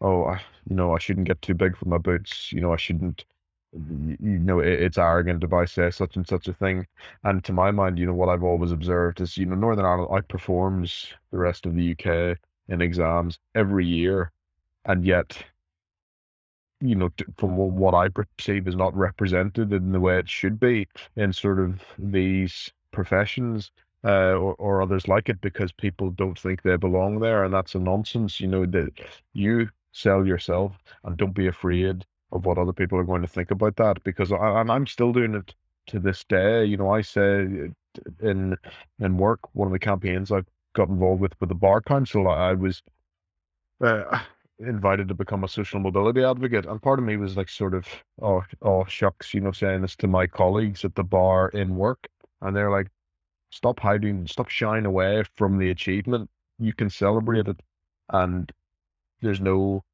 "Oh, 0.00 0.24
I, 0.24 0.40
you 0.68 0.74
know, 0.74 0.94
I 0.94 0.98
shouldn't 0.98 1.26
get 1.26 1.42
too 1.42 1.52
big 1.54 1.76
for 1.76 1.86
my 1.86 1.98
boots. 1.98 2.50
You 2.50 2.62
know, 2.62 2.72
I 2.72 2.76
shouldn't." 2.76 3.26
You 3.72 4.38
know, 4.38 4.60
it's 4.60 4.98
arrogant 4.98 5.52
I 5.52 5.64
say 5.66 5.90
such 5.90 6.16
and 6.16 6.26
such 6.26 6.48
a 6.48 6.52
thing. 6.54 6.86
And 7.24 7.44
to 7.44 7.52
my 7.52 7.70
mind, 7.70 7.98
you 7.98 8.06
know, 8.06 8.14
what 8.14 8.28
I've 8.28 8.42
always 8.42 8.72
observed 8.72 9.20
is, 9.20 9.36
you 9.36 9.46
know, 9.46 9.54
Northern 9.54 9.84
Ireland 9.84 10.10
outperforms 10.10 11.12
the 11.30 11.38
rest 11.38 11.66
of 11.66 11.74
the 11.74 11.92
UK 11.92 12.38
in 12.68 12.80
exams 12.80 13.38
every 13.54 13.86
year, 13.86 14.32
and 14.84 15.04
yet 15.04 15.44
you 16.80 16.94
know, 16.94 17.10
from 17.38 17.56
what 17.56 17.94
I 17.94 18.08
perceive 18.08 18.68
is 18.68 18.76
not 18.76 18.94
represented 18.96 19.72
in 19.72 19.92
the 19.92 20.00
way 20.00 20.18
it 20.18 20.28
should 20.28 20.60
be 20.60 20.88
in 21.16 21.32
sort 21.32 21.58
of 21.58 21.82
these 21.98 22.70
professions 22.92 23.70
uh, 24.04 24.34
or, 24.34 24.54
or 24.56 24.82
others 24.82 25.08
like 25.08 25.28
it 25.28 25.40
because 25.40 25.72
people 25.72 26.10
don't 26.10 26.38
think 26.38 26.62
they 26.62 26.76
belong 26.76 27.18
there. 27.18 27.44
And 27.44 27.54
that's 27.54 27.74
a 27.74 27.78
nonsense, 27.78 28.40
you 28.40 28.46
know, 28.46 28.66
that 28.66 28.92
you 29.32 29.68
sell 29.92 30.26
yourself 30.26 30.76
and 31.04 31.16
don't 31.16 31.34
be 31.34 31.46
afraid 31.46 32.04
of 32.32 32.44
what 32.44 32.58
other 32.58 32.72
people 32.72 32.98
are 32.98 33.04
going 33.04 33.22
to 33.22 33.28
think 33.28 33.50
about 33.50 33.76
that 33.76 34.02
because 34.04 34.32
I, 34.32 34.60
and 34.60 34.70
I'm 34.70 34.86
still 34.86 35.12
doing 35.12 35.34
it 35.34 35.54
to 35.88 36.00
this 36.00 36.24
day. 36.24 36.64
You 36.64 36.76
know, 36.76 36.90
I 36.90 37.00
say 37.02 37.70
in 38.20 38.56
in 38.98 39.16
work, 39.16 39.40
one 39.54 39.68
of 39.68 39.72
the 39.72 39.78
campaigns 39.78 40.32
I 40.32 40.42
got 40.74 40.88
involved 40.88 41.20
with 41.20 41.32
with 41.40 41.48
the 41.48 41.54
bar 41.54 41.80
council, 41.80 42.28
I, 42.28 42.50
I 42.50 42.52
was 42.54 42.82
uh, 43.82 44.20
invited 44.58 45.08
to 45.08 45.14
become 45.14 45.44
a 45.44 45.48
social 45.48 45.80
mobility 45.80 46.24
advocate, 46.24 46.66
and 46.66 46.80
part 46.82 46.98
of 46.98 47.04
me 47.04 47.16
was 47.16 47.36
like, 47.36 47.48
sort 47.48 47.74
of, 47.74 47.86
oh, 48.22 48.42
oh, 48.62 48.84
shucks, 48.86 49.34
you 49.34 49.40
know, 49.40 49.52
saying 49.52 49.82
this 49.82 49.96
to 49.96 50.06
my 50.06 50.26
colleagues 50.26 50.84
at 50.84 50.94
the 50.94 51.04
bar 51.04 51.48
in 51.50 51.76
work, 51.76 52.06
and 52.40 52.56
they're 52.56 52.70
like, 52.70 52.88
stop 53.50 53.80
hiding, 53.80 54.26
stop 54.26 54.48
shying 54.48 54.86
away 54.86 55.24
from 55.36 55.58
the 55.58 55.70
achievement. 55.70 56.30
You 56.58 56.72
can 56.72 56.90
celebrate 56.90 57.48
it, 57.48 57.60
and 58.10 58.50
there's 59.20 59.40
no, 59.40 59.84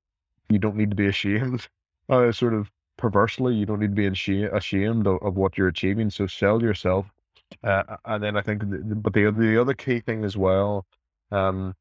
you 0.49 0.59
don't 0.59 0.77
need 0.77 0.91
to 0.91 0.97
be 0.97 1.07
ashamed. 1.09 1.69
Uh, 2.09 2.33
sort 2.33 2.55
of 2.55 2.71
perversely, 2.97 3.55
you 3.55 3.67
don't 3.67 3.81
need 3.81 3.97
to 3.97 4.11
be 4.11 4.47
ashamed 4.47 5.07
of, 5.07 5.23
of 5.23 5.37
what 5.37 5.57
you're 5.57 5.69
achieving. 5.69 6.11
So 6.11 6.27
sell 6.27 6.63
yourself, 6.63 7.07
uh, 7.65 7.97
and 8.05 8.23
then 8.23 8.37
I 8.37 8.43
think, 8.43 8.63
but 9.03 9.13
the 9.13 9.31
the 9.31 9.61
other 9.61 9.75
key 9.75 10.01
thing 10.01 10.25
as 10.25 10.37
well, 10.37 10.87
um, 11.31 11.75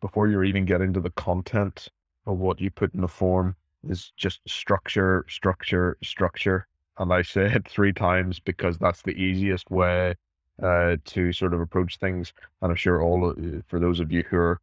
before 0.00 0.28
you're 0.28 0.44
even 0.44 0.64
getting 0.64 0.92
to 0.92 1.00
the 1.00 1.10
content 1.10 1.88
of 2.26 2.38
what 2.38 2.60
you 2.60 2.70
put 2.70 2.94
in 2.94 3.00
the 3.00 3.08
form 3.08 3.56
is 3.88 4.12
just 4.16 4.40
structure, 4.48 5.24
structure, 5.28 5.96
structure. 6.02 6.66
And 6.98 7.12
I 7.12 7.22
say 7.22 7.52
it 7.52 7.68
three 7.68 7.92
times 7.92 8.40
because 8.40 8.78
that's 8.78 9.02
the 9.02 9.12
easiest 9.12 9.70
way 9.70 10.14
uh, 10.62 10.96
to 11.04 11.32
sort 11.32 11.54
of 11.54 11.60
approach 11.60 11.98
things. 11.98 12.32
And 12.62 12.70
I'm 12.70 12.76
sure 12.76 13.02
all 13.02 13.34
for 13.68 13.78
those 13.78 14.00
of 14.00 14.10
you 14.10 14.22
who 14.22 14.36
are, 14.36 14.60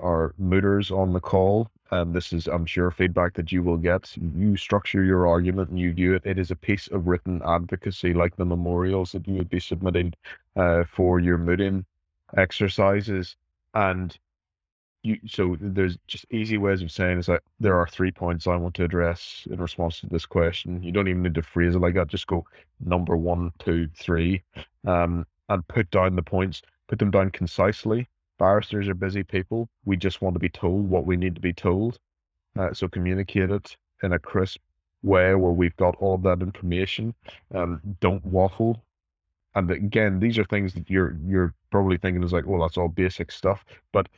are 0.00 0.34
mooters 0.40 0.90
on 0.90 1.12
the 1.12 1.20
call, 1.20 1.70
and 1.90 2.14
this 2.14 2.32
is, 2.32 2.46
I'm 2.46 2.66
sure, 2.66 2.90
feedback 2.90 3.34
that 3.34 3.52
you 3.52 3.62
will 3.62 3.76
get. 3.76 4.16
You 4.16 4.56
structure 4.56 5.04
your 5.04 5.26
argument 5.26 5.70
and 5.70 5.78
you 5.78 5.92
view 5.92 6.14
it. 6.14 6.22
It 6.24 6.38
is 6.38 6.50
a 6.50 6.56
piece 6.56 6.88
of 6.88 7.06
written 7.06 7.42
advocacy, 7.44 8.14
like 8.14 8.36
the 8.36 8.44
memorials 8.44 9.12
that 9.12 9.26
you 9.28 9.34
would 9.34 9.50
be 9.50 9.60
submitting 9.60 10.14
uh, 10.56 10.84
for 10.84 11.20
your 11.20 11.38
mooting 11.38 11.84
exercises. 12.36 13.36
And 13.74 14.16
you 15.02 15.18
so 15.26 15.56
there's 15.60 15.98
just 16.08 16.24
easy 16.30 16.56
ways 16.58 16.82
of 16.82 16.90
saying 16.90 17.18
is 17.18 17.26
that 17.26 17.42
there 17.60 17.78
are 17.78 17.86
three 17.86 18.10
points 18.10 18.46
I 18.46 18.56
want 18.56 18.74
to 18.76 18.84
address 18.84 19.46
in 19.50 19.60
response 19.60 20.00
to 20.00 20.06
this 20.06 20.26
question. 20.26 20.82
You 20.82 20.92
don't 20.92 21.08
even 21.08 21.22
need 21.22 21.34
to 21.34 21.42
phrase 21.42 21.74
it 21.74 21.80
like 21.80 21.94
that. 21.94 22.08
Just 22.08 22.26
go 22.26 22.44
number 22.80 23.16
one, 23.16 23.52
two, 23.58 23.88
three, 23.94 24.42
um, 24.86 25.26
and 25.48 25.66
put 25.68 25.90
down 25.90 26.16
the 26.16 26.22
points. 26.22 26.62
Put 26.88 26.98
them 26.98 27.10
down 27.10 27.30
concisely. 27.30 28.08
Barristers 28.38 28.88
are 28.88 28.94
busy 28.94 29.22
people. 29.22 29.68
We 29.84 29.96
just 29.96 30.22
want 30.22 30.34
to 30.34 30.40
be 30.40 30.48
told 30.48 30.88
what 30.88 31.06
we 31.06 31.16
need 31.16 31.34
to 31.34 31.40
be 31.40 31.52
told. 31.52 31.98
Uh, 32.58 32.72
so 32.72 32.88
communicate 32.88 33.50
it 33.50 33.76
in 34.02 34.12
a 34.12 34.18
crisp 34.18 34.60
way 35.02 35.34
where 35.34 35.52
we've 35.52 35.76
got 35.76 35.96
all 35.96 36.14
of 36.14 36.22
that 36.22 36.42
information. 36.42 37.14
Um, 37.54 37.80
don't 38.00 38.24
waffle. 38.24 38.82
And 39.54 39.70
again, 39.70 40.18
these 40.18 40.38
are 40.38 40.44
things 40.44 40.74
that 40.74 40.90
you're 40.90 41.16
you're 41.24 41.54
probably 41.70 41.96
thinking 41.96 42.22
is 42.22 42.32
like, 42.32 42.46
well, 42.46 42.62
that's 42.62 42.76
all 42.76 42.88
basic 42.88 43.30
stuff. 43.30 43.64
But 43.92 44.08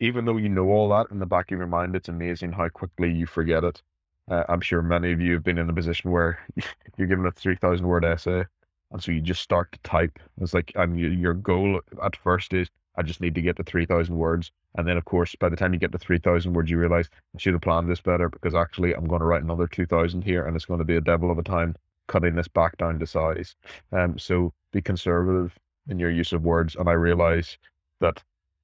even 0.00 0.24
though 0.24 0.36
you 0.36 0.48
know 0.48 0.68
all 0.68 0.88
that 0.90 1.10
in 1.10 1.18
the 1.18 1.26
back 1.26 1.50
of 1.50 1.58
your 1.58 1.66
mind, 1.66 1.94
it's 1.96 2.08
amazing 2.08 2.52
how 2.52 2.68
quickly 2.68 3.12
you 3.12 3.26
forget 3.26 3.64
it. 3.64 3.82
Uh, 4.30 4.44
I'm 4.48 4.60
sure 4.60 4.82
many 4.82 5.12
of 5.12 5.20
you 5.20 5.34
have 5.34 5.44
been 5.44 5.58
in 5.58 5.70
a 5.70 5.74
position 5.74 6.10
where 6.10 6.38
you're 6.96 7.06
given 7.06 7.26
a 7.26 7.30
3,000 7.30 7.86
word 7.86 8.04
essay, 8.04 8.44
and 8.90 9.02
so 9.02 9.12
you 9.12 9.20
just 9.20 9.42
start 9.42 9.72
to 9.72 9.78
type. 9.80 10.18
It's 10.40 10.52
like, 10.52 10.72
and 10.74 10.98
your 10.98 11.34
goal 11.34 11.80
at 12.02 12.16
first 12.16 12.52
is, 12.52 12.68
I 12.96 13.02
just 13.02 13.20
need 13.20 13.34
to 13.34 13.42
get 13.42 13.56
to 13.56 13.62
3,000 13.62 14.16
words. 14.16 14.50
And 14.76 14.86
then, 14.86 14.96
of 14.96 15.04
course, 15.04 15.34
by 15.34 15.48
the 15.48 15.56
time 15.56 15.72
you 15.72 15.78
get 15.78 15.92
to 15.92 15.98
3,000 15.98 16.52
words, 16.52 16.70
you 16.70 16.78
realize 16.78 17.08
I 17.34 17.38
should 17.38 17.52
have 17.52 17.62
planned 17.62 17.88
this 17.88 18.00
better 18.00 18.28
because 18.28 18.54
actually 18.54 18.94
I'm 18.94 19.06
going 19.06 19.20
to 19.20 19.26
write 19.26 19.42
another 19.42 19.66
2,000 19.66 20.22
here, 20.22 20.46
and 20.46 20.56
it's 20.56 20.64
going 20.64 20.78
to 20.78 20.84
be 20.84 20.96
a 20.96 21.00
devil 21.00 21.30
of 21.30 21.38
a 21.38 21.42
time 21.42 21.76
cutting 22.06 22.34
this 22.34 22.48
back 22.48 22.76
down 22.78 22.98
to 22.98 23.06
size. 23.06 23.56
Um, 23.92 24.18
so 24.18 24.52
be 24.72 24.80
conservative 24.80 25.58
in 25.88 25.98
your 25.98 26.10
use 26.10 26.32
of 26.32 26.42
words. 26.42 26.76
And 26.76 26.88
I 26.88 26.92
realize 26.92 27.58
that 28.00 28.22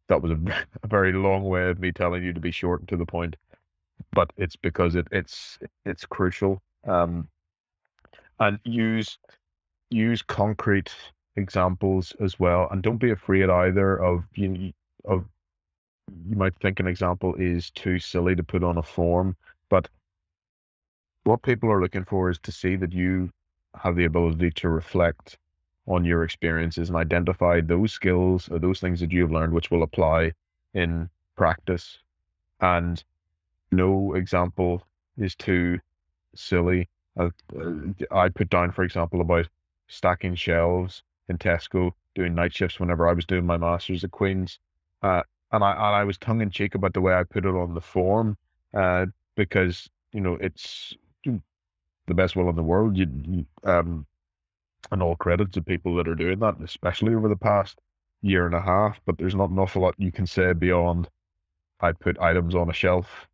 that 0.09 0.23
was 0.23 0.33
a, 0.33 0.39
a 0.83 0.87
very 0.87 1.13
long 1.13 1.45
way 1.45 1.69
of 1.69 1.81
me 1.81 1.93
telling 1.93 2.23
you 2.23 2.33
to 2.33 2.41
be 2.41 2.51
short 2.51 2.81
and 2.81 2.89
to 2.89 2.97
the 2.97 3.07
point, 3.07 3.37
but 4.13 4.33
it's 4.37 4.57
because 4.57 4.95
it, 4.95 5.07
it's 5.11 5.59
it's 5.85 6.05
crucial. 6.05 6.63
Um, 6.87 7.29
and 8.41 8.59
use 8.65 9.19
use 9.91 10.23
concrete 10.23 10.93
examples 11.37 12.15
as 12.21 12.39
well, 12.39 12.69
and 12.71 12.83
don't 12.83 12.99
be 12.99 13.11
afraid 13.11 13.49
either 13.49 13.97
of 13.97 14.25
you 14.35 14.73
of 15.05 15.25
you 16.29 16.37
might 16.37 16.55
think 16.57 16.81
an 16.81 16.87
example 16.87 17.35
is 17.37 17.71
too 17.71 17.99
silly 17.99 18.35
to 18.35 18.43
put 18.43 18.63
on 18.63 18.79
a 18.79 18.83
form, 18.83 19.37
but 19.69 19.89
what 21.25 21.43
people 21.43 21.71
are 21.71 21.81
looking 21.81 22.05
for 22.05 22.31
is 22.31 22.39
to 22.41 22.53
see 22.53 22.77
that 22.77 22.93
you 22.93 23.31
have 23.75 23.97
the 23.97 24.05
ability 24.05 24.51
to 24.51 24.69
reflect 24.69 25.39
on 25.87 26.05
your 26.05 26.25
experiences 26.25 26.89
and 26.89 26.97
identify 26.97 27.61
those 27.61 27.93
skills 27.93 28.49
or 28.51 28.59
those 28.59 28.81
things 28.81 29.01
that 29.01 29.13
you 29.13 29.23
have 29.23 29.31
learned 29.31 29.53
which 29.53 29.71
will 29.71 29.83
apply 29.83 30.33
in 30.75 31.09
practice. 31.37 31.99
And 32.61 33.03
no 33.71 34.15
example 34.15 34.83
is 35.17 35.35
too 35.35 35.79
silly. 36.35 36.89
Uh, 37.19 37.31
I 38.11 38.29
put 38.29 38.49
down, 38.51 38.73
for 38.73 38.85
example, 38.85 39.21
about 39.21 39.49
stacking 39.89 40.35
shelves 40.35 41.03
in 41.29 41.39
Tesco, 41.39 41.93
doing 42.15 42.35
night 42.35 42.55
shifts 42.55 42.81
whenever 42.81 43.09
I 43.09 43.13
was 43.13 43.27
doing 43.27 43.47
my 43.47 43.57
master's 43.57 44.05
at 44.05 44.11
Queen's. 44.11 44.59
Uh, 45.03 45.23
and 45.53 45.63
I 45.63 45.73
and 45.73 45.97
I 45.97 46.05
was 46.05 46.19
tongue 46.19 46.41
in 46.41 46.51
cheek 46.51 46.75
about 46.75 46.95
the 46.95 47.01
way 47.01 47.15
I 47.15 47.25
put 47.25 47.45
it 47.45 47.55
on 47.55 47.75
the 47.75 47.81
form, 47.81 48.37
uh, 48.75 49.07
because 49.37 49.89
you 50.13 50.21
know 50.21 50.37
it's 50.41 50.95
the 51.25 52.15
best 52.15 52.37
will 52.37 52.49
in 52.49 52.57
the 52.57 52.63
world. 52.63 52.97
You, 52.97 53.47
um, 53.65 54.07
and 54.91 55.03
all 55.03 55.17
credit 55.17 55.53
to 55.53 55.63
people 55.63 55.95
that 55.97 56.09
are 56.09 56.15
doing 56.15 56.41
that, 56.41 56.57
especially 56.63 57.15
over 57.15 57.29
the 57.29 57.37
past 57.37 57.81
year 58.23 58.47
and 58.47 58.55
a 58.55 58.61
half. 58.61 59.01
But 59.05 59.19
there's 59.19 59.35
not 59.35 59.51
an 59.51 59.59
awful 59.59 59.83
lot 59.83 59.95
you 59.99 60.13
can 60.13 60.27
say 60.27 60.53
beyond 60.53 61.09
I 61.81 61.93
put 61.93 62.19
items 62.19 62.55
on 62.55 62.71
a 62.71 62.75
shelf 62.75 63.29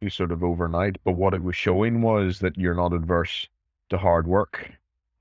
you 0.00 0.10
sort 0.10 0.32
of 0.32 0.44
overnight. 0.44 0.96
But 1.04 1.12
what 1.12 1.34
it 1.34 1.42
was 1.42 1.56
showing 1.56 2.02
was 2.02 2.38
that 2.40 2.56
you're 2.56 2.74
not 2.74 2.92
adverse 2.92 3.48
to 3.90 3.98
hard 3.98 4.26
work. 4.26 4.70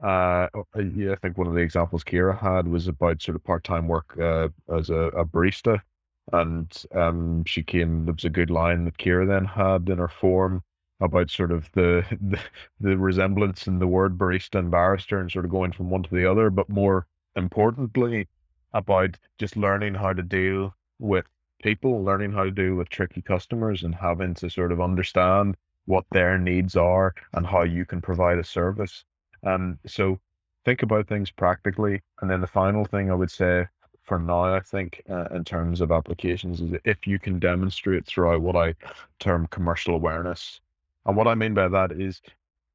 Uh, 0.02 0.48
yeah, 0.96 1.14
I 1.14 1.16
think 1.16 1.38
one 1.38 1.48
of 1.48 1.54
the 1.54 1.62
examples 1.62 2.04
Kira 2.04 2.38
had 2.38 2.68
was 2.68 2.88
about 2.88 3.22
sort 3.22 3.36
of 3.36 3.44
part 3.44 3.64
time 3.64 3.88
work 3.88 4.18
uh, 4.20 4.50
as 4.74 4.90
a, 4.90 5.08
a 5.10 5.26
barista 5.26 5.82
and 6.34 6.84
um, 6.94 7.44
she 7.46 7.64
came. 7.64 8.06
There 8.06 8.14
was 8.14 8.26
a 8.26 8.30
good 8.30 8.50
line 8.50 8.86
that 8.86 8.98
Kira 8.98 9.28
then 9.28 9.46
had 9.46 9.90
in 9.90 9.98
her 10.00 10.08
form 10.08 10.64
about 11.00 11.30
sort 11.30 11.52
of 11.52 11.72
the, 11.74 12.04
the 12.22 12.40
the 12.80 12.98
resemblance 12.98 13.68
in 13.68 13.80
the 13.80 13.88
word 13.88 14.18
barista 14.18 14.60
and 14.60 14.72
barrister 14.72 15.20
and 15.20 15.32
sort 15.32 15.46
of 15.46 15.52
going 15.52 15.72
from 15.72 15.90
one 15.90 16.04
to 16.04 16.16
the 16.16 16.30
other, 16.30 16.50
but 16.50 16.70
more 16.70 17.08
importantly 17.36 18.28
about 18.74 19.18
just 19.38 19.56
learning 19.58 19.94
how 19.94 20.14
to 20.14 20.24
deal 20.24 20.76
with 21.00 21.26
people, 21.62 22.04
learning 22.04 22.32
how 22.32 22.44
to 22.44 22.52
deal 22.52 22.76
with 22.76 22.90
tricky 22.90 23.22
customers 23.22 23.84
and 23.84 23.96
having 23.96 24.34
to 24.36 24.50
sort 24.50 24.72
of 24.72 24.82
understand 24.82 25.56
what 25.86 26.06
their 26.12 26.38
needs 26.38 26.76
are 26.76 27.14
and 27.34 27.46
how 27.46 27.64
you 27.64 27.86
can 27.86 28.02
provide 28.02 28.40
a 28.40 28.44
service. 28.44 29.06
And 29.46 29.78
so 29.86 30.20
think 30.66 30.84
about 30.84 31.08
things 31.08 31.32
practically. 31.32 32.02
And 32.22 32.30
then 32.30 32.42
the 32.42 32.48
final 32.48 32.86
thing 32.86 33.10
I 33.10 33.16
would 33.16 33.32
say 33.32 33.68
for 34.04 34.20
now, 34.20 34.54
I 34.54 34.60
think, 34.60 35.02
uh, 35.10 35.26
in 35.32 35.44
terms 35.44 35.82
of 35.82 35.92
applications, 35.92 36.62
is 36.62 36.74
if 36.84 37.08
you 37.08 37.18
can 37.18 37.40
demonstrate 37.40 38.06
throughout 38.06 38.42
what 38.42 38.56
I 38.56 38.76
term 39.20 39.48
commercial 39.48 39.96
awareness. 39.96 40.60
And 41.06 41.16
what 41.16 41.28
I 41.28 41.36
mean 41.36 41.54
by 41.54 41.68
that 41.70 41.92
is 41.92 42.22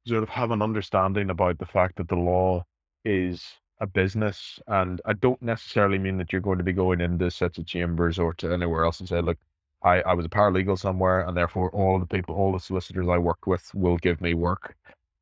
sort 0.06 0.22
of 0.22 0.28
have 0.28 0.50
an 0.50 0.62
understanding 0.62 1.30
about 1.30 1.58
the 1.58 1.66
fact 1.66 1.96
that 1.96 2.08
the 2.08 2.16
law 2.16 2.64
is 3.04 3.44
a 3.80 3.86
business. 3.86 4.58
And 4.66 5.00
I 5.04 5.12
don't 5.12 5.40
necessarily 5.42 5.98
mean 5.98 6.18
that 6.18 6.32
you're 6.32 6.40
going 6.40 6.58
to 6.58 6.64
be 6.64 6.72
going 6.72 7.00
into 7.00 7.30
sets 7.30 7.58
of 7.58 7.66
chambers 7.66 8.18
or 8.18 8.34
to 8.34 8.52
anywhere 8.52 8.84
else 8.84 9.00
and 9.00 9.08
say, 9.08 9.20
look, 9.20 9.38
I, 9.82 10.02
I 10.02 10.14
was 10.14 10.26
a 10.26 10.28
paralegal 10.28 10.78
somewhere, 10.78 11.20
and 11.26 11.36
therefore 11.36 11.70
all 11.70 11.98
the 11.98 12.06
people, 12.06 12.34
all 12.34 12.52
the 12.52 12.60
solicitors 12.60 13.08
I 13.08 13.16
work 13.18 13.46
with 13.46 13.74
will 13.74 13.96
give 13.96 14.20
me 14.20 14.34
work. 14.34 14.76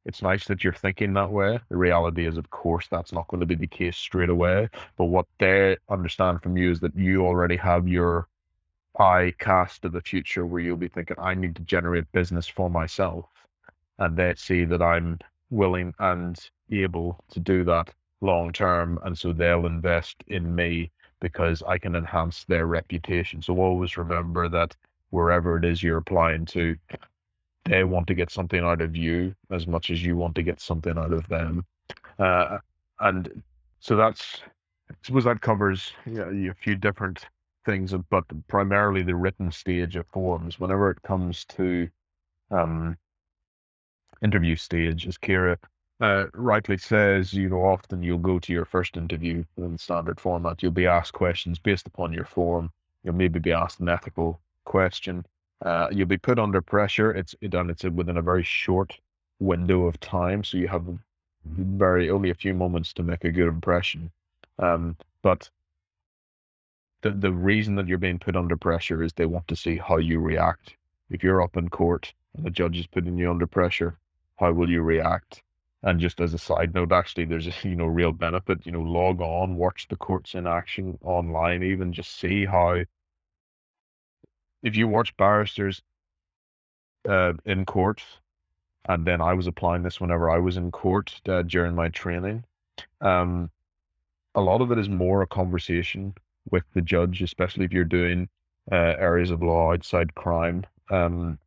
It's 0.08 0.22
nice 0.22 0.46
that 0.46 0.64
you're 0.64 0.72
thinking 0.72 1.12
that 1.12 1.30
way. 1.30 1.60
The 1.68 1.76
reality 1.76 2.26
is, 2.26 2.38
of 2.38 2.48
course, 2.48 2.88
that's 2.90 3.12
not 3.12 3.28
going 3.28 3.40
to 3.40 3.46
be 3.46 3.54
the 3.54 3.66
case 3.66 3.98
straight 3.98 4.30
away. 4.30 4.70
But 4.96 5.04
what 5.04 5.26
they 5.38 5.76
understand 5.90 6.42
from 6.42 6.56
you 6.56 6.70
is 6.70 6.80
that 6.80 6.96
you 6.96 7.26
already 7.26 7.56
have 7.56 7.86
your 7.86 8.26
eye 8.98 9.34
cast 9.38 9.82
to 9.82 9.90
the 9.90 10.00
future 10.00 10.46
where 10.46 10.62
you'll 10.62 10.78
be 10.78 10.88
thinking, 10.88 11.16
I 11.18 11.34
need 11.34 11.56
to 11.56 11.62
generate 11.62 12.10
business 12.12 12.48
for 12.48 12.70
myself. 12.70 13.26
And 13.98 14.16
they 14.16 14.32
see 14.34 14.64
that 14.64 14.80
I'm 14.80 15.18
willing 15.50 15.92
and 15.98 16.40
able 16.70 17.22
to 17.32 17.38
do 17.38 17.62
that 17.64 17.92
long 18.22 18.50
term. 18.50 18.98
And 19.04 19.16
so 19.16 19.34
they'll 19.34 19.66
invest 19.66 20.24
in 20.28 20.54
me 20.54 20.90
because 21.20 21.62
I 21.62 21.76
can 21.76 21.94
enhance 21.94 22.44
their 22.44 22.64
reputation. 22.64 23.42
So 23.42 23.58
always 23.58 23.98
remember 23.98 24.48
that 24.48 24.74
wherever 25.10 25.58
it 25.58 25.66
is 25.66 25.82
you're 25.82 25.98
applying 25.98 26.46
to, 26.46 26.76
they 27.68 27.84
want 27.84 28.06
to 28.06 28.14
get 28.14 28.30
something 28.30 28.60
out 28.60 28.80
of 28.80 28.96
you 28.96 29.34
as 29.50 29.66
much 29.66 29.90
as 29.90 30.02
you 30.02 30.16
want 30.16 30.34
to 30.34 30.42
get 30.42 30.60
something 30.60 30.96
out 30.96 31.12
of 31.12 31.26
them. 31.28 31.64
Uh, 32.18 32.58
and 33.00 33.42
so 33.80 33.96
that's, 33.96 34.40
I 34.90 34.94
suppose 35.02 35.24
that 35.24 35.40
covers 35.40 35.92
you 36.06 36.14
know, 36.14 36.50
a 36.50 36.54
few 36.54 36.74
different 36.74 37.26
things, 37.64 37.94
but 38.10 38.24
primarily 38.48 39.02
the 39.02 39.14
written 39.14 39.52
stage 39.52 39.96
of 39.96 40.06
forms. 40.06 40.58
Whenever 40.58 40.90
it 40.90 41.02
comes 41.02 41.44
to 41.46 41.88
um, 42.50 42.96
interview 44.22 44.56
stage, 44.56 45.06
as 45.06 45.18
Kira 45.18 45.56
uh, 46.00 46.26
rightly 46.32 46.78
says, 46.78 47.32
you 47.34 47.48
know, 47.48 47.64
often 47.64 48.02
you'll 48.02 48.18
go 48.18 48.38
to 48.38 48.52
your 48.52 48.64
first 48.64 48.96
interview 48.96 49.44
in 49.56 49.76
standard 49.78 50.20
format. 50.20 50.62
You'll 50.62 50.72
be 50.72 50.86
asked 50.86 51.12
questions 51.12 51.58
based 51.58 51.86
upon 51.86 52.12
your 52.12 52.24
form. 52.24 52.70
You'll 53.02 53.14
maybe 53.14 53.38
be 53.38 53.52
asked 53.52 53.80
an 53.80 53.88
ethical 53.88 54.40
question. 54.64 55.24
Uh, 55.62 55.88
you'll 55.90 56.06
be 56.06 56.18
put 56.18 56.38
under 56.38 56.62
pressure. 56.62 57.10
It's 57.12 57.34
done. 57.48 57.70
It's 57.70 57.84
within 57.84 58.16
a 58.16 58.22
very 58.22 58.44
short 58.44 58.98
window 59.40 59.86
of 59.86 59.98
time, 60.00 60.44
so 60.44 60.56
you 60.56 60.68
have 60.68 60.84
very 61.44 62.10
only 62.10 62.30
a 62.30 62.34
few 62.34 62.54
moments 62.54 62.92
to 62.94 63.02
make 63.02 63.24
a 63.24 63.32
good 63.32 63.48
impression. 63.48 64.10
Um, 64.58 64.96
but 65.22 65.50
the 67.02 67.10
the 67.10 67.32
reason 67.32 67.74
that 67.76 67.86
you're 67.86 67.98
being 67.98 68.18
put 68.18 68.36
under 68.36 68.56
pressure 68.56 69.02
is 69.02 69.12
they 69.12 69.26
want 69.26 69.48
to 69.48 69.56
see 69.56 69.76
how 69.76 69.96
you 69.98 70.20
react. 70.20 70.76
If 71.10 71.22
you're 71.22 71.42
up 71.42 71.56
in 71.56 71.68
court 71.68 72.12
and 72.34 72.44
the 72.44 72.50
judge 72.50 72.78
is 72.78 72.86
putting 72.86 73.16
you 73.16 73.30
under 73.30 73.46
pressure, 73.46 73.98
how 74.36 74.52
will 74.52 74.68
you 74.70 74.82
react? 74.82 75.42
And 75.82 76.00
just 76.00 76.20
as 76.20 76.34
a 76.34 76.38
side 76.38 76.74
note, 76.74 76.92
actually, 76.92 77.24
there's 77.24 77.46
a 77.46 77.54
you 77.68 77.76
know 77.76 77.86
real 77.86 78.12
benefit. 78.12 78.66
You 78.66 78.72
know, 78.72 78.82
log 78.82 79.20
on, 79.20 79.56
watch 79.56 79.86
the 79.88 79.96
courts 79.96 80.34
in 80.34 80.46
action 80.46 80.98
online, 81.02 81.62
even 81.62 81.92
just 81.92 82.18
see 82.18 82.44
how. 82.44 82.84
If 84.62 84.76
you 84.76 84.88
watch 84.88 85.16
barristers 85.16 85.82
uh, 87.08 87.34
in 87.44 87.64
court, 87.64 88.02
and 88.88 89.06
then 89.06 89.20
I 89.20 89.34
was 89.34 89.46
applying 89.46 89.82
this 89.82 90.00
whenever 90.00 90.30
I 90.30 90.38
was 90.38 90.56
in 90.56 90.70
court 90.70 91.20
uh, 91.28 91.42
during 91.42 91.74
my 91.74 91.88
training, 91.88 92.44
um, 93.00 93.50
a 94.34 94.40
lot 94.40 94.60
of 94.60 94.72
it 94.72 94.78
is 94.78 94.88
more 94.88 95.22
a 95.22 95.26
conversation 95.26 96.14
with 96.50 96.64
the 96.74 96.80
judge, 96.80 97.22
especially 97.22 97.64
if 97.64 97.72
you're 97.72 97.84
doing 97.84 98.28
uh, 98.72 98.94
areas 98.98 99.30
of 99.30 99.42
law 99.42 99.72
outside 99.72 100.14
crime. 100.14 100.64
Um, 100.90 101.38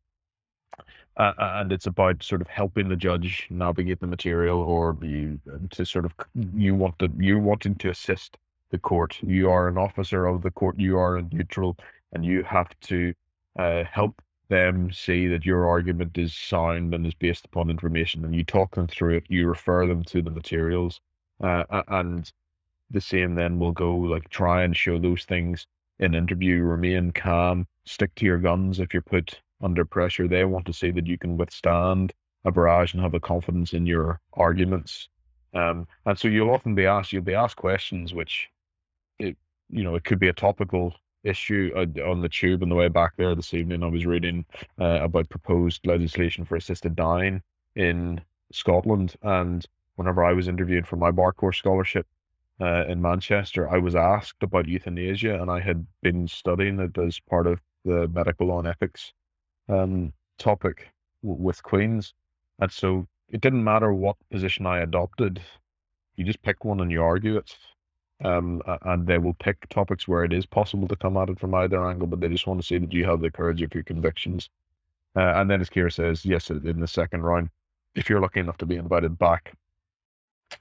uh, 1.17 1.33
and 1.37 1.71
it's 1.71 1.87
about 1.87 2.23
sort 2.23 2.41
of 2.41 2.47
helping 2.47 2.87
the 2.87 2.95
judge 2.95 3.47
navigate 3.49 3.99
the 3.99 4.07
material 4.07 4.59
or 4.59 4.97
you 5.01 5.39
to 5.69 5.85
sort 5.85 6.05
of 6.05 6.13
you 6.55 6.73
want 6.73 6.97
to 6.99 7.11
you 7.17 7.37
wanting 7.37 7.75
to 7.75 7.89
assist 7.89 8.37
the 8.69 8.79
court. 8.79 9.19
You 9.21 9.49
are 9.51 9.67
an 9.67 9.77
officer 9.77 10.25
of 10.25 10.41
the 10.41 10.51
court. 10.51 10.79
You 10.79 10.97
are 10.97 11.17
a 11.17 11.21
neutral 11.31 11.77
and 12.13 12.25
you 12.25 12.43
have 12.43 12.69
to 12.81 13.13
uh, 13.57 13.83
help 13.83 14.21
them 14.49 14.91
see 14.91 15.27
that 15.27 15.45
your 15.45 15.67
argument 15.67 16.17
is 16.17 16.33
sound 16.33 16.93
and 16.93 17.05
is 17.05 17.13
based 17.13 17.45
upon 17.45 17.69
information 17.69 18.25
and 18.25 18.35
you 18.35 18.43
talk 18.43 18.75
them 18.75 18.87
through 18.87 19.15
it 19.15 19.23
you 19.29 19.47
refer 19.47 19.87
them 19.87 20.03
to 20.03 20.21
the 20.21 20.31
materials 20.31 20.99
uh, 21.41 21.63
and 21.87 22.33
the 22.89 22.99
same 22.99 23.35
then 23.35 23.59
will 23.59 23.71
go 23.71 23.95
like 23.95 24.27
try 24.29 24.63
and 24.63 24.75
show 24.75 24.99
those 24.99 25.23
things 25.23 25.67
in 25.99 26.13
interview 26.13 26.61
remain 26.61 27.11
calm 27.11 27.65
stick 27.85 28.13
to 28.15 28.25
your 28.25 28.37
guns 28.37 28.79
if 28.79 28.93
you're 28.93 29.01
put 29.01 29.39
under 29.61 29.85
pressure. 29.85 30.27
They 30.27 30.45
want 30.45 30.65
to 30.67 30.73
see 30.73 30.91
that 30.91 31.07
you 31.07 31.17
can 31.17 31.37
withstand 31.37 32.13
a 32.45 32.51
barrage 32.51 32.93
and 32.93 33.01
have 33.01 33.13
a 33.13 33.19
confidence 33.19 33.73
in 33.73 33.85
your 33.85 34.19
arguments. 34.33 35.09
Um, 35.53 35.87
and 36.05 36.17
so 36.17 36.27
you'll 36.27 36.51
often 36.51 36.75
be 36.75 36.85
asked, 36.85 37.13
you'll 37.13 37.23
be 37.23 37.35
asked 37.35 37.57
questions 37.57 38.13
which, 38.13 38.49
it, 39.19 39.37
you 39.69 39.83
know, 39.83 39.95
it 39.95 40.03
could 40.03 40.19
be 40.19 40.29
a 40.29 40.33
topical 40.33 40.95
issue 41.23 41.71
uh, 41.75 42.09
on 42.09 42.21
the 42.21 42.29
tube 42.29 42.63
on 42.63 42.69
the 42.69 42.75
way 42.75 42.87
back 42.87 43.13
there 43.17 43.35
this 43.35 43.53
evening. 43.53 43.83
I 43.83 43.87
was 43.87 44.05
reading 44.05 44.45
uh, 44.79 44.99
about 45.01 45.29
proposed 45.29 45.85
legislation 45.85 46.45
for 46.45 46.55
assisted 46.55 46.95
dying 46.95 47.41
in 47.75 48.21
Scotland, 48.51 49.15
and 49.21 49.65
whenever 49.95 50.23
I 50.23 50.33
was 50.33 50.47
interviewed 50.47 50.87
for 50.87 50.95
my 50.95 51.11
bar 51.11 51.31
course 51.31 51.57
scholarship 51.57 52.07
uh, 52.59 52.85
in 52.87 53.01
Manchester, 53.01 53.69
I 53.69 53.77
was 53.77 53.95
asked 53.95 54.43
about 54.43 54.67
euthanasia, 54.67 55.41
and 55.41 55.49
I 55.49 55.59
had 55.59 55.85
been 56.01 56.27
studying 56.27 56.79
it 56.79 56.97
as 56.97 57.19
part 57.19 57.47
of 57.47 57.59
the 57.85 58.07
medical 58.09 58.47
law 58.47 58.59
and 58.59 58.67
ethics 58.67 59.13
um, 59.69 60.13
topic 60.37 60.89
w- 61.23 61.41
with 61.41 61.63
Queens. 61.63 62.13
And 62.59 62.71
so 62.71 63.07
it 63.29 63.41
didn't 63.41 63.63
matter 63.63 63.93
what 63.93 64.17
position 64.29 64.65
I 64.65 64.79
adopted, 64.79 65.41
you 66.15 66.25
just 66.25 66.41
pick 66.41 66.63
one 66.65 66.81
and 66.81 66.91
you 66.91 67.01
argue 67.01 67.37
it. 67.37 67.55
Um, 68.23 68.61
and 68.83 69.07
they 69.07 69.17
will 69.17 69.33
pick 69.33 69.67
topics 69.69 70.07
where 70.07 70.23
it 70.23 70.33
is 70.33 70.45
possible 70.45 70.87
to 70.87 70.95
come 70.95 71.17
at 71.17 71.29
it 71.29 71.39
from 71.39 71.55
either 71.55 71.83
angle, 71.85 72.07
but 72.07 72.19
they 72.19 72.27
just 72.27 72.45
want 72.45 72.61
to 72.61 72.65
see 72.65 72.77
that 72.77 72.93
you 72.93 73.05
have 73.05 73.21
the 73.21 73.31
courage 73.31 73.61
of 73.61 73.73
your 73.73 73.83
convictions. 73.83 74.49
Uh, 75.15 75.33
and 75.35 75.49
then, 75.49 75.59
as 75.59 75.69
Kira 75.69 75.91
says, 75.91 76.23
yes, 76.25 76.49
in 76.49 76.79
the 76.79 76.87
second 76.87 77.23
round, 77.23 77.49
if 77.95 78.09
you're 78.09 78.21
lucky 78.21 78.39
enough 78.39 78.57
to 78.57 78.65
be 78.65 78.75
invited 78.75 79.17
back, 79.17 79.53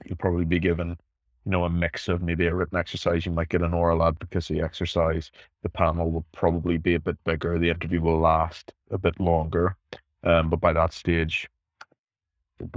you'll 0.05 0.17
probably 0.17 0.45
be 0.45 0.59
given 0.59 0.97
you 1.45 1.51
know, 1.51 1.63
a 1.65 1.69
mix 1.69 2.07
of 2.07 2.21
maybe 2.21 2.45
a 2.47 2.53
written 2.53 2.77
exercise. 2.77 3.25
You 3.25 3.31
might 3.31 3.49
get 3.49 3.63
an 3.63 3.73
oral 3.73 4.03
advocacy 4.03 4.61
exercise. 4.61 5.31
The 5.63 5.69
panel 5.69 6.11
will 6.11 6.25
probably 6.33 6.77
be 6.77 6.95
a 6.95 6.99
bit 6.99 7.17
bigger. 7.23 7.57
The 7.57 7.69
interview 7.69 8.01
will 8.01 8.19
last 8.19 8.73
a 8.91 8.97
bit 8.97 9.19
longer. 9.19 9.75
Um, 10.23 10.49
but 10.49 10.59
by 10.59 10.73
that 10.73 10.93
stage, 10.93 11.49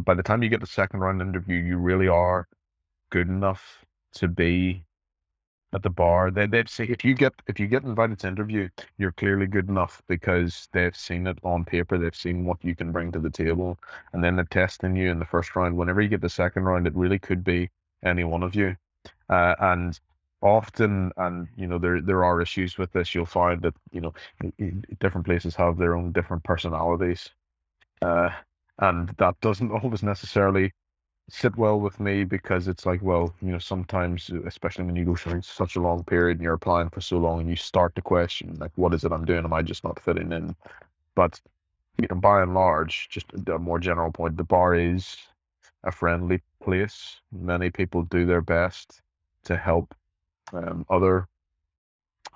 by 0.04 0.14
the 0.14 0.22
time 0.22 0.42
you 0.42 0.48
get 0.48 0.60
the 0.60 0.66
second 0.66 1.00
round 1.00 1.20
interview, 1.20 1.58
you 1.58 1.76
really 1.76 2.08
are 2.08 2.48
good 3.10 3.28
enough 3.28 3.84
to 4.14 4.28
be 4.28 4.84
at 5.74 5.82
the 5.82 5.90
bar. 5.90 6.30
They 6.30 6.46
they'd 6.46 6.68
say 6.68 6.84
if 6.84 7.04
you 7.04 7.14
get 7.14 7.34
if 7.48 7.58
you 7.60 7.66
get 7.66 7.82
invited 7.82 8.18
to 8.20 8.28
interview, 8.28 8.68
you're 8.96 9.12
clearly 9.12 9.46
good 9.46 9.68
enough 9.68 10.00
because 10.06 10.68
they've 10.72 10.96
seen 10.96 11.26
it 11.26 11.38
on 11.42 11.64
paper. 11.64 11.98
They've 11.98 12.14
seen 12.14 12.44
what 12.44 12.64
you 12.64 12.74
can 12.76 12.92
bring 12.92 13.12
to 13.12 13.18
the 13.18 13.30
table, 13.30 13.78
and 14.12 14.22
then 14.22 14.36
they're 14.36 14.44
testing 14.46 14.96
you 14.96 15.10
in 15.10 15.18
the 15.18 15.24
first 15.24 15.54
round. 15.56 15.76
Whenever 15.76 16.00
you 16.00 16.08
get 16.08 16.20
the 16.20 16.28
second 16.28 16.64
round, 16.64 16.86
it 16.86 16.94
really 16.94 17.18
could 17.18 17.44
be 17.44 17.70
any 18.04 18.24
one 18.24 18.42
of 18.42 18.54
you. 18.54 18.76
Uh, 19.28 19.54
and 19.58 20.00
often, 20.42 21.10
and 21.16 21.48
you 21.56 21.66
know, 21.66 21.78
there 21.78 22.00
there 22.00 22.24
are 22.24 22.40
issues 22.40 22.78
with 22.78 22.92
this. 22.92 23.14
You'll 23.14 23.26
find 23.26 23.60
that 23.62 23.74
you 23.90 24.00
know, 24.00 24.14
different 25.00 25.26
places 25.26 25.56
have 25.56 25.76
their 25.76 25.96
own 25.96 26.12
different 26.12 26.44
personalities, 26.44 27.30
uh, 28.02 28.30
and 28.78 29.08
that 29.18 29.40
doesn't 29.40 29.72
always 29.82 30.02
necessarily 30.02 30.72
sit 31.28 31.56
well 31.56 31.80
with 31.80 32.00
me 32.00 32.24
because 32.24 32.68
it's 32.68 32.86
like, 32.86 33.02
well, 33.02 33.34
you 33.40 33.50
know, 33.52 33.58
sometimes, 33.58 34.30
especially 34.46 34.84
when 34.84 34.96
you 34.96 35.04
go 35.04 35.16
through 35.16 35.42
such 35.42 35.76
a 35.76 35.80
long 35.80 36.04
period 36.04 36.36
and 36.38 36.44
you're 36.44 36.54
applying 36.54 36.90
for 36.90 37.00
so 37.00 37.18
long, 37.18 37.40
and 37.40 37.48
you 37.48 37.56
start 37.56 37.94
to 37.96 38.02
question, 38.02 38.56
like, 38.60 38.72
what 38.76 38.94
is 38.94 39.04
it 39.04 39.12
I'm 39.12 39.24
doing? 39.24 39.44
Am 39.44 39.52
I 39.52 39.62
just 39.62 39.84
not 39.84 39.98
fitting 40.00 40.32
in? 40.32 40.54
But 41.14 41.40
you 41.98 42.06
know, 42.10 42.16
by 42.16 42.42
and 42.42 42.54
large, 42.54 43.08
just 43.08 43.26
a 43.48 43.58
more 43.58 43.78
general 43.78 44.10
point, 44.12 44.36
the 44.36 44.44
bar 44.44 44.74
is 44.74 45.16
a 45.84 45.92
friendly 45.92 46.42
place. 46.62 47.20
Many 47.32 47.70
people 47.70 48.02
do 48.02 48.26
their 48.26 48.40
best 48.42 49.00
to 49.44 49.56
help 49.56 49.94
um, 50.52 50.84
other 50.90 51.28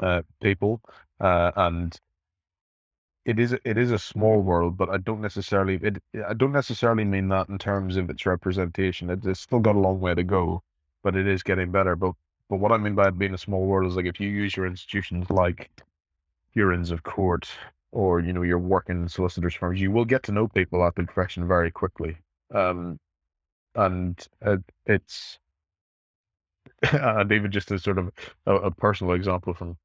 uh, 0.00 0.22
people, 0.40 0.80
uh, 1.20 1.50
and 1.56 1.98
it 3.28 3.38
is 3.38 3.52
it 3.52 3.76
is 3.76 3.90
a 3.92 3.98
small 3.98 4.40
world, 4.40 4.78
but 4.78 4.88
I 4.88 4.96
don't 4.96 5.20
necessarily 5.20 5.78
it 5.82 6.02
I 6.26 6.32
don't 6.32 6.52
necessarily 6.52 7.04
mean 7.04 7.28
that 7.28 7.50
in 7.50 7.58
terms 7.58 7.98
of 7.98 8.08
its 8.08 8.24
representation. 8.24 9.10
It, 9.10 9.26
it's 9.26 9.40
still 9.40 9.60
got 9.60 9.76
a 9.76 9.78
long 9.78 10.00
way 10.00 10.14
to 10.14 10.24
go, 10.24 10.62
but 11.02 11.14
it 11.14 11.26
is 11.26 11.42
getting 11.42 11.70
better. 11.70 11.94
But 11.94 12.14
but 12.48 12.56
what 12.56 12.72
I 12.72 12.78
mean 12.78 12.94
by 12.94 13.08
it 13.08 13.18
being 13.18 13.34
a 13.34 13.38
small 13.38 13.66
world 13.66 13.86
is 13.90 13.96
like 13.96 14.06
if 14.06 14.18
you 14.18 14.30
use 14.30 14.56
your 14.56 14.66
institutions 14.66 15.28
like 15.28 15.70
your 16.54 16.72
Inns 16.72 16.90
of 16.90 17.02
Court 17.02 17.46
or 17.92 18.20
you 18.20 18.32
know 18.32 18.42
your 18.42 18.58
working 18.58 19.08
solicitors 19.08 19.54
firms, 19.54 19.78
you 19.78 19.90
will 19.90 20.06
get 20.06 20.22
to 20.24 20.32
know 20.32 20.48
people 20.48 20.82
at 20.86 20.94
the 20.94 21.04
profession 21.04 21.46
very 21.46 21.70
quickly. 21.70 22.16
Um, 22.54 22.98
and 23.74 24.26
it, 24.40 24.64
it's 24.86 25.38
and 26.92 27.30
even 27.30 27.50
just 27.50 27.70
as 27.72 27.82
sort 27.82 27.98
of 27.98 28.10
a, 28.46 28.54
a 28.54 28.70
personal 28.70 29.12
example 29.12 29.52
from 29.52 29.76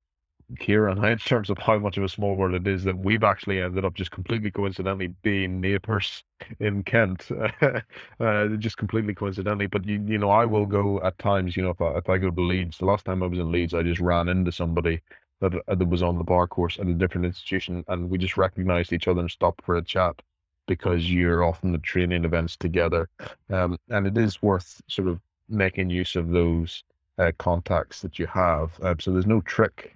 Kira 0.55 1.11
in 1.11 1.17
terms 1.19 1.49
of 1.49 1.57
how 1.57 1.77
much 1.79 1.97
of 1.97 2.03
a 2.03 2.09
small 2.09 2.35
world 2.35 2.53
it 2.53 2.67
is 2.67 2.83
that 2.83 2.97
we've 2.97 3.23
actually 3.23 3.61
ended 3.61 3.85
up 3.85 3.93
just 3.93 4.11
completely 4.11 4.51
coincidentally 4.51 5.07
being 5.21 5.61
neighbours 5.61 6.23
in 6.59 6.83
Kent, 6.83 7.29
uh, 8.19 8.47
just 8.57 8.77
completely 8.77 9.13
coincidentally. 9.13 9.67
But 9.67 9.85
you, 9.85 10.03
you 10.05 10.17
know, 10.17 10.29
I 10.29 10.45
will 10.45 10.65
go 10.65 11.01
at 11.01 11.17
times. 11.19 11.55
You 11.57 11.63
know, 11.63 11.69
if 11.71 11.81
I, 11.81 11.97
if 11.97 12.09
I 12.09 12.17
go 12.17 12.29
to 12.29 12.41
Leeds, 12.41 12.77
the 12.77 12.85
last 12.85 13.05
time 13.05 13.23
I 13.23 13.27
was 13.27 13.39
in 13.39 13.51
Leeds, 13.51 13.73
I 13.73 13.83
just 13.83 14.01
ran 14.01 14.29
into 14.29 14.51
somebody 14.51 15.01
that 15.39 15.53
uh, 15.67 15.75
that 15.75 15.87
was 15.87 16.03
on 16.03 16.17
the 16.17 16.23
bar 16.23 16.47
course 16.47 16.79
at 16.79 16.87
a 16.87 16.93
different 16.93 17.25
institution, 17.25 17.83
and 17.87 18.09
we 18.09 18.17
just 18.17 18.37
recognised 18.37 18.93
each 18.93 19.07
other 19.07 19.21
and 19.21 19.31
stopped 19.31 19.63
for 19.63 19.75
a 19.75 19.81
chat 19.81 20.21
because 20.67 21.11
you're 21.11 21.43
often 21.43 21.75
at 21.75 21.83
training 21.83 22.23
events 22.23 22.55
together, 22.55 23.09
um, 23.49 23.77
and 23.89 24.07
it 24.07 24.17
is 24.17 24.41
worth 24.41 24.81
sort 24.87 25.07
of 25.07 25.19
making 25.49 25.89
use 25.89 26.15
of 26.15 26.29
those 26.29 26.83
uh, 27.17 27.31
contacts 27.37 28.01
that 28.01 28.17
you 28.17 28.25
have. 28.27 28.71
Uh, 28.81 28.95
so 28.99 29.11
there's 29.11 29.27
no 29.27 29.41
trick 29.41 29.95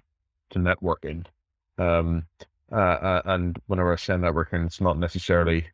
to 0.51 0.59
networking. 0.59 1.25
Um, 1.77 2.25
uh, 2.71 2.75
uh, 2.75 3.21
and 3.25 3.57
whenever 3.67 3.93
I 3.93 3.95
say 3.95 4.13
networking, 4.13 4.65
it's 4.65 4.81
not 4.81 4.97
necessarily 4.97 5.65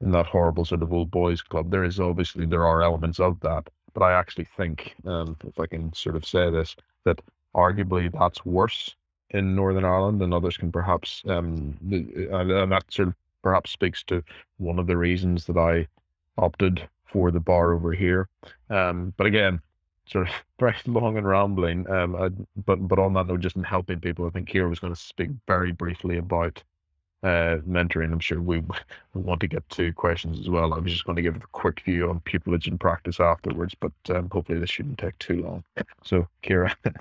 in 0.00 0.10
that 0.12 0.26
horrible 0.26 0.64
sort 0.64 0.82
of 0.82 0.92
old 0.92 1.10
boys 1.10 1.42
club. 1.42 1.70
There 1.70 1.84
is 1.84 2.00
obviously 2.00 2.46
there 2.46 2.66
are 2.66 2.82
elements 2.82 3.20
of 3.20 3.38
that, 3.40 3.68
but 3.92 4.02
I 4.02 4.12
actually 4.12 4.46
think, 4.56 4.94
um, 5.04 5.36
if 5.46 5.60
I 5.60 5.66
can 5.66 5.92
sort 5.92 6.16
of 6.16 6.24
say 6.24 6.50
this, 6.50 6.76
that 7.04 7.20
arguably 7.54 8.10
that's 8.12 8.44
worse 8.46 8.94
in 9.30 9.54
Northern 9.54 9.84
Ireland, 9.84 10.22
and 10.22 10.32
others 10.32 10.56
can 10.56 10.72
perhaps, 10.72 11.22
um, 11.28 11.76
and 11.90 12.72
that 12.72 12.84
sort 12.88 13.08
of 13.08 13.14
perhaps 13.42 13.70
speaks 13.70 14.02
to 14.04 14.22
one 14.58 14.78
of 14.78 14.86
the 14.86 14.96
reasons 14.96 15.46
that 15.46 15.56
I 15.56 15.86
opted 16.38 16.88
for 17.04 17.30
the 17.30 17.40
bar 17.40 17.72
over 17.72 17.92
here. 17.92 18.28
Um, 18.70 19.12
but 19.16 19.26
again, 19.26 19.60
sort 20.10 20.28
of 20.28 20.34
very 20.60 20.76
long 20.86 21.16
and 21.16 21.26
rambling. 21.26 21.88
Um, 21.90 22.16
I, 22.16 22.30
but 22.64 22.76
but 22.88 22.98
on 22.98 23.14
that 23.14 23.26
note, 23.26 23.40
just 23.40 23.56
in 23.56 23.62
helping 23.62 24.00
people, 24.00 24.26
I 24.26 24.30
think 24.30 24.48
Kira 24.48 24.68
was 24.68 24.80
going 24.80 24.94
to 24.94 25.00
speak 25.00 25.30
very 25.46 25.72
briefly 25.72 26.18
about 26.18 26.62
uh, 27.22 27.58
mentoring. 27.68 28.12
I'm 28.12 28.20
sure 28.20 28.40
we, 28.40 28.58
we 29.14 29.20
want 29.20 29.40
to 29.40 29.48
get 29.48 29.68
to 29.70 29.92
questions 29.92 30.40
as 30.40 30.48
well. 30.48 30.74
I 30.74 30.78
was 30.78 30.92
just 30.92 31.04
going 31.04 31.16
to 31.16 31.22
give 31.22 31.36
a 31.36 31.40
quick 31.52 31.82
view 31.84 32.08
on 32.08 32.20
pupillage 32.20 32.66
and 32.66 32.80
practice 32.80 33.20
afterwards, 33.20 33.74
but 33.78 33.92
um, 34.10 34.28
hopefully 34.30 34.58
this 34.58 34.70
shouldn't 34.70 34.98
take 34.98 35.18
too 35.18 35.42
long. 35.42 35.64
So, 36.04 36.26
Kira. 36.42 36.74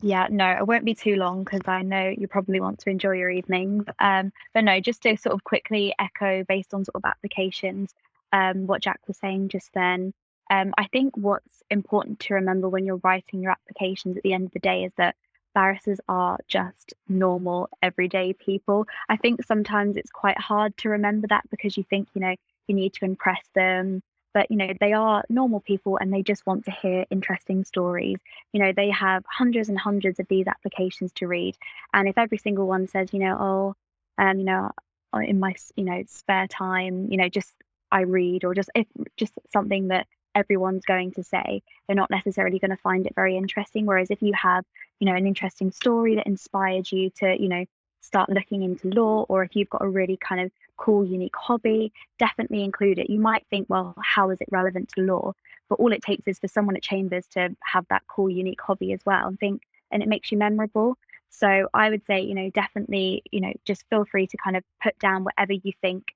Yeah, 0.00 0.28
no, 0.30 0.48
it 0.52 0.64
won't 0.64 0.84
be 0.84 0.94
too 0.94 1.16
long 1.16 1.42
because 1.42 1.62
I 1.66 1.82
know 1.82 2.14
you 2.16 2.28
probably 2.28 2.60
want 2.60 2.78
to 2.78 2.90
enjoy 2.90 3.14
your 3.14 3.30
evenings. 3.30 3.84
Um, 3.98 4.32
but 4.54 4.62
no, 4.62 4.78
just 4.78 5.02
to 5.02 5.16
sort 5.16 5.34
of 5.34 5.42
quickly 5.42 5.92
echo 5.98 6.44
based 6.44 6.72
on 6.72 6.84
sort 6.84 6.94
of 6.94 7.04
applications, 7.04 7.92
um, 8.32 8.68
what 8.68 8.80
Jack 8.80 9.00
was 9.08 9.16
saying 9.16 9.48
just 9.48 9.72
then. 9.74 10.14
Um, 10.50 10.72
I 10.78 10.86
think 10.86 11.16
what's 11.16 11.62
important 11.70 12.20
to 12.20 12.34
remember 12.34 12.68
when 12.68 12.86
you're 12.86 13.00
writing 13.04 13.42
your 13.42 13.52
applications 13.52 14.16
at 14.16 14.22
the 14.22 14.32
end 14.32 14.46
of 14.46 14.52
the 14.52 14.58
day 14.58 14.84
is 14.84 14.92
that 14.96 15.16
barristers 15.54 16.00
are 16.08 16.38
just 16.46 16.94
normal, 17.08 17.68
everyday 17.82 18.32
people. 18.32 18.86
I 19.08 19.16
think 19.16 19.44
sometimes 19.44 19.96
it's 19.96 20.10
quite 20.10 20.38
hard 20.38 20.76
to 20.78 20.90
remember 20.90 21.26
that 21.28 21.48
because 21.50 21.76
you 21.76 21.84
think, 21.84 22.08
you 22.14 22.20
know, 22.20 22.34
you 22.66 22.74
need 22.74 22.94
to 22.94 23.04
impress 23.04 23.42
them. 23.54 24.02
But, 24.34 24.50
you 24.50 24.56
know, 24.56 24.72
they 24.78 24.92
are 24.92 25.24
normal 25.28 25.60
people 25.60 25.96
and 25.96 26.12
they 26.12 26.22
just 26.22 26.46
want 26.46 26.66
to 26.66 26.70
hear 26.70 27.06
interesting 27.10 27.64
stories. 27.64 28.18
You 28.52 28.60
know, 28.62 28.72
they 28.72 28.90
have 28.90 29.24
hundreds 29.26 29.68
and 29.68 29.78
hundreds 29.78 30.20
of 30.20 30.28
these 30.28 30.46
applications 30.46 31.12
to 31.14 31.26
read. 31.26 31.56
And 31.92 32.08
if 32.08 32.18
every 32.18 32.38
single 32.38 32.66
one 32.66 32.86
says, 32.86 33.12
you 33.12 33.20
know, 33.20 33.36
oh, 33.40 33.74
um, 34.22 34.38
you 34.38 34.44
know, 34.44 34.70
in 35.14 35.40
my, 35.40 35.54
you 35.76 35.84
know, 35.84 36.04
spare 36.06 36.46
time, 36.46 37.08
you 37.10 37.16
know, 37.16 37.28
just 37.28 37.52
I 37.90 38.02
read 38.02 38.44
or 38.44 38.54
just 38.54 38.70
if 38.74 38.86
just 39.16 39.32
something 39.50 39.88
that 39.88 40.06
everyone's 40.38 40.84
going 40.84 41.10
to 41.12 41.24
say 41.24 41.62
they're 41.86 41.96
not 41.96 42.10
necessarily 42.10 42.58
going 42.58 42.70
to 42.70 42.76
find 42.76 43.06
it 43.06 43.14
very 43.14 43.36
interesting. 43.36 43.86
Whereas 43.86 44.10
if 44.10 44.22
you 44.22 44.32
have 44.34 44.64
you 45.00 45.06
know 45.06 45.14
an 45.14 45.26
interesting 45.26 45.70
story 45.72 46.14
that 46.16 46.26
inspired 46.26 46.90
you 46.90 47.10
to 47.20 47.36
you 47.40 47.48
know 47.48 47.64
start 48.00 48.30
looking 48.30 48.62
into 48.62 48.88
law 48.88 49.26
or 49.28 49.42
if 49.42 49.56
you've 49.56 49.68
got 49.68 49.84
a 49.84 49.88
really 49.88 50.16
kind 50.16 50.40
of 50.40 50.50
cool 50.76 51.04
unique 51.04 51.36
hobby 51.36 51.92
definitely 52.18 52.62
include 52.62 52.98
it. 52.98 53.10
You 53.10 53.20
might 53.20 53.44
think 53.50 53.68
well 53.68 53.94
how 54.02 54.30
is 54.30 54.40
it 54.40 54.48
relevant 54.50 54.88
to 54.94 55.02
law? 55.02 55.32
But 55.68 55.80
all 55.80 55.92
it 55.92 56.02
takes 56.02 56.26
is 56.26 56.38
for 56.38 56.48
someone 56.48 56.76
at 56.76 56.82
chambers 56.82 57.26
to 57.32 57.54
have 57.64 57.84
that 57.90 58.02
cool 58.06 58.30
unique 58.30 58.60
hobby 58.60 58.92
as 58.92 59.00
well 59.04 59.26
and 59.26 59.38
think 59.38 59.62
and 59.90 60.02
it 60.02 60.08
makes 60.08 60.30
you 60.30 60.38
memorable. 60.38 60.96
So 61.30 61.68
i 61.74 61.90
would 61.90 62.04
say 62.06 62.20
you 62.20 62.34
know 62.34 62.48
definitely 62.50 63.22
you 63.32 63.40
know 63.40 63.52
just 63.64 63.84
feel 63.90 64.04
free 64.04 64.26
to 64.28 64.36
kind 64.44 64.56
of 64.56 64.64
put 64.82 64.98
down 64.98 65.24
whatever 65.24 65.52
you 65.52 65.72
think 65.82 66.14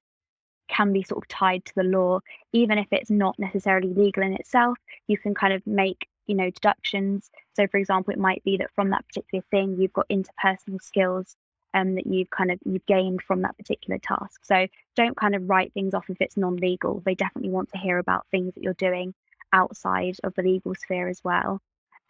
can 0.69 0.93
be 0.93 1.03
sort 1.03 1.25
of 1.25 1.29
tied 1.29 1.65
to 1.65 1.75
the 1.75 1.85
law, 1.85 2.21
even 2.53 2.79
if 2.79 2.87
it's 2.91 3.11
not 3.11 3.39
necessarily 3.39 3.93
legal 3.93 4.23
in 4.23 4.35
itself. 4.35 4.79
You 5.07 5.19
can 5.19 5.35
kind 5.35 5.53
of 5.53 5.67
make 5.67 6.09
you 6.27 6.35
know 6.35 6.51
deductions. 6.51 7.31
So, 7.55 7.67
for 7.67 7.79
example, 7.79 8.13
it 8.13 8.19
might 8.19 8.43
be 8.45 8.57
that 8.59 8.71
from 8.75 8.91
that 8.91 9.07
particular 9.07 9.45
thing, 9.51 9.77
you've 9.79 9.93
got 9.93 10.09
interpersonal 10.09 10.81
skills 10.81 11.37
um, 11.75 11.95
that 11.95 12.07
you've 12.07 12.31
kind 12.31 12.51
of 12.51 12.59
you've 12.65 12.87
gained 12.87 13.23
from 13.23 13.43
that 13.43 13.57
particular 13.57 13.99
task. 13.99 14.45
So 14.45 14.67
don't 14.95 15.17
kind 15.17 15.35
of 15.35 15.49
write 15.49 15.73
things 15.73 15.95
off 15.95 16.11
if 16.11 16.21
it's 16.21 16.37
non-legal. 16.37 17.03
They 17.05 17.15
definitely 17.15 17.51
want 17.51 17.71
to 17.71 17.79
hear 17.79 17.99
about 17.99 18.27
things 18.31 18.55
that 18.55 18.63
you're 18.63 18.75
doing 18.75 19.15
outside 19.53 20.17
of 20.25 20.35
the 20.35 20.43
legal 20.43 20.75
sphere 20.75 21.09
as 21.09 21.23
well. 21.25 21.61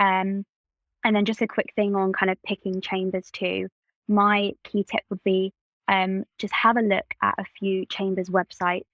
Um, 0.00 0.44
and 1.04 1.16
then 1.16 1.24
just 1.24 1.42
a 1.42 1.48
quick 1.48 1.72
thing 1.74 1.96
on 1.96 2.12
kind 2.12 2.30
of 2.30 2.42
picking 2.42 2.80
chambers 2.80 3.30
too. 3.32 3.68
My 4.08 4.52
key 4.64 4.84
tip 4.84 5.02
would 5.10 5.22
be 5.24 5.52
um, 5.88 6.24
just 6.38 6.54
have 6.54 6.76
a 6.76 6.82
look 6.82 7.14
at 7.22 7.34
a 7.38 7.44
few 7.58 7.86
chambers 7.86 8.28
websites 8.28 8.84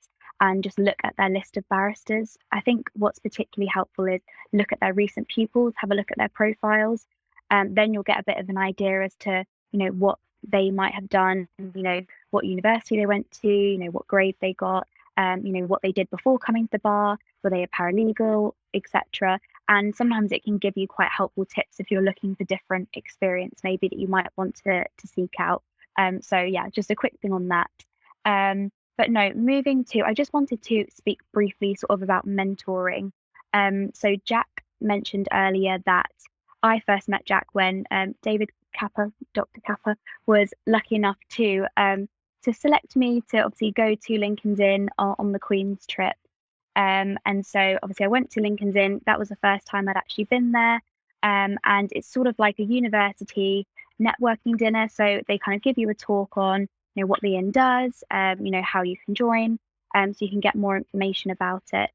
and 0.40 0.62
just 0.62 0.78
look 0.78 0.96
at 1.04 1.16
their 1.16 1.28
list 1.28 1.56
of 1.56 1.68
barristers. 1.68 2.36
I 2.52 2.60
think 2.60 2.88
what's 2.94 3.18
particularly 3.18 3.70
helpful 3.72 4.06
is 4.06 4.20
look 4.52 4.72
at 4.72 4.80
their 4.80 4.94
recent 4.94 5.28
pupils, 5.28 5.74
have 5.76 5.90
a 5.90 5.94
look 5.94 6.10
at 6.10 6.18
their 6.18 6.28
profiles, 6.28 7.06
and 7.50 7.70
um, 7.70 7.74
then 7.74 7.92
you'll 7.92 8.02
get 8.02 8.20
a 8.20 8.24
bit 8.24 8.38
of 8.38 8.48
an 8.48 8.58
idea 8.58 9.02
as 9.02 9.14
to 9.20 9.44
you 9.72 9.78
know 9.78 9.90
what 9.90 10.18
they 10.46 10.70
might 10.70 10.94
have 10.94 11.08
done, 11.08 11.48
you 11.74 11.82
know 11.82 12.00
what 12.30 12.44
university 12.44 12.96
they 12.96 13.06
went 13.06 13.30
to, 13.42 13.48
you 13.48 13.78
know 13.78 13.90
what 13.90 14.06
grade 14.06 14.36
they 14.40 14.52
got, 14.54 14.86
um, 15.16 15.44
you 15.44 15.52
know 15.52 15.66
what 15.66 15.82
they 15.82 15.92
did 15.92 16.08
before 16.10 16.38
coming 16.38 16.66
to 16.66 16.72
the 16.72 16.78
bar, 16.78 17.18
were 17.42 17.50
they 17.50 17.64
a 17.64 17.68
paralegal, 17.68 18.52
etc. 18.74 19.40
And 19.68 19.94
sometimes 19.94 20.32
it 20.32 20.44
can 20.44 20.58
give 20.58 20.76
you 20.76 20.86
quite 20.86 21.10
helpful 21.10 21.44
tips 21.44 21.80
if 21.80 21.90
you're 21.90 22.02
looking 22.02 22.34
for 22.36 22.44
different 22.44 22.88
experience, 22.94 23.60
maybe 23.64 23.88
that 23.88 23.98
you 23.98 24.08
might 24.08 24.28
want 24.36 24.54
to 24.64 24.84
to 24.84 25.06
seek 25.06 25.34
out. 25.38 25.62
Um, 25.98 26.22
so 26.22 26.38
yeah, 26.38 26.70
just 26.70 26.90
a 26.90 26.96
quick 26.96 27.18
thing 27.20 27.32
on 27.32 27.48
that. 27.48 27.70
Um, 28.24 28.70
but 28.96 29.10
no, 29.10 29.32
moving 29.34 29.84
to, 29.86 30.02
I 30.02 30.14
just 30.14 30.32
wanted 30.32 30.62
to 30.62 30.86
speak 30.94 31.20
briefly 31.32 31.74
sort 31.74 31.90
of 31.90 32.02
about 32.02 32.26
mentoring. 32.26 33.12
Um, 33.52 33.90
so 33.94 34.16
Jack 34.24 34.64
mentioned 34.80 35.28
earlier 35.32 35.78
that 35.86 36.10
I 36.62 36.80
first 36.80 37.08
met 37.08 37.24
Jack 37.26 37.46
when 37.52 37.84
um, 37.90 38.14
David 38.22 38.50
Kappa, 38.74 39.12
Dr. 39.34 39.60
Kappa, 39.60 39.96
was 40.26 40.52
lucky 40.66 40.96
enough 40.96 41.18
to 41.30 41.66
um, 41.76 42.08
to 42.44 42.52
select 42.52 42.96
me 42.96 43.22
to 43.30 43.38
obviously 43.38 43.72
go 43.72 43.94
to 43.94 44.18
Lincoln's 44.18 44.60
Inn 44.60 44.88
on, 44.98 45.16
on 45.18 45.32
the 45.32 45.38
Queen's 45.38 45.86
trip. 45.86 46.16
Um, 46.76 47.18
and 47.26 47.44
so 47.44 47.78
obviously 47.82 48.04
I 48.04 48.08
went 48.08 48.30
to 48.32 48.40
Lincoln's 48.40 48.76
Inn. 48.76 49.00
That 49.06 49.18
was 49.18 49.28
the 49.28 49.36
first 49.36 49.66
time 49.66 49.88
I'd 49.88 49.96
actually 49.96 50.24
been 50.24 50.52
there. 50.52 50.80
Um, 51.24 51.58
and 51.64 51.88
it's 51.92 52.12
sort 52.12 52.28
of 52.28 52.36
like 52.38 52.60
a 52.60 52.64
university 52.64 53.66
networking 54.00 54.56
dinner. 54.56 54.88
So 54.88 55.20
they 55.26 55.38
kind 55.38 55.56
of 55.56 55.62
give 55.62 55.78
you 55.78 55.88
a 55.90 55.94
talk 55.94 56.36
on, 56.36 56.62
you 56.94 57.02
know, 57.02 57.06
what 57.06 57.20
the 57.20 57.36
inn 57.36 57.50
does, 57.50 58.02
um, 58.10 58.44
you 58.44 58.50
know, 58.50 58.62
how 58.62 58.82
you 58.82 58.96
can 59.04 59.14
join, 59.14 59.58
um, 59.94 60.12
so 60.12 60.24
you 60.24 60.30
can 60.30 60.40
get 60.40 60.54
more 60.54 60.76
information 60.76 61.30
about 61.30 61.64
it. 61.72 61.90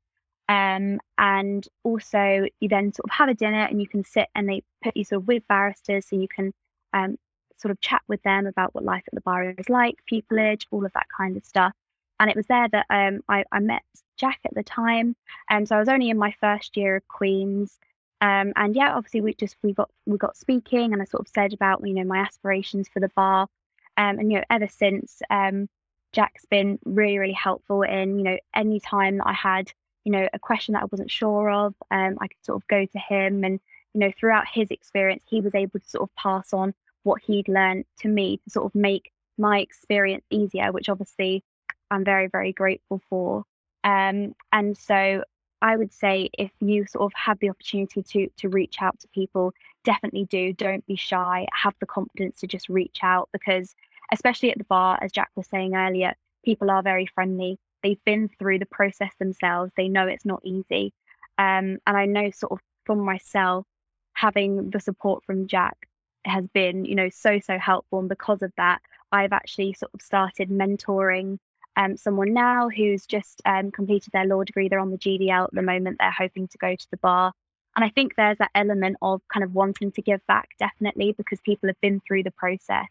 Um, 0.50 1.00
and 1.18 1.66
also 1.84 2.48
you 2.60 2.68
then 2.68 2.94
sort 2.94 3.06
of 3.06 3.12
have 3.12 3.30
a 3.30 3.34
dinner 3.34 3.64
and 3.64 3.82
you 3.82 3.88
can 3.88 4.04
sit 4.04 4.28
and 4.36 4.48
they 4.48 4.62
put 4.84 4.98
you 4.98 5.06
sort 5.06 5.22
of 5.22 5.28
with 5.28 5.48
barristers 5.48 6.06
so 6.08 6.18
you 6.18 6.28
can 6.28 6.54
um, 6.92 7.18
sort 7.58 7.72
of 7.72 7.80
chat 7.80 8.02
with 8.08 8.22
them 8.24 8.46
about 8.46 8.76
what 8.76 8.84
life 8.84 9.04
at 9.08 9.16
the 9.16 9.22
bar 9.22 9.50
is 9.58 9.70
like, 9.70 9.96
pupillage, 10.12 10.66
all 10.70 10.86
of 10.86 10.92
that 10.94 11.08
kind 11.16 11.38
of 11.38 11.46
stuff. 11.46 11.74
And 12.20 12.30
it 12.30 12.36
was 12.36 12.46
there 12.48 12.68
that 12.70 12.86
um, 12.90 13.22
I, 13.28 13.46
I 13.52 13.60
met 13.60 13.84
Jack 14.18 14.40
at 14.46 14.54
the 14.54 14.64
time. 14.64 15.16
And 15.50 15.64
um, 15.64 15.66
so 15.66 15.76
I 15.76 15.80
was 15.80 15.90
only 15.90 16.10
in 16.10 16.18
my 16.18 16.36
first 16.40 16.78
year 16.78 16.98
of 16.98 17.08
Queen's. 17.08 17.80
Um, 18.24 18.54
and 18.56 18.74
yeah, 18.74 18.96
obviously 18.96 19.20
we 19.20 19.34
just 19.34 19.58
we 19.64 19.74
got 19.74 19.90
we 20.06 20.18
got 20.18 20.38
speaking, 20.38 20.94
and 20.94 21.02
I 21.02 21.06
sort 21.06 21.28
of 21.28 21.28
said 21.28 21.52
about 21.52 21.86
you 21.86 21.94
know 21.94 22.06
my 22.06 22.20
aspirations 22.20 22.88
for 22.88 23.02
the 23.02 23.12
bar, 23.18 23.50
um, 23.98 24.18
and 24.18 24.32
you 24.32 24.38
know 24.38 24.46
ever 24.50 24.70
since 24.70 25.22
um, 25.30 25.68
Jack's 26.14 26.46
been 26.46 26.80
really 26.86 27.20
really 27.20 27.34
helpful 27.34 27.82
in 27.82 28.18
you 28.18 28.24
know 28.24 28.38
any 28.56 28.80
time 28.80 29.18
that 29.18 29.28
I 29.28 29.34
had 29.34 29.70
you 30.06 30.14
know 30.14 30.26
a 30.34 30.40
question 30.40 30.72
that 30.74 30.84
I 30.84 30.88
wasn't 30.90 31.12
sure 31.12 31.52
of, 31.52 31.76
um, 31.92 32.18
I 32.22 32.28
could 32.28 32.46
sort 32.46 32.64
of 32.64 32.68
go 32.70 32.86
to 32.86 33.00
him, 33.00 33.44
and 33.44 33.60
you 33.94 34.00
know 34.00 34.12
throughout 34.18 34.48
his 34.48 34.72
experience, 34.72 35.24
he 35.28 35.42
was 35.42 35.54
able 35.54 35.82
to 35.82 35.90
sort 35.90 36.10
of 36.10 36.16
pass 36.16 36.54
on 36.54 36.74
what 37.04 37.22
he'd 37.22 37.50
learned 37.50 37.84
to 38.00 38.08
me 38.08 38.38
to 38.46 38.50
sort 38.50 38.68
of 38.68 38.74
make 38.74 39.12
my 39.38 39.60
experience 39.60 40.24
easier, 40.30 40.72
which 40.72 40.88
obviously 40.88 41.44
I'm 41.92 42.06
very, 42.06 42.28
very 42.28 42.54
grateful 42.54 43.02
for. 43.10 43.44
Um, 43.84 44.34
and 44.54 44.78
so 44.78 45.24
I 45.64 45.78
would 45.78 45.94
say 45.94 46.30
if 46.38 46.52
you 46.60 46.86
sort 46.86 47.06
of 47.06 47.14
have 47.16 47.40
the 47.40 47.50
opportunity 47.50 48.04
to 48.04 48.28
to 48.38 48.50
reach 48.50 48.82
out 48.82 49.00
to 49.00 49.08
people, 49.08 49.54
definitely 49.86 50.26
do. 50.26 50.52
Don't 50.54 50.86
be 50.86 50.98
shy. 50.98 51.48
Have 51.54 51.74
the 51.80 51.86
confidence 51.86 52.42
to 52.42 52.48
just 52.48 52.68
reach 52.68 53.00
out 53.02 53.30
because 53.32 53.74
especially 54.12 54.52
at 54.52 54.58
the 54.58 54.66
bar, 54.66 55.00
as 55.02 55.14
Jack 55.14 55.30
was 55.36 55.48
saying 55.48 55.74
earlier, 55.74 56.14
people 56.44 56.70
are 56.70 56.84
very 56.84 57.06
friendly. 57.06 57.58
They've 57.82 58.04
been 58.06 58.30
through 58.38 58.60
the 58.60 58.66
process 58.66 59.12
themselves. 59.20 59.72
They 59.78 59.88
know 59.88 60.06
it's 60.06 60.26
not 60.26 60.42
easy. 60.44 60.94
Um, 61.38 61.80
and 61.88 61.98
I 61.98 62.06
know 62.06 62.30
sort 62.32 62.52
of 62.52 62.60
from 62.86 63.00
myself, 63.00 63.66
having 64.14 64.70
the 64.70 64.82
support 64.82 65.24
from 65.24 65.48
Jack 65.48 65.78
has 66.26 66.46
been, 66.54 66.86
you 66.86 66.96
know, 66.96 67.10
so, 67.10 67.40
so 67.40 67.58
helpful. 67.58 68.00
And 68.00 68.10
because 68.10 68.42
of 68.42 68.52
that, 68.58 68.82
I've 69.14 69.34
actually 69.34 69.74
sort 69.74 69.94
of 69.94 70.02
started 70.02 70.50
mentoring 70.50 71.40
um, 71.76 71.98
someone 71.98 72.34
now 72.34 72.70
who's 72.70 73.06
just 73.06 73.42
um, 73.46 73.72
completed 73.72 74.12
their 74.14 74.26
law 74.26 74.44
degree. 74.44 74.68
They're 74.68 74.80
on 74.80 74.92
the 74.92 74.98
GDL 74.98 75.46
at 75.46 75.54
the 75.54 75.62
moment. 75.62 75.98
They're 76.00 76.12
hoping 76.12 76.48
to 76.50 76.58
go 76.58 76.76
to 76.76 76.88
the 76.92 76.98
bar. 76.98 77.34
And 77.76 77.84
I 77.84 77.90
think 77.90 78.16
there's 78.16 78.38
that 78.38 78.52
element 78.54 78.98
of 79.02 79.22
kind 79.34 79.44
of 79.44 79.54
wanting 79.54 79.92
to 79.94 80.02
give 80.02 80.26
back, 80.28 80.50
definitely, 80.60 81.14
because 81.14 81.40
people 81.42 81.70
have 81.70 81.82
been 81.82 82.02
through 82.02 82.24
the 82.24 82.32
process. 82.32 82.88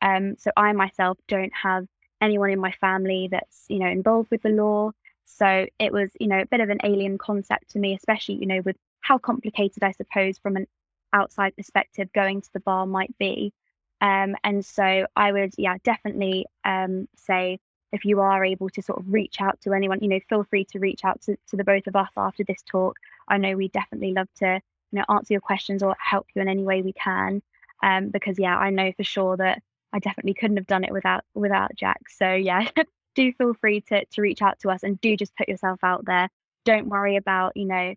Um, 0.00 0.36
so 0.38 0.50
I 0.56 0.72
myself 0.72 1.18
don't 1.26 1.52
have 1.60 1.86
anyone 2.20 2.50
in 2.50 2.60
my 2.60 2.72
family 2.72 3.28
that's, 3.30 3.64
you 3.68 3.80
know, 3.80 3.88
involved 3.88 4.30
with 4.30 4.42
the 4.42 4.50
law. 4.50 4.92
So 5.24 5.66
it 5.78 5.92
was, 5.92 6.10
you 6.20 6.28
know, 6.28 6.40
a 6.40 6.46
bit 6.46 6.60
of 6.60 6.70
an 6.70 6.78
alien 6.84 7.18
concept 7.18 7.70
to 7.70 7.80
me, 7.80 7.94
especially, 7.94 8.36
you 8.36 8.46
know, 8.46 8.60
with 8.64 8.76
how 9.00 9.18
complicated 9.18 9.82
I 9.82 9.90
suppose 9.92 10.38
from 10.38 10.56
an 10.56 10.66
outside 11.12 11.56
perspective 11.56 12.12
going 12.12 12.40
to 12.42 12.52
the 12.52 12.60
bar 12.60 12.86
might 12.86 13.16
be. 13.18 13.52
Um, 14.00 14.36
and 14.44 14.64
so 14.64 15.06
I 15.16 15.32
would, 15.32 15.54
yeah, 15.58 15.76
definitely 15.84 16.46
um, 16.64 17.08
say 17.16 17.58
if 17.92 18.04
you 18.04 18.20
are 18.20 18.44
able 18.44 18.70
to 18.70 18.82
sort 18.82 18.98
of 18.98 19.12
reach 19.12 19.40
out 19.40 19.60
to 19.60 19.72
anyone, 19.74 20.00
you 20.00 20.08
know, 20.08 20.20
feel 20.28 20.44
free 20.44 20.64
to 20.64 20.78
reach 20.78 21.04
out 21.04 21.20
to, 21.22 21.36
to 21.48 21.56
the 21.56 21.64
both 21.64 21.86
of 21.86 21.94
us 21.94 22.10
after 22.16 22.42
this 22.42 22.62
talk. 22.62 22.96
I 23.28 23.36
know 23.36 23.54
we 23.54 23.68
definitely 23.68 24.12
love 24.12 24.28
to, 24.38 24.60
you 24.90 24.98
know, 24.98 25.04
answer 25.08 25.34
your 25.34 25.40
questions 25.40 25.82
or 25.82 25.94
help 26.00 26.26
you 26.34 26.42
in 26.42 26.48
any 26.48 26.64
way 26.64 26.82
we 26.82 26.94
can. 26.94 27.42
Um, 27.82 28.08
because 28.08 28.38
yeah, 28.38 28.56
I 28.56 28.70
know 28.70 28.92
for 28.96 29.04
sure 29.04 29.36
that 29.36 29.62
I 29.92 29.98
definitely 29.98 30.34
couldn't 30.34 30.56
have 30.56 30.66
done 30.66 30.84
it 30.84 30.92
without 30.92 31.24
without 31.34 31.74
Jack. 31.76 32.08
So 32.08 32.32
yeah, 32.32 32.68
do 33.14 33.32
feel 33.34 33.54
free 33.54 33.82
to 33.82 34.04
to 34.04 34.22
reach 34.22 34.40
out 34.40 34.58
to 34.60 34.70
us 34.70 34.82
and 34.82 35.00
do 35.00 35.16
just 35.16 35.36
put 35.36 35.48
yourself 35.48 35.80
out 35.82 36.04
there. 36.06 36.28
Don't 36.64 36.88
worry 36.88 37.16
about, 37.16 37.56
you 37.56 37.66
know, 37.66 37.94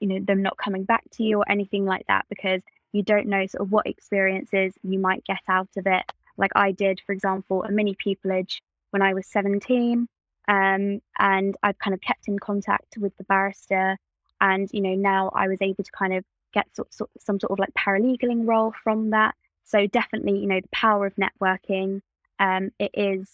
you 0.00 0.08
know, 0.08 0.20
them 0.20 0.42
not 0.42 0.56
coming 0.56 0.84
back 0.84 1.04
to 1.12 1.24
you 1.24 1.38
or 1.38 1.50
anything 1.50 1.84
like 1.84 2.06
that 2.08 2.24
because 2.28 2.62
you 2.92 3.02
don't 3.02 3.26
know 3.26 3.46
sort 3.46 3.62
of 3.62 3.72
what 3.72 3.86
experiences 3.86 4.72
you 4.82 4.98
might 4.98 5.24
get 5.24 5.40
out 5.48 5.68
of 5.76 5.86
it. 5.86 6.04
Like 6.38 6.52
I 6.54 6.72
did, 6.72 7.00
for 7.04 7.12
example, 7.12 7.64
a 7.64 7.70
mini 7.70 7.94
pupillage 7.94 8.60
when 8.90 9.02
I 9.02 9.14
was 9.14 9.26
17. 9.26 10.08
Um, 10.48 11.00
and 11.18 11.56
I've 11.62 11.78
kind 11.78 11.94
of 11.94 12.00
kept 12.00 12.28
in 12.28 12.38
contact 12.38 12.96
with 12.98 13.16
the 13.16 13.24
barrister. 13.24 13.96
And, 14.40 14.68
you 14.72 14.80
know, 14.80 14.94
now 14.94 15.30
I 15.34 15.48
was 15.48 15.58
able 15.60 15.82
to 15.82 15.90
kind 15.92 16.14
of 16.14 16.24
get 16.52 16.66
sort, 16.74 16.88
some 17.18 17.40
sort 17.40 17.50
of 17.50 17.58
like 17.58 17.74
paralegaling 17.74 18.46
role 18.46 18.72
from 18.82 19.10
that. 19.10 19.34
So 19.64 19.86
definitely, 19.86 20.38
you 20.38 20.46
know, 20.46 20.60
the 20.60 20.68
power 20.68 21.06
of 21.06 21.14
networking. 21.16 22.00
Um, 22.38 22.70
it 22.78 22.90
is 22.94 23.28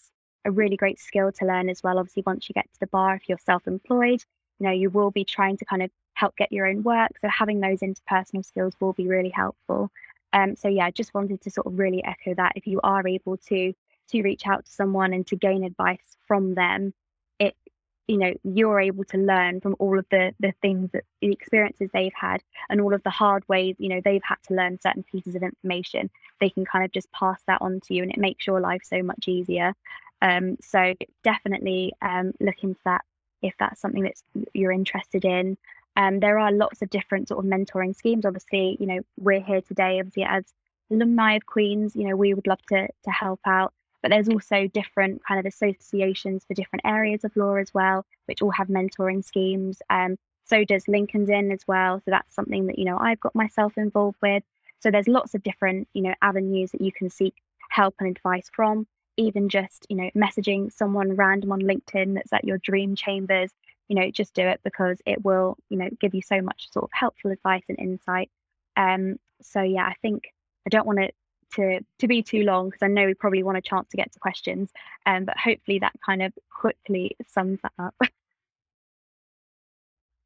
a 0.45 0.51
really 0.51 0.77
great 0.77 0.99
skill 0.99 1.31
to 1.31 1.45
learn 1.45 1.69
as 1.69 1.83
well. 1.83 1.99
Obviously, 1.99 2.23
once 2.25 2.49
you 2.49 2.53
get 2.53 2.65
to 2.73 2.79
the 2.79 2.87
bar, 2.87 3.15
if 3.15 3.29
you're 3.29 3.37
self-employed, 3.37 4.23
you 4.59 4.67
know, 4.67 4.71
you 4.71 4.89
will 4.89 5.11
be 5.11 5.23
trying 5.23 5.57
to 5.57 5.65
kind 5.65 5.83
of 5.83 5.91
help 6.15 6.35
get 6.35 6.51
your 6.51 6.65
own 6.65 6.83
work. 6.83 7.11
So 7.21 7.27
having 7.27 7.59
those 7.59 7.79
interpersonal 7.79 8.45
skills 8.45 8.73
will 8.79 8.93
be 8.93 9.07
really 9.07 9.29
helpful. 9.29 9.91
Um, 10.31 10.55
so 10.55 10.67
yeah, 10.67 10.85
I 10.85 10.91
just 10.91 11.13
wanted 11.13 11.41
to 11.41 11.51
sort 11.51 11.67
of 11.67 11.77
really 11.77 12.03
echo 12.03 12.33
that. 12.35 12.53
If 12.55 12.67
you 12.67 12.79
are 12.83 13.07
able 13.07 13.37
to 13.49 13.73
to 14.13 14.23
reach 14.23 14.47
out 14.47 14.65
to 14.65 14.71
someone 14.71 15.13
and 15.13 15.25
to 15.27 15.35
gain 15.35 15.63
advice 15.63 16.17
from 16.27 16.55
them, 16.55 16.93
it 17.39 17.55
you 18.07 18.17
know 18.17 18.33
you're 18.43 18.79
able 18.79 19.03
to 19.05 19.17
learn 19.17 19.61
from 19.61 19.75
all 19.79 19.97
of 19.97 20.05
the 20.11 20.33
the 20.39 20.53
things 20.61 20.91
that 20.91 21.03
the 21.21 21.31
experiences 21.31 21.89
they've 21.93 22.13
had 22.15 22.41
and 22.69 22.81
all 22.81 22.93
of 22.93 23.03
the 23.03 23.09
hard 23.09 23.43
ways 23.47 23.75
you 23.79 23.89
know 23.89 24.01
they've 24.03 24.23
had 24.23 24.37
to 24.47 24.53
learn 24.53 24.79
certain 24.79 25.03
pieces 25.03 25.35
of 25.35 25.43
information. 25.43 26.09
They 26.39 26.49
can 26.49 26.65
kind 26.65 26.85
of 26.85 26.91
just 26.91 27.11
pass 27.11 27.41
that 27.47 27.61
on 27.61 27.79
to 27.81 27.93
you 27.93 28.03
and 28.03 28.11
it 28.11 28.19
makes 28.19 28.45
your 28.45 28.59
life 28.59 28.81
so 28.83 29.01
much 29.01 29.27
easier. 29.27 29.73
Um, 30.21 30.57
so 30.61 30.93
definitely 31.23 31.93
um, 32.01 32.31
look 32.39 32.63
into 32.63 32.79
that 32.85 33.01
if 33.41 33.53
that's 33.59 33.81
something 33.81 34.03
that 34.03 34.15
you're 34.53 34.71
interested 34.71 35.25
in. 35.25 35.57
Um, 35.97 36.21
there 36.21 36.39
are 36.39 36.51
lots 36.51 36.81
of 36.81 36.89
different 36.89 37.27
sort 37.27 37.43
of 37.43 37.51
mentoring 37.51 37.95
schemes. 37.95 38.25
Obviously 38.25 38.77
you 38.79 38.87
know 38.87 38.99
we're 39.17 39.41
here 39.41 39.61
today 39.61 39.99
obviously 39.99 40.23
as 40.23 40.45
alumni 40.91 41.35
of 41.35 41.45
queens 41.45 41.95
you 41.95 42.07
know 42.07 42.15
we 42.15 42.33
would 42.33 42.47
love 42.47 42.61
to 42.69 42.87
to 43.03 43.11
help 43.11 43.39
out 43.45 43.73
but 44.03 44.11
there's 44.11 44.29
also 44.29 44.67
different 44.67 45.25
kind 45.25 45.39
of 45.39 45.45
associations 45.45 46.43
for 46.45 46.53
different 46.53 46.85
areas 46.85 47.23
of 47.23 47.35
law 47.35 47.55
as 47.55 47.73
well, 47.73 48.05
which 48.25 48.41
all 48.41 48.51
have 48.51 48.67
mentoring 48.67 49.23
schemes. 49.23 49.81
Um, 49.89 50.17
so 50.45 50.65
does 50.65 50.87
Lincoln's 50.89 51.29
Inn 51.29 51.51
as 51.51 51.61
well. 51.67 51.99
So 51.99 52.11
that's 52.11 52.35
something 52.35 52.67
that, 52.67 52.77
you 52.77 52.85
know, 52.85 52.97
I've 52.97 53.21
got 53.21 53.33
myself 53.33 53.77
involved 53.77 54.17
with. 54.21 54.43
So 54.81 54.91
there's 54.91 55.07
lots 55.07 55.33
of 55.33 55.41
different, 55.41 55.87
you 55.93 56.01
know, 56.01 56.13
avenues 56.21 56.71
that 56.71 56.81
you 56.81 56.91
can 56.91 57.09
seek 57.09 57.33
help 57.69 57.95
and 57.99 58.09
advice 58.09 58.51
from. 58.53 58.85
Even 59.15 59.47
just, 59.47 59.87
you 59.89 59.95
know, 59.95 60.09
messaging 60.15 60.71
someone 60.71 61.15
random 61.15 61.53
on 61.53 61.61
LinkedIn 61.61 62.15
that's 62.15 62.33
at 62.33 62.43
your 62.43 62.57
dream 62.57 62.95
chambers, 62.95 63.51
you 63.87 63.95
know, 63.95 64.11
just 64.11 64.33
do 64.33 64.41
it 64.41 64.59
because 64.63 64.97
it 65.05 65.23
will, 65.23 65.55
you 65.69 65.77
know, 65.77 65.89
give 66.01 66.13
you 66.13 66.21
so 66.21 66.41
much 66.41 66.69
sort 66.71 66.83
of 66.83 66.89
helpful 66.93 67.31
advice 67.31 67.63
and 67.69 67.79
insight. 67.79 68.29
Um, 68.75 69.17
so 69.41 69.61
yeah, 69.61 69.85
I 69.85 69.95
think 70.01 70.33
I 70.65 70.69
don't 70.69 70.85
want 70.85 70.99
to 70.99 71.11
to 71.55 71.79
to 71.99 72.07
be 72.07 72.21
too 72.21 72.43
long 72.43 72.67
because 72.67 72.83
I 72.83 72.87
know 72.87 73.05
we 73.05 73.13
probably 73.13 73.43
want 73.43 73.57
a 73.57 73.61
chance 73.61 73.89
to 73.89 73.97
get 73.97 74.11
to 74.11 74.19
questions. 74.19 74.71
Um, 75.05 75.25
but 75.25 75.37
hopefully 75.37 75.79
that 75.79 75.93
kind 76.05 76.21
of 76.21 76.33
quickly 76.49 77.15
sums 77.27 77.59
that 77.63 77.71
up. 77.79 77.95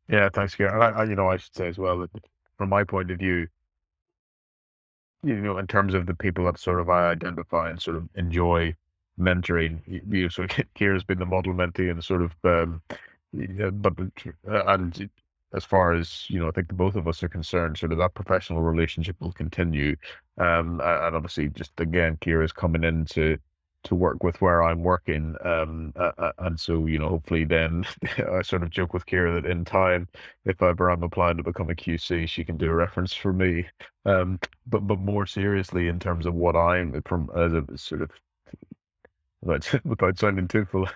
yeah, 0.10 0.30
thanks, 0.34 0.56
Kira. 0.56 0.72
I, 0.82 1.02
I, 1.02 1.04
you 1.06 1.16
know, 1.16 1.30
I 1.30 1.38
should 1.38 1.56
say 1.56 1.68
as 1.68 1.78
well 1.78 2.00
that 2.00 2.12
from 2.58 2.70
my 2.70 2.84
point 2.84 3.12
of 3.12 3.20
view, 3.20 3.48
you 5.24 5.36
know, 5.36 5.58
in 5.58 5.68
terms 5.68 5.94
of 5.94 6.06
the 6.06 6.16
people 6.16 6.46
that 6.46 6.60
sort 6.60 6.80
of 6.80 6.90
I 6.90 7.10
identify 7.10 7.70
and 7.70 7.82
sort 7.82 7.98
of 7.98 8.08
enjoy 8.16 8.76
mentoring, 9.20 9.80
you, 9.86 10.02
you 10.10 10.30
so 10.30 10.44
Kira's 10.76 11.04
been 11.04 11.20
the 11.20 11.26
model 11.26 11.54
mentee 11.54 11.92
and 11.92 12.04
sort 12.04 12.22
of, 12.22 12.32
um, 12.44 12.82
but 13.34 13.94
uh, 14.48 14.64
and 14.68 15.10
as 15.58 15.66
far 15.66 15.94
as 15.94 16.30
you 16.30 16.40
know, 16.40 16.48
I 16.48 16.52
think 16.52 16.70
the 16.70 16.74
both 16.76 16.96
of 16.96 17.08
us 17.08 17.24
are 17.24 17.30
concerned, 17.30 17.78
sort 17.78 17.92
of 17.92 17.98
that 17.98 18.14
professional 18.14 18.62
relationship 18.62 19.18
will 19.20 19.34
continue. 19.34 19.96
Um, 20.38 20.80
and 20.84 21.16
obviously, 21.16 21.50
just 21.50 21.80
again, 21.80 22.18
Kira's 22.22 22.54
coming 22.54 22.84
in 22.84 23.06
to 23.08 23.38
to 23.84 23.96
work 23.96 24.24
with 24.24 24.42
where 24.42 24.64
I'm 24.64 24.84
working. 24.84 25.36
Um, 25.44 25.94
uh, 25.96 26.32
and 26.40 26.60
so 26.60 26.86
you 26.86 27.00
know, 27.00 27.10
hopefully, 27.10 27.44
then 27.46 27.86
I 28.32 28.42
sort 28.44 28.64
of 28.64 28.70
joke 28.70 28.94
with 28.94 29.06
Kira 29.06 29.42
that 29.42 29.50
in 29.50 29.66
time, 29.66 30.08
if 30.46 30.62
ever 30.62 30.90
I'm 30.90 31.04
applying 31.04 31.38
to 31.38 31.44
become 31.44 31.70
a 31.70 31.76
QC, 31.76 32.28
she 32.30 32.44
can 32.44 32.58
do 32.58 32.70
a 32.70 32.76
reference 32.76 33.14
for 33.14 33.34
me. 33.34 33.66
Um, 34.06 34.40
but 34.68 34.88
but 34.88 35.00
more 35.00 35.26
seriously, 35.26 35.88
in 35.88 36.00
terms 36.00 36.26
of 36.26 36.34
what 36.36 36.56
I'm 36.56 37.02
from 37.04 37.30
as 37.36 37.54
a 37.54 37.66
sort 37.78 38.04
of 38.04 38.12
without, 39.42 39.86
without 39.86 40.20
sounding 40.20 40.48
too 40.48 40.66
full, 40.66 40.88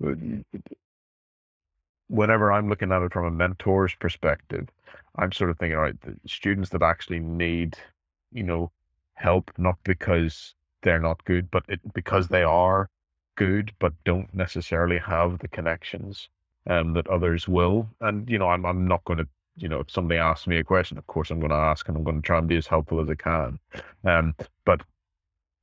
whenever 2.08 2.52
I'm 2.52 2.68
looking 2.68 2.92
at 2.92 3.02
it 3.02 3.12
from 3.12 3.26
a 3.26 3.30
mentor's 3.30 3.94
perspective, 3.94 4.68
I'm 5.16 5.32
sort 5.32 5.50
of 5.50 5.58
thinking, 5.58 5.76
all 5.76 5.82
right, 5.82 6.00
the 6.02 6.16
students 6.26 6.70
that 6.70 6.82
actually 6.82 7.20
need, 7.20 7.76
you 8.32 8.42
know, 8.42 8.70
help, 9.14 9.50
not 9.58 9.76
because 9.84 10.54
they're 10.82 11.00
not 11.00 11.24
good, 11.24 11.50
but 11.50 11.64
it, 11.68 11.80
because 11.94 12.28
they 12.28 12.42
are 12.42 12.88
good, 13.36 13.72
but 13.78 13.92
don't 14.04 14.32
necessarily 14.34 14.98
have 14.98 15.38
the 15.38 15.48
connections 15.48 16.28
um, 16.68 16.92
that 16.94 17.08
others 17.08 17.48
will. 17.48 17.88
And, 18.00 18.28
you 18.28 18.38
know, 18.38 18.48
I'm, 18.48 18.64
I'm 18.64 18.86
not 18.86 19.04
going 19.04 19.18
to, 19.18 19.28
you 19.56 19.68
know, 19.68 19.80
if 19.80 19.90
somebody 19.90 20.18
asks 20.18 20.46
me 20.46 20.58
a 20.58 20.64
question, 20.64 20.98
of 20.98 21.06
course 21.06 21.30
I'm 21.30 21.40
going 21.40 21.50
to 21.50 21.56
ask 21.56 21.88
and 21.88 21.96
I'm 21.96 22.04
going 22.04 22.20
to 22.20 22.26
try 22.26 22.38
and 22.38 22.48
be 22.48 22.56
as 22.56 22.66
helpful 22.66 23.00
as 23.00 23.08
I 23.08 23.14
can. 23.14 23.58
Um, 24.04 24.34
but 24.64 24.82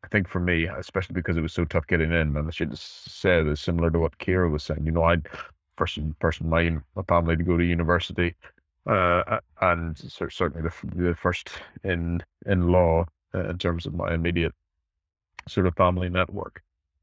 I 0.04 0.08
think 0.08 0.28
for 0.28 0.40
me, 0.40 0.66
especially 0.66 1.14
because 1.14 1.38
it 1.38 1.42
was 1.42 1.54
so 1.54 1.64
tough 1.66 1.88
getting 1.88 2.12
in, 2.12 2.36
and 2.36 2.48
I 2.48 2.52
should 2.52 2.78
say 2.78 3.44
this 3.44 3.62
similar 3.62 3.90
to 3.92 4.00
what 4.00 4.18
Kira 4.18 4.52
was 4.52 4.64
saying, 4.64 4.86
you 4.86 4.92
know, 4.92 5.04
I 5.04 5.18
first 5.78 6.00
person 6.20 6.50
my 6.50 6.78
my 6.96 7.04
family 7.08 7.36
to 7.38 7.44
go 7.44 7.58
to 7.58 7.64
university, 7.64 8.36
uh, 8.88 9.40
and 9.62 9.98
certainly 9.98 10.62
the 10.62 10.74
the 10.96 11.16
first 11.16 11.50
in 11.84 12.22
in 12.46 12.68
law 12.68 13.06
uh, 13.36 13.50
in 13.50 13.58
terms 13.58 13.86
of 13.86 13.94
my 13.94 14.14
immediate 14.14 14.54
sort 15.48 15.68
of 15.68 15.76
family 15.76 16.10
network, 16.10 16.62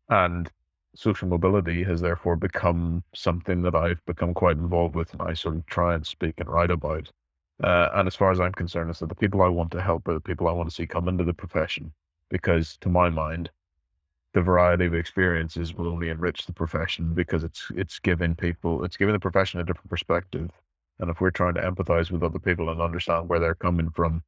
and 0.09 0.51
social 0.95 1.29
mobility 1.29 1.83
has 1.85 2.01
therefore 2.01 2.37
become 2.37 3.03
something 3.15 3.63
that 3.63 3.75
I've 3.75 4.05
become 4.07 4.35
quite 4.35 4.57
involved 4.57 4.95
with, 4.97 5.13
and 5.13 5.23
I 5.23 5.35
sort 5.35 5.57
of 5.57 5.67
try 5.67 5.95
and 5.95 6.07
speak 6.07 6.35
and 6.39 6.49
write 6.49 6.71
about. 6.71 7.11
Uh, 7.63 7.91
and 7.95 8.07
as 8.07 8.17
far 8.17 8.31
as 8.31 8.41
I'm 8.41 8.53
concerned, 8.53 8.91
it's 8.91 9.01
that 9.01 9.09
the 9.09 9.15
people 9.15 9.43
I 9.43 9.49
want 9.49 9.71
to 9.73 9.83
help 9.83 10.09
are 10.09 10.15
the 10.15 10.21
people 10.21 10.49
I 10.49 10.53
want 10.53 10.69
to 10.69 10.75
see 10.75 10.87
come 10.87 11.09
into 11.09 11.25
the 11.25 11.35
profession, 11.35 11.93
because 12.31 12.77
to 12.79 12.89
my 12.89 13.11
mind, 13.11 13.51
the 14.35 14.43
variety 14.43 14.87
of 14.87 14.95
experiences 14.95 15.75
will 15.75 15.89
only 15.89 16.09
enrich 16.09 16.47
the 16.47 16.53
profession 16.53 17.15
because 17.15 17.45
it's 17.45 17.67
it's 17.75 17.99
giving 17.99 18.35
people 18.35 18.85
it's 18.85 18.97
giving 18.97 19.13
the 19.13 19.19
profession 19.19 19.61
a 19.61 19.65
different 19.65 19.91
perspective. 19.91 20.51
And 20.99 21.11
if 21.11 21.21
we're 21.21 21.31
trying 21.31 21.55
to 21.55 21.63
empathize 21.63 22.11
with 22.11 22.23
other 22.23 22.39
people 22.39 22.69
and 22.71 22.81
understand 22.81 23.29
where 23.29 23.41
they're 23.41 23.55
coming 23.55 23.91
from 23.91 24.23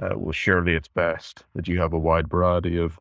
uh, 0.00 0.10
well, 0.16 0.32
surely 0.32 0.74
it's 0.74 0.88
best 0.88 1.44
that 1.54 1.66
you 1.68 1.80
have 1.80 1.92
a 1.92 1.98
wide 1.98 2.28
variety 2.28 2.78
of 2.78 2.98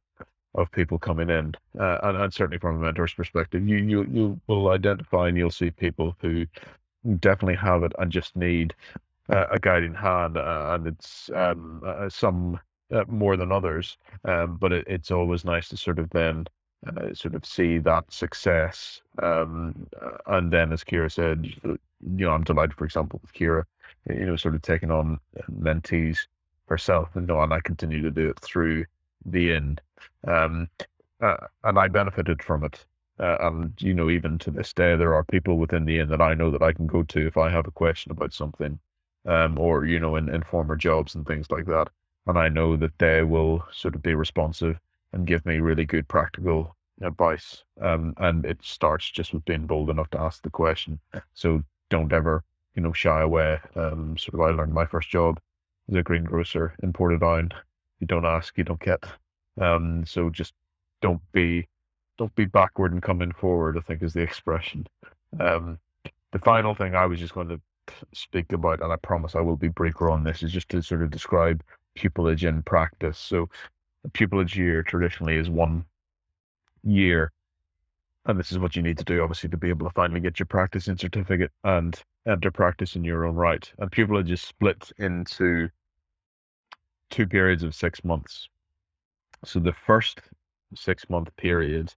of 0.56 0.72
people 0.72 0.98
coming 0.98 1.30
in, 1.30 1.54
uh, 1.80 2.00
and, 2.04 2.18
and 2.18 2.34
certainly 2.34 2.58
from 2.58 2.82
a 2.82 2.92
mentor's 2.92 3.14
perspective, 3.14 3.68
you 3.68 3.78
you 3.78 4.04
you 4.12 4.42
will 4.48 4.70
identify 4.70 5.28
and 5.28 5.38
you'll 5.38 5.52
see 5.52 5.70
people 5.70 6.16
who 6.20 6.46
definitely 7.20 7.56
have 7.56 7.84
it 7.84 7.94
and 8.00 8.12
just 8.12 8.36
need 8.36 8.74
uh, 9.30 9.46
a 9.52 9.60
guiding 9.60 9.94
hand, 9.94 10.38
uh, 10.38 10.72
and 10.74 10.88
it's 10.88 11.30
um, 11.36 11.82
uh, 11.86 12.10
some 12.10 12.60
uh, 12.92 13.04
more 13.08 13.38
than 13.38 13.52
others. 13.52 13.98
Um, 14.26 14.58
but 14.58 14.72
it, 14.72 14.86
it's 14.88 15.12
always 15.12 15.46
nice 15.46 15.70
to 15.70 15.78
sort 15.78 16.00
of 16.00 16.10
then 16.12 16.48
uh, 16.86 17.14
sort 17.14 17.36
of 17.36 17.46
see 17.46 17.80
that 17.80 18.12
success. 18.12 19.02
Um, 19.22 19.88
uh, 20.02 20.18
and 20.28 20.52
then, 20.52 20.72
as 20.72 20.84
Kira 20.84 21.12
said, 21.12 21.46
you 21.64 21.78
know, 22.02 22.32
I'm 22.32 22.44
delighted, 22.44 22.76
for 22.76 22.86
example, 22.86 23.20
with 23.22 23.34
Kira, 23.34 23.64
you 24.10 24.26
know, 24.26 24.36
sort 24.36 24.56
of 24.56 24.62
taking 24.62 24.92
on 24.92 25.20
mentees 25.52 26.20
herself, 26.68 27.10
and, 27.16 27.28
you 27.28 27.34
know, 27.34 27.42
and 27.42 27.54
I 27.54 27.60
continue 27.62 28.02
to 28.02 28.12
do 28.12 28.30
it 28.30 28.40
through 28.40 28.86
the 29.26 29.54
inn. 29.54 29.80
Um, 30.28 30.70
uh, 31.22 31.38
and 31.64 31.80
I 31.80 31.88
benefited 31.88 32.44
from 32.44 32.64
it. 32.64 32.86
Uh, 33.20 33.38
and 33.40 33.74
you 33.80 33.94
know, 33.94 34.10
even 34.12 34.38
to 34.38 34.52
this 34.52 34.74
day, 34.74 34.96
there 34.96 35.16
are 35.16 35.24
people 35.24 35.58
within 35.58 35.86
the 35.86 36.00
inn 36.00 36.10
that 36.10 36.22
I 36.22 36.36
know 36.36 36.52
that 36.52 36.62
I 36.62 36.72
can 36.72 36.86
go 36.86 37.02
to 37.04 37.28
if 37.28 37.36
I 37.38 37.50
have 37.50 37.66
a 37.66 37.72
question 37.72 38.12
about 38.12 38.34
something, 38.34 38.78
um, 39.26 39.58
or 39.58 39.86
you 39.86 40.00
know, 40.00 40.16
in, 40.18 40.30
in 40.30 40.44
former 40.44 40.76
jobs 40.76 41.16
and 41.16 41.26
things 41.26 41.50
like 41.50 41.66
that. 41.66 41.90
And 42.28 42.38
I 42.38 42.50
know 42.50 42.76
that 42.78 42.98
they 43.00 43.24
will 43.24 43.64
sort 43.72 43.96
of 43.96 44.04
be 44.04 44.14
responsive 44.14 44.78
and 45.14 45.26
give 45.26 45.46
me 45.46 45.60
really 45.60 45.86
good 45.86 46.08
practical 46.08 46.76
advice. 47.02 47.64
Um, 47.82 48.14
and 48.18 48.46
it 48.46 48.60
starts 48.62 49.10
just 49.10 49.34
with 49.34 49.46
being 49.46 49.66
bold 49.66 49.90
enough 49.90 50.10
to 50.12 50.20
ask 50.20 50.44
the 50.44 50.50
question. 50.50 51.00
So 51.34 51.64
don't 51.90 52.12
ever, 52.12 52.44
you 52.76 52.82
know, 52.82 52.92
shy 52.94 53.22
away. 53.22 53.60
Um, 53.76 54.18
sort 54.18 54.36
of, 54.36 54.42
I 54.42 54.50
learned 54.50 54.74
my 54.74 54.86
first 54.86 55.10
job 55.10 55.40
as 55.90 55.96
a 55.96 56.04
greengrocer 56.04 56.74
in 56.84 56.92
Portadown. 56.92 57.52
You 58.00 58.08
don't 58.08 58.26
ask, 58.26 58.58
you 58.58 58.64
don't 58.64 58.80
get. 58.82 59.04
Um, 59.60 60.06
so 60.06 60.30
just 60.30 60.54
don't 61.02 61.22
be, 61.32 61.68
don't 62.18 62.36
be 62.36 62.46
backward 62.46 62.92
and 62.92 63.02
coming 63.02 63.32
forward. 63.32 63.78
I 63.78 63.82
think 63.82 64.04
is 64.04 64.14
the 64.14 64.22
expression. 64.30 64.86
Um, 65.40 65.80
the 66.32 66.40
final 66.40 66.76
thing 66.76 66.94
I 66.94 67.06
was 67.06 67.20
just 67.20 67.34
going 67.34 67.50
to 67.50 67.62
speak 68.14 68.52
about, 68.52 68.82
and 68.82 68.92
I 68.92 68.98
promise 68.98 69.36
I 69.36 69.42
will 69.42 69.56
be 69.56 69.70
briefer 69.70 70.10
on 70.10 70.24
this, 70.24 70.44
is 70.44 70.52
just 70.52 70.70
to 70.70 70.82
sort 70.82 71.04
of 71.04 71.10
describe 71.10 71.64
pupillage 71.98 72.48
in 72.48 72.64
practice. 72.64 73.18
So, 73.18 73.50
a 74.06 74.10
pupillage 74.10 74.56
year 74.56 74.84
traditionally 74.84 75.36
is 75.38 75.50
one 75.50 75.86
year. 76.84 77.32
And 78.26 78.38
this 78.38 78.52
is 78.52 78.60
what 78.60 78.76
you 78.76 78.82
need 78.82 78.98
to 78.98 79.06
do, 79.06 79.22
obviously, 79.22 79.50
to 79.50 79.58
be 79.58 79.70
able 79.70 79.88
to 79.88 79.94
finally 79.94 80.20
get 80.20 80.40
your 80.40 80.46
practicing 80.46 80.98
certificate 80.98 81.52
and 81.64 82.00
enter 82.28 82.52
practice 82.52 82.96
in 82.96 83.04
your 83.04 83.26
own 83.26 83.36
right. 83.36 83.72
And 83.80 83.90
pupillage 83.90 84.32
is 84.32 84.42
split 84.42 84.92
into 84.98 85.70
two 87.10 87.26
periods 87.26 87.64
of 87.64 87.74
six 87.74 88.04
months. 88.04 88.50
So 89.46 89.60
the 89.60 89.74
first 89.74 90.22
six 90.76 91.10
month 91.10 91.36
period 91.38 91.94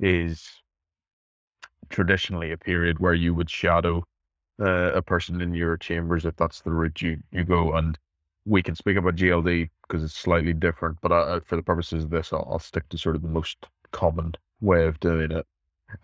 is 0.00 0.48
traditionally 1.90 2.52
a 2.52 2.58
period 2.58 2.98
where 2.98 3.14
you 3.14 3.34
would 3.34 3.50
shadow 3.50 4.04
uh, 4.60 4.92
a 4.92 5.02
person 5.02 5.40
in 5.40 5.54
your 5.54 5.76
chambers 5.76 6.24
if 6.24 6.36
that's 6.36 6.62
the 6.62 6.70
route 6.70 7.02
you, 7.02 7.18
you 7.30 7.44
go. 7.44 7.74
And 7.74 7.98
we 8.46 8.62
can 8.62 8.76
speak 8.76 8.96
about 8.96 9.16
GLD 9.16 9.68
because 9.86 10.04
it's 10.04 10.16
slightly 10.16 10.52
different, 10.52 10.96
but 11.02 11.12
uh, 11.12 11.40
for 11.40 11.56
the 11.56 11.62
purposes 11.62 12.04
of 12.04 12.10
this, 12.10 12.32
I'll, 12.32 12.48
I'll 12.50 12.58
stick 12.60 12.88
to 12.88 12.98
sort 12.98 13.16
of 13.16 13.22
the 13.22 13.28
most 13.28 13.58
common 13.90 14.34
way 14.60 14.86
of 14.86 14.98
doing 15.00 15.32
it. 15.32 15.46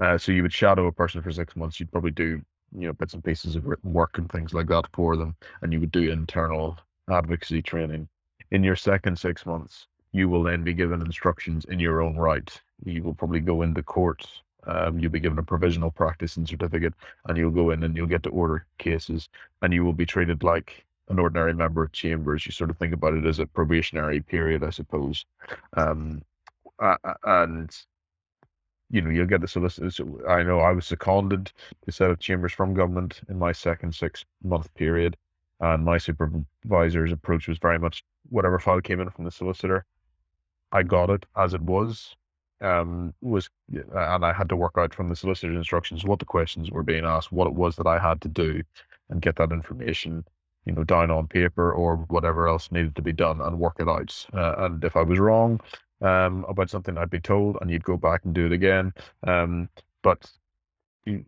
Uh, 0.00 0.18
so 0.18 0.32
you 0.32 0.42
would 0.42 0.52
shadow 0.52 0.86
a 0.86 0.92
person 0.92 1.22
for 1.22 1.30
six 1.30 1.56
months. 1.56 1.78
You'd 1.78 1.92
probably 1.92 2.10
do 2.10 2.42
you 2.76 2.86
know 2.86 2.92
bits 2.92 3.14
and 3.14 3.24
pieces 3.24 3.56
of 3.56 3.66
written 3.66 3.92
work 3.92 4.18
and 4.18 4.30
things 4.30 4.52
like 4.52 4.66
that 4.68 4.86
for 4.92 5.16
them, 5.16 5.36
and 5.62 5.72
you 5.72 5.80
would 5.80 5.92
do 5.92 6.10
internal 6.10 6.76
advocacy 7.10 7.62
training. 7.62 8.08
In 8.50 8.64
your 8.64 8.76
second 8.76 9.18
six 9.18 9.46
months, 9.46 9.86
you 10.12 10.28
will 10.28 10.42
then 10.42 10.64
be 10.64 10.74
given 10.74 11.00
instructions 11.00 11.64
in 11.66 11.78
your 11.78 12.02
own 12.02 12.16
right. 12.16 12.50
You 12.84 13.02
will 13.02 13.14
probably 13.14 13.40
go 13.40 13.62
into 13.62 13.82
court. 13.82 14.26
Um, 14.64 14.98
you'll 14.98 15.10
be 15.10 15.20
given 15.20 15.38
a 15.38 15.42
provisional 15.42 15.90
practice 15.90 16.36
and 16.36 16.48
certificate, 16.48 16.94
and 17.26 17.36
you'll 17.36 17.50
go 17.50 17.70
in 17.70 17.82
and 17.82 17.96
you'll 17.96 18.06
get 18.06 18.22
to 18.24 18.30
order 18.30 18.66
cases, 18.78 19.28
and 19.62 19.72
you 19.72 19.84
will 19.84 19.92
be 19.92 20.06
treated 20.06 20.42
like 20.42 20.84
an 21.08 21.18
ordinary 21.18 21.54
member 21.54 21.82
of 21.82 21.92
chambers. 21.92 22.46
You 22.46 22.52
sort 22.52 22.70
of 22.70 22.78
think 22.78 22.94
about 22.94 23.14
it 23.14 23.26
as 23.26 23.38
a 23.38 23.46
probationary 23.46 24.20
period, 24.20 24.62
I 24.62 24.70
suppose. 24.70 25.24
Um, 25.76 26.22
and 27.24 27.70
you 28.90 29.00
know 29.00 29.10
you'll 29.10 29.26
get 29.26 29.40
the 29.40 29.48
solicitors. 29.48 30.00
I 30.28 30.42
know 30.42 30.60
I 30.60 30.72
was 30.72 30.86
seconded 30.86 31.52
to 31.84 31.92
set 31.92 32.10
of 32.10 32.18
chambers 32.18 32.52
from 32.52 32.74
government 32.74 33.20
in 33.28 33.38
my 33.38 33.52
second 33.52 33.94
six 33.94 34.24
month 34.42 34.72
period, 34.74 35.16
and 35.60 35.84
my 35.84 35.98
supervisor's 35.98 37.12
approach 37.12 37.48
was 37.48 37.58
very 37.58 37.78
much 37.78 38.04
whatever 38.28 38.58
file 38.58 38.80
came 38.80 39.00
in 39.00 39.10
from 39.10 39.24
the 39.24 39.30
solicitor, 39.30 39.84
I 40.72 40.82
got 40.82 41.10
it 41.10 41.26
as 41.36 41.54
it 41.54 41.60
was. 41.60 42.16
Um, 42.60 43.12
was 43.20 43.50
and 43.72 44.24
I 44.24 44.32
had 44.32 44.48
to 44.50 44.56
work 44.56 44.74
out 44.76 44.94
from 44.94 45.08
the 45.08 45.16
solicitor's 45.16 45.56
instructions 45.56 46.04
what 46.04 46.20
the 46.20 46.24
questions 46.24 46.70
were 46.70 46.84
being 46.84 47.04
asked, 47.04 47.32
what 47.32 47.48
it 47.48 47.54
was 47.54 47.74
that 47.76 47.88
I 47.88 47.98
had 47.98 48.20
to 48.20 48.28
do, 48.28 48.62
and 49.10 49.20
get 49.20 49.36
that 49.36 49.50
information 49.50 50.24
you 50.64 50.72
know, 50.72 50.84
down 50.84 51.10
on 51.10 51.26
paper 51.26 51.72
or 51.72 51.96
whatever 52.08 52.48
else 52.48 52.70
needed 52.70 52.94
to 52.96 53.02
be 53.02 53.12
done 53.12 53.40
and 53.40 53.58
work 53.58 53.76
it 53.78 53.88
out. 53.88 54.26
Uh, 54.32 54.54
and 54.64 54.84
if 54.84 54.96
I 54.96 55.02
was 55.02 55.18
wrong, 55.18 55.60
um, 56.00 56.44
about 56.48 56.70
something 56.70 56.98
I'd 56.98 57.10
be 57.10 57.20
told, 57.20 57.58
and 57.60 57.70
you'd 57.70 57.84
go 57.84 57.96
back 57.96 58.24
and 58.24 58.34
do 58.34 58.46
it 58.46 58.52
again. 58.52 58.92
Um, 59.26 59.68
but 60.02 60.30
you, 61.04 61.24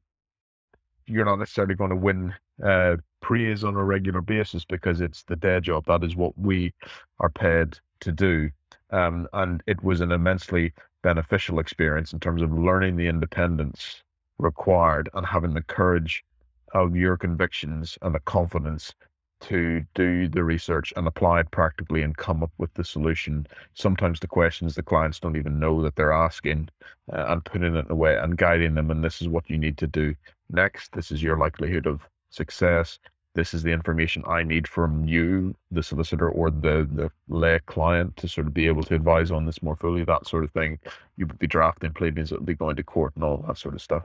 you're 1.07 1.24
not 1.24 1.39
necessarily 1.39 1.74
going 1.74 1.91
to 1.91 1.97
win 1.97 2.35
uh, 2.64 2.97
praise 3.20 3.64
on 3.64 3.74
a 3.74 3.85
regular 3.85 4.20
basis 4.20 4.64
because 4.64 5.01
it's 5.01 5.22
the 5.24 5.37
day 5.37 5.61
job. 5.61 5.87
That 5.87 6.05
is 6.05 6.16
what 6.16 6.37
we 6.39 6.72
are 7.20 7.30
paid 7.30 7.78
to 8.01 8.12
do. 8.12 8.51
Um, 8.91 9.28
and 9.32 9.62
it 9.66 9.82
was 9.82 10.01
an 10.01 10.12
immensely 10.12 10.72
beneficial 11.03 11.59
experience 11.59 12.12
in 12.12 12.20
terms 12.20 12.43
of 12.43 12.53
learning 12.53 12.97
the 12.97 13.09
independence 13.09 14.03
required 14.39 15.09
and 15.14 15.26
having 15.26 15.55
the 15.55 15.62
courage 15.62 16.24
of 16.72 16.97
your 16.97 17.16
convictions 17.16 17.97
and 18.03 18.14
the 18.14 18.20
confidence 18.20 18.95
to 19.49 19.84
do 19.95 20.26
the 20.28 20.42
research 20.42 20.92
and 20.97 21.07
apply 21.07 21.40
it 21.40 21.51
practically 21.51 22.03
and 22.03 22.16
come 22.16 22.42
up 22.42 22.53
with 22.59 22.72
the 22.74 22.84
solution. 22.84 23.47
Sometimes 23.74 24.20
the 24.20 24.26
questions 24.26 24.74
the 24.74 24.82
clients 24.82 25.20
don't 25.20 25.36
even 25.36 25.59
know 25.59 25.82
that 25.82 25.97
they're 25.97 26.12
asking 26.12 26.68
uh, 27.12 27.26
and 27.28 27.45
putting 27.45 27.76
it 27.76 27.90
away 27.90 28.16
and 28.16 28.38
guiding 28.38 28.74
them. 28.74 28.90
And 28.90 29.05
this 29.05 29.20
is 29.20 29.28
what 29.28 29.49
you 29.51 29.59
need 29.59 29.76
to 29.78 29.86
do 29.86 30.14
next. 30.51 30.92
This 30.92 31.11
is 31.11 31.22
your 31.22 31.36
likelihood 31.36 31.86
of 31.86 32.01
success. 32.30 32.99
This 33.34 33.53
is 33.53 33.62
the 33.62 33.72
information 33.72 34.22
I 34.26 34.45
need 34.45 34.66
from 34.66 35.05
you, 35.05 35.55
the 35.70 35.82
solicitor 35.82 36.30
or 36.30 36.51
the, 36.51 36.88
the 36.92 37.11
lay 37.28 37.59
client 37.66 38.16
to 38.18 38.28
sort 38.28 38.47
of 38.47 38.55
be 38.55 38.66
able 38.66 38.84
to 38.84 38.95
advise 38.95 39.30
on 39.30 39.45
this 39.45 39.62
more 39.62 39.76
fully, 39.76 40.05
that 40.05 40.26
sort 40.26 40.45
of 40.45 40.53
thing. 40.53 40.78
You 41.16 41.26
would 41.26 41.38
be 41.38 41.49
drafting 41.49 41.92
pleadings, 41.92 42.30
it 42.30 42.38
would 42.38 42.47
be 42.47 42.55
going 42.55 42.76
to 42.76 42.84
court 42.84 43.12
and 43.16 43.24
all 43.24 43.45
that 43.47 43.59
sort 43.59 43.74
of 43.74 43.82
stuff. 43.82 44.05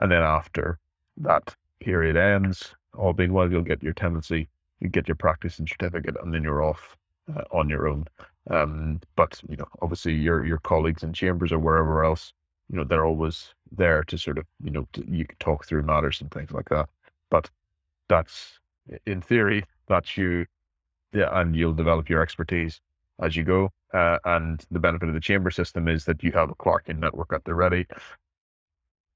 And 0.00 0.10
then 0.10 0.22
after 0.22 0.78
that 1.18 1.54
period 1.80 2.16
ends, 2.16 2.74
all 2.96 3.12
being 3.12 3.32
well, 3.32 3.50
you'll 3.50 3.62
get 3.62 3.82
your 3.82 3.92
tenancy 3.92 4.48
you 4.84 4.90
get 4.90 5.08
your 5.08 5.16
practicing 5.16 5.66
certificate, 5.66 6.16
and 6.22 6.32
then 6.32 6.44
you're 6.44 6.62
off 6.62 6.96
uh, 7.34 7.42
on 7.50 7.68
your 7.68 7.88
own. 7.88 8.04
Um, 8.50 9.00
but 9.16 9.40
you 9.48 9.56
know, 9.56 9.66
obviously, 9.82 10.14
your 10.14 10.44
your 10.44 10.58
colleagues 10.58 11.02
in 11.02 11.12
chambers 11.12 11.50
or 11.50 11.58
wherever 11.58 12.04
else, 12.04 12.34
you 12.70 12.76
know, 12.76 12.84
they're 12.84 13.06
always 13.06 13.54
there 13.72 14.04
to 14.04 14.18
sort 14.18 14.38
of, 14.38 14.44
you 14.62 14.70
know, 14.70 14.86
to, 14.92 15.04
you 15.10 15.24
can 15.24 15.36
talk 15.38 15.64
through 15.64 15.82
matters 15.82 16.20
and 16.20 16.30
things 16.30 16.52
like 16.52 16.68
that. 16.68 16.88
But 17.30 17.50
that's 18.08 18.60
in 19.06 19.22
theory, 19.22 19.64
that's 19.88 20.16
you, 20.16 20.46
yeah, 21.12 21.30
and 21.40 21.56
you'll 21.56 21.72
develop 21.72 22.10
your 22.10 22.22
expertise 22.22 22.80
as 23.20 23.34
you 23.34 23.42
go. 23.42 23.70
Uh, 23.94 24.18
and 24.26 24.64
the 24.70 24.80
benefit 24.80 25.08
of 25.08 25.14
the 25.14 25.20
chamber 25.20 25.50
system 25.50 25.88
is 25.88 26.04
that 26.04 26.22
you 26.22 26.32
have 26.32 26.50
a 26.50 26.54
clerking 26.56 27.00
network 27.00 27.32
at 27.32 27.44
the 27.44 27.54
ready, 27.54 27.86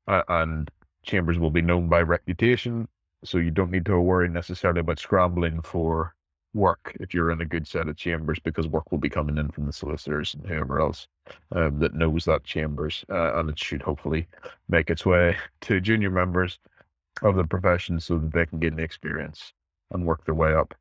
uh, 0.06 0.22
and 0.28 0.70
chambers 1.02 1.38
will 1.38 1.50
be 1.50 1.62
known 1.62 1.88
by 1.88 2.00
reputation 2.00 2.88
so 3.24 3.38
you 3.38 3.50
don't 3.50 3.70
need 3.70 3.84
to 3.86 4.00
worry 4.00 4.28
necessarily 4.28 4.80
about 4.80 4.98
scrambling 4.98 5.60
for 5.62 6.14
work 6.54 6.96
if 7.00 7.12
you're 7.12 7.30
in 7.30 7.40
a 7.40 7.46
good 7.46 7.66
set 7.66 7.88
of 7.88 7.96
chambers 7.96 8.38
because 8.40 8.66
work 8.66 8.90
will 8.90 8.98
be 8.98 9.08
coming 9.08 9.36
in 9.36 9.50
from 9.50 9.66
the 9.66 9.72
solicitors 9.72 10.34
and 10.34 10.46
whoever 10.46 10.80
else 10.80 11.06
um, 11.52 11.78
that 11.78 11.94
knows 11.94 12.24
that 12.24 12.42
chambers 12.44 13.04
uh, 13.10 13.38
and 13.38 13.50
it 13.50 13.58
should 13.58 13.82
hopefully 13.82 14.26
make 14.68 14.88
its 14.90 15.04
way 15.04 15.36
to 15.60 15.80
junior 15.80 16.10
members 16.10 16.58
of 17.22 17.36
the 17.36 17.44
profession 17.44 18.00
so 18.00 18.18
that 18.18 18.32
they 18.32 18.46
can 18.46 18.58
gain 18.58 18.76
the 18.76 18.82
experience 18.82 19.52
and 19.90 20.06
work 20.06 20.24
their 20.24 20.34
way 20.34 20.54
up. 20.54 20.74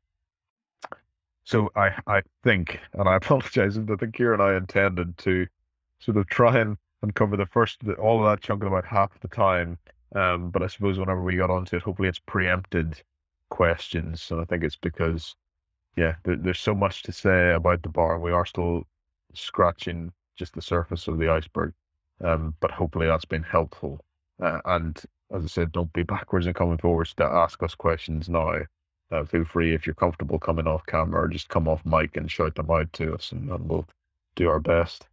So 1.44 1.70
I, 1.74 1.90
I 2.06 2.22
think, 2.44 2.80
and 2.92 3.08
I 3.08 3.16
apologize, 3.16 3.78
I 3.78 3.82
think 3.82 4.14
Kira 4.14 4.34
and 4.34 4.42
I 4.42 4.56
intended 4.56 5.16
to 5.18 5.46
sort 5.98 6.16
of 6.16 6.26
try 6.28 6.58
and, 6.58 6.76
and 7.02 7.14
cover 7.14 7.36
the 7.36 7.46
first, 7.46 7.78
all 7.98 8.24
of 8.24 8.30
that 8.30 8.42
chunk 8.42 8.62
in 8.62 8.68
about 8.68 8.84
half 8.84 9.18
the 9.20 9.28
time 9.28 9.78
um, 10.14 10.50
but 10.50 10.62
I 10.62 10.66
suppose 10.66 10.98
whenever 10.98 11.22
we 11.22 11.36
got 11.36 11.50
onto 11.50 11.76
it, 11.76 11.82
hopefully 11.82 12.08
it's 12.08 12.18
preempted 12.18 13.02
questions. 13.50 14.30
And 14.30 14.40
I 14.40 14.44
think 14.44 14.64
it's 14.64 14.76
because, 14.76 15.36
yeah, 15.96 16.16
there, 16.24 16.36
there's 16.36 16.60
so 16.60 16.74
much 16.74 17.02
to 17.04 17.12
say 17.12 17.52
about 17.52 17.82
the 17.82 17.88
bar, 17.88 18.18
we 18.18 18.32
are 18.32 18.46
still 18.46 18.86
scratching 19.34 20.12
just 20.36 20.54
the 20.54 20.62
surface 20.62 21.08
of 21.08 21.18
the 21.18 21.30
iceberg. 21.30 21.72
Um, 22.22 22.54
but 22.60 22.70
hopefully 22.70 23.06
that's 23.06 23.24
been 23.24 23.42
helpful. 23.44 24.04
Uh, 24.42 24.60
and 24.64 25.00
as 25.32 25.44
I 25.44 25.46
said, 25.48 25.72
don't 25.72 25.92
be 25.92 26.02
backwards 26.02 26.46
and 26.46 26.54
coming 26.54 26.78
forwards 26.78 27.14
to 27.14 27.24
ask 27.24 27.62
us 27.62 27.74
questions 27.74 28.28
now. 28.28 28.62
uh, 29.10 29.24
feel 29.24 29.44
free 29.44 29.74
if 29.74 29.86
you're 29.86 29.94
comfortable 29.94 30.38
coming 30.38 30.66
off 30.66 30.84
camera 30.86 31.30
just 31.30 31.48
come 31.48 31.68
off 31.68 31.84
mic 31.84 32.16
and 32.16 32.30
shout 32.30 32.54
them 32.54 32.70
out 32.70 32.92
to 32.94 33.14
us, 33.14 33.32
and, 33.32 33.50
and 33.50 33.68
we'll 33.68 33.86
do 34.36 34.48
our 34.48 34.60
best. 34.60 35.06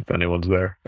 If 0.00 0.10
anyone's 0.10 0.48
there. 0.48 0.78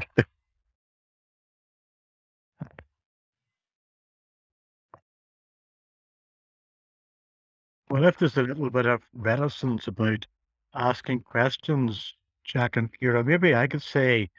Well, 7.91 8.05
if 8.05 8.17
there's 8.17 8.39
a 8.39 8.43
little 8.43 8.71
bit 8.71 8.87
of 8.87 9.03
reticence 9.13 9.87
about 9.87 10.27
asking 10.75 11.21
questions, 11.21 12.15
Jack 12.43 12.79
and 12.79 12.91
Kira, 12.91 13.23
maybe 13.23 13.55
I 13.55 13.67
could 13.67 13.83
say 13.83 14.31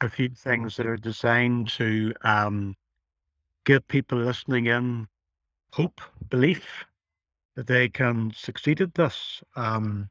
a 0.00 0.08
few 0.08 0.30
things 0.30 0.76
that 0.76 0.86
are 0.86 0.96
designed 0.96 1.68
to 1.68 2.12
um, 2.22 2.74
give 3.64 3.86
people 3.86 4.18
listening 4.18 4.66
in 4.66 5.06
hope, 5.72 6.00
belief 6.30 6.84
that 7.54 7.68
they 7.68 7.88
can 7.88 8.32
succeed 8.34 8.80
at 8.80 8.94
this. 8.94 9.40
Um, 9.54 10.10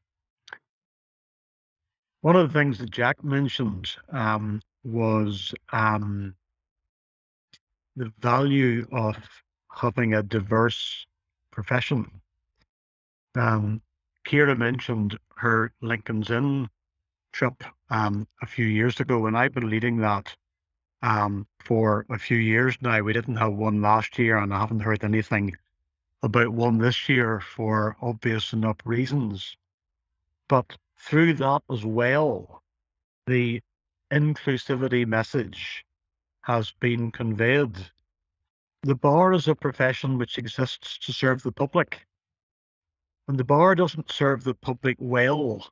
one 2.21 2.35
of 2.35 2.47
the 2.51 2.59
things 2.59 2.77
that 2.79 2.91
Jack 2.91 3.23
mentioned 3.23 3.89
um, 4.11 4.61
was 4.83 5.53
um, 5.71 6.35
the 7.95 8.11
value 8.19 8.85
of 8.91 9.15
having 9.71 10.13
a 10.13 10.23
diverse 10.23 11.05
profession. 11.51 12.09
Um, 13.35 13.81
Kira 14.27 14.57
mentioned 14.57 15.17
her 15.37 15.71
Lincoln's 15.81 16.29
Inn 16.29 16.69
trip 17.31 17.63
um, 17.89 18.27
a 18.41 18.45
few 18.45 18.65
years 18.65 18.99
ago, 18.99 19.25
and 19.25 19.37
I've 19.37 19.53
been 19.53 19.69
leading 19.69 19.97
that 19.97 20.35
um, 21.01 21.47
for 21.59 22.05
a 22.09 22.17
few 22.17 22.37
years 22.37 22.75
now. 22.81 23.01
We 23.01 23.13
didn't 23.13 23.37
have 23.37 23.53
one 23.53 23.81
last 23.81 24.19
year, 24.19 24.37
and 24.37 24.53
I 24.53 24.59
haven't 24.59 24.81
heard 24.81 25.03
anything 25.03 25.55
about 26.21 26.49
one 26.49 26.79
this 26.79 27.07
year 27.07 27.39
for 27.39 27.95
obvious 28.01 28.51
enough 28.51 28.77
reasons. 28.83 29.55
But 30.49 30.75
through 30.99 31.33
that 31.35 31.61
as 31.71 31.85
well, 31.85 32.61
the 33.25 33.61
inclusivity 34.11 35.05
message 35.05 35.85
has 36.41 36.71
been 36.79 37.11
conveyed. 37.11 37.75
The 38.83 38.95
bar 38.95 39.33
is 39.33 39.47
a 39.47 39.55
profession 39.55 40.17
which 40.17 40.37
exists 40.37 40.97
to 40.99 41.13
serve 41.13 41.43
the 41.43 41.51
public. 41.51 42.05
And 43.27 43.37
the 43.37 43.43
bar 43.43 43.75
doesn't 43.75 44.11
serve 44.11 44.43
the 44.43 44.55
public 44.55 44.97
well 44.99 45.67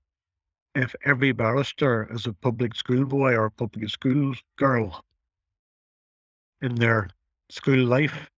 if 0.76 0.94
every 1.06 1.32
barrister 1.32 2.08
is 2.14 2.28
a 2.28 2.34
public 2.34 2.76
schoolboy 2.76 3.34
or 3.34 3.46
a 3.46 3.52
public 3.52 3.90
school 3.90 4.36
girl 4.58 5.04
in 6.62 6.76
their 6.76 7.10
school 7.50 7.84
life. 7.84 8.30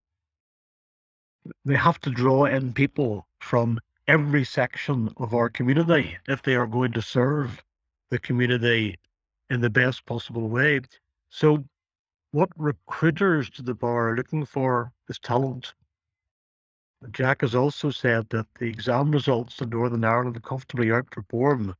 They 1.65 1.75
have 1.75 1.99
to 2.01 2.09
draw 2.09 2.45
in 2.45 2.73
people 2.73 3.27
from 3.39 3.79
every 4.09 4.43
section 4.43 5.13
of 5.17 5.35
our 5.35 5.49
community 5.49 6.17
if 6.27 6.41
they 6.41 6.55
are 6.55 6.65
going 6.65 6.91
to 6.91 7.01
serve 7.01 7.63
the 8.09 8.17
community 8.17 8.97
in 9.51 9.61
the 9.61 9.69
best 9.69 10.03
possible 10.07 10.49
way. 10.49 10.81
So, 11.29 11.63
what 12.31 12.49
recruiters 12.57 13.51
to 13.51 13.61
the 13.61 13.75
bar 13.75 14.09
are 14.09 14.15
looking 14.15 14.45
for 14.45 14.91
is 15.09 15.19
talent. 15.19 15.75
Jack 17.11 17.41
has 17.41 17.53
also 17.53 17.91
said 17.91 18.27
that 18.29 18.47
the 18.59 18.65
exam 18.65 19.11
results 19.11 19.61
in 19.61 19.69
Northern 19.69 20.03
Ireland 20.03 20.41
comfortably 20.43 20.87
outperform 20.87 21.75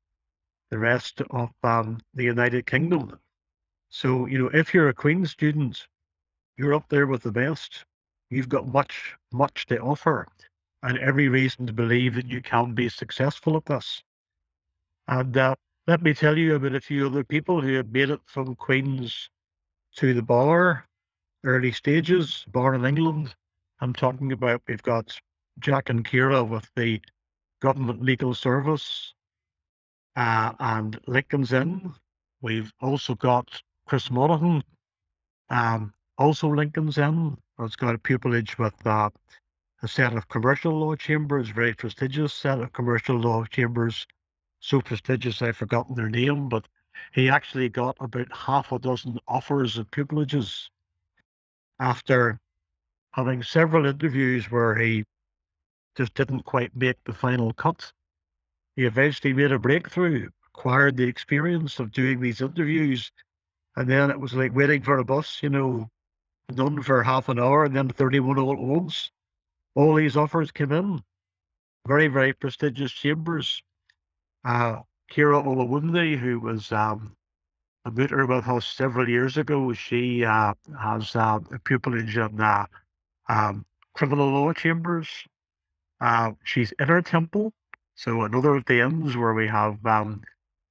the 0.69 0.77
rest 0.77 1.21
of 1.31 1.49
um, 1.63 1.99
the 2.13 2.25
United 2.25 2.67
Kingdom. 2.67 3.19
So, 3.89 4.27
you 4.27 4.37
know, 4.37 4.51
if 4.53 4.71
you're 4.71 4.89
a 4.89 4.93
Queen 4.93 5.25
student, 5.25 5.87
you're 6.57 6.75
up 6.75 6.87
there 6.89 7.07
with 7.07 7.23
the 7.23 7.31
best. 7.31 7.85
You've 8.29 8.49
got 8.49 8.67
much, 8.67 9.15
much 9.31 9.65
to 9.65 9.79
offer, 9.79 10.27
and 10.83 10.97
every 10.97 11.27
reason 11.27 11.67
to 11.67 11.73
believe 11.73 12.15
that 12.15 12.27
you 12.27 12.41
can 12.41 12.73
be 12.73 12.89
successful 12.89 13.57
at 13.57 13.65
this. 13.65 14.01
And 15.07 15.35
uh, 15.35 15.55
let 15.87 16.01
me 16.01 16.13
tell 16.13 16.37
you 16.37 16.55
about 16.55 16.75
a 16.75 16.81
few 16.81 17.07
other 17.07 17.23
people 17.23 17.61
who 17.61 17.73
have 17.73 17.91
made 17.91 18.09
it 18.09 18.21
from 18.25 18.55
Queen's 18.55 19.29
to 19.95 20.13
the 20.13 20.21
bar, 20.21 20.85
early 21.43 21.71
stages, 21.71 22.45
born 22.51 22.75
in 22.75 22.85
England, 22.85 23.33
I'm 23.81 23.93
talking 23.93 24.33
about 24.33 24.61
we've 24.67 24.83
got 24.83 25.17
Jack 25.59 25.89
and 25.89 26.03
Kira 26.03 26.47
with 26.47 26.69
the 26.75 27.01
Government 27.61 28.01
Legal 28.01 28.33
Service 28.33 29.13
uh, 30.17 30.51
and 30.59 30.99
Lincoln's 31.07 31.53
Inn. 31.53 31.93
We've 32.41 32.71
also 32.81 33.15
got 33.15 33.61
Chris 33.87 34.11
Monaghan, 34.11 34.63
um, 35.49 35.93
also 36.17 36.49
Lincoln's 36.49 36.97
Inn. 36.97 37.37
It's 37.59 37.77
got 37.77 37.95
a 37.95 37.97
pupillage 37.97 38.57
with 38.57 38.75
uh, 38.85 39.09
a 39.81 39.87
set 39.87 40.13
of 40.13 40.27
commercial 40.27 40.77
law 40.77 40.95
chambers, 40.95 41.49
very 41.49 41.73
prestigious 41.73 42.33
set 42.33 42.59
of 42.59 42.73
commercial 42.73 43.17
law 43.17 43.45
chambers. 43.45 44.05
So 44.59 44.81
prestigious 44.81 45.41
I've 45.41 45.55
forgotten 45.55 45.95
their 45.95 46.09
name, 46.09 46.49
but 46.49 46.67
he 47.13 47.29
actually 47.29 47.69
got 47.69 47.95
about 48.01 48.27
half 48.35 48.71
a 48.73 48.79
dozen 48.79 49.19
offers 49.27 49.77
of 49.77 49.89
pupillages 49.91 50.69
after 51.79 52.39
having 53.11 53.41
several 53.41 53.85
interviews 53.85 54.51
where 54.51 54.75
he 54.75 55.05
just 55.95 56.13
didn't 56.13 56.43
quite 56.43 56.75
make 56.75 57.01
the 57.05 57.13
final 57.13 57.53
cut. 57.53 57.91
He 58.75 58.85
eventually 58.85 59.33
made 59.33 59.51
a 59.51 59.59
breakthrough, 59.59 60.29
acquired 60.47 60.97
the 60.97 61.07
experience 61.07 61.79
of 61.79 61.91
doing 61.91 62.19
these 62.19 62.41
interviews, 62.41 63.11
and 63.77 63.89
then 63.89 64.11
it 64.11 64.19
was 64.19 64.33
like 64.33 64.53
waiting 64.53 64.81
for 64.81 64.97
a 64.97 65.05
bus, 65.05 65.41
you 65.41 65.49
know, 65.49 65.89
none 66.51 66.81
for 66.81 67.01
half 67.03 67.29
an 67.29 67.39
hour 67.39 67.63
and 67.63 67.75
then 67.75 67.87
31 67.89 68.37
all 68.39 68.53
at 68.53 68.59
once. 68.59 69.11
All 69.75 69.95
these 69.95 70.17
offers 70.17 70.51
came 70.51 70.71
in. 70.71 71.03
Very, 71.87 72.07
very 72.07 72.33
prestigious 72.33 72.91
chambers. 72.91 73.61
Uh, 74.43 74.81
Kira 75.11 75.43
Olawunde, 75.43 76.17
who 76.17 76.39
was 76.39 76.71
um, 76.71 77.15
a 77.85 77.91
mooter 77.91 78.27
with 78.27 78.47
us 78.47 78.67
several 78.67 79.09
years 79.09 79.37
ago, 79.37 79.73
she 79.73 80.23
uh, 80.23 80.53
has 80.79 81.15
uh, 81.15 81.39
a 81.51 81.59
pupillage 81.59 82.15
in 82.15 82.39
uh, 82.39 82.65
um, 83.27 83.65
criminal 83.93 84.29
law 84.29 84.53
chambers. 84.53 85.07
Uh, 86.01 86.31
she's 86.43 86.73
Inner 86.79 87.01
Temple, 87.01 87.53
so 87.95 88.21
another 88.23 88.55
of 88.55 88.65
the 88.65 88.81
inns 88.81 89.17
where 89.17 89.33
we 89.33 89.47
have, 89.47 89.83
um, 89.85 90.21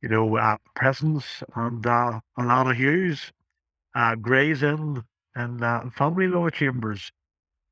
you 0.02 0.08
know, 0.08 0.36
uh, 0.36 0.56
presence 0.74 1.42
and 1.54 1.86
uh, 1.86 2.20
Alana 2.38 2.74
Hughes, 2.74 3.32
uh, 3.94 4.14
Gray's 4.14 4.62
Inn, 4.62 5.02
and 5.34 5.62
uh, 5.62 5.90
family 5.90 6.28
law 6.28 6.48
chambers. 6.48 7.10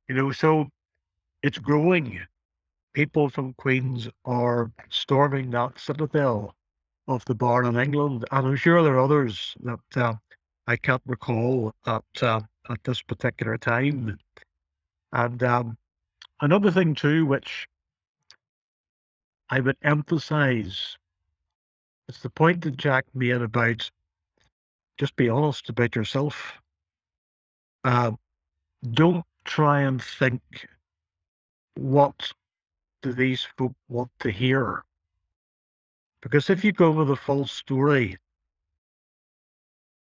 You 0.08 0.14
know, 0.14 0.32
so 0.32 0.68
it's 1.46 1.58
growing. 1.58 2.20
People 2.92 3.28
from 3.28 3.54
Queens 3.54 4.08
are 4.24 4.72
storming 4.88 5.50
that 5.50 5.78
citadel 5.78 6.54
of 7.06 7.24
the 7.26 7.34
bar 7.34 7.64
in 7.64 7.76
England, 7.76 8.24
and 8.32 8.46
I'm 8.46 8.56
sure 8.56 8.82
there 8.82 8.94
are 8.94 9.00
others 9.04 9.54
that 9.62 9.96
uh, 9.96 10.14
I 10.66 10.76
can't 10.76 11.02
recall 11.06 11.72
at 11.86 12.02
uh, 12.20 12.40
at 12.68 12.82
this 12.82 13.00
particular 13.00 13.56
time. 13.58 14.18
And 15.12 15.42
um, 15.44 15.78
another 16.40 16.72
thing, 16.72 16.96
too, 16.96 17.26
which 17.26 17.68
I 19.48 19.60
would 19.60 19.76
emphasize 19.82 20.96
is 22.08 22.18
the 22.22 22.30
point 22.30 22.62
that 22.62 22.76
Jack 22.76 23.04
made 23.14 23.42
about 23.42 23.88
just 24.98 25.14
be 25.14 25.28
honest 25.28 25.68
about 25.68 25.94
yourself. 25.94 26.54
Uh, 27.84 28.12
don't 28.90 29.24
try 29.44 29.82
and 29.82 30.02
think 30.02 30.42
what 31.76 32.32
do 33.02 33.12
these 33.12 33.46
folk 33.56 33.74
want 33.88 34.10
to 34.20 34.30
hear. 34.30 34.84
Because 36.22 36.50
if 36.50 36.64
you 36.64 36.72
go 36.72 36.90
with 36.90 37.10
a 37.10 37.16
false 37.16 37.52
story, 37.52 38.16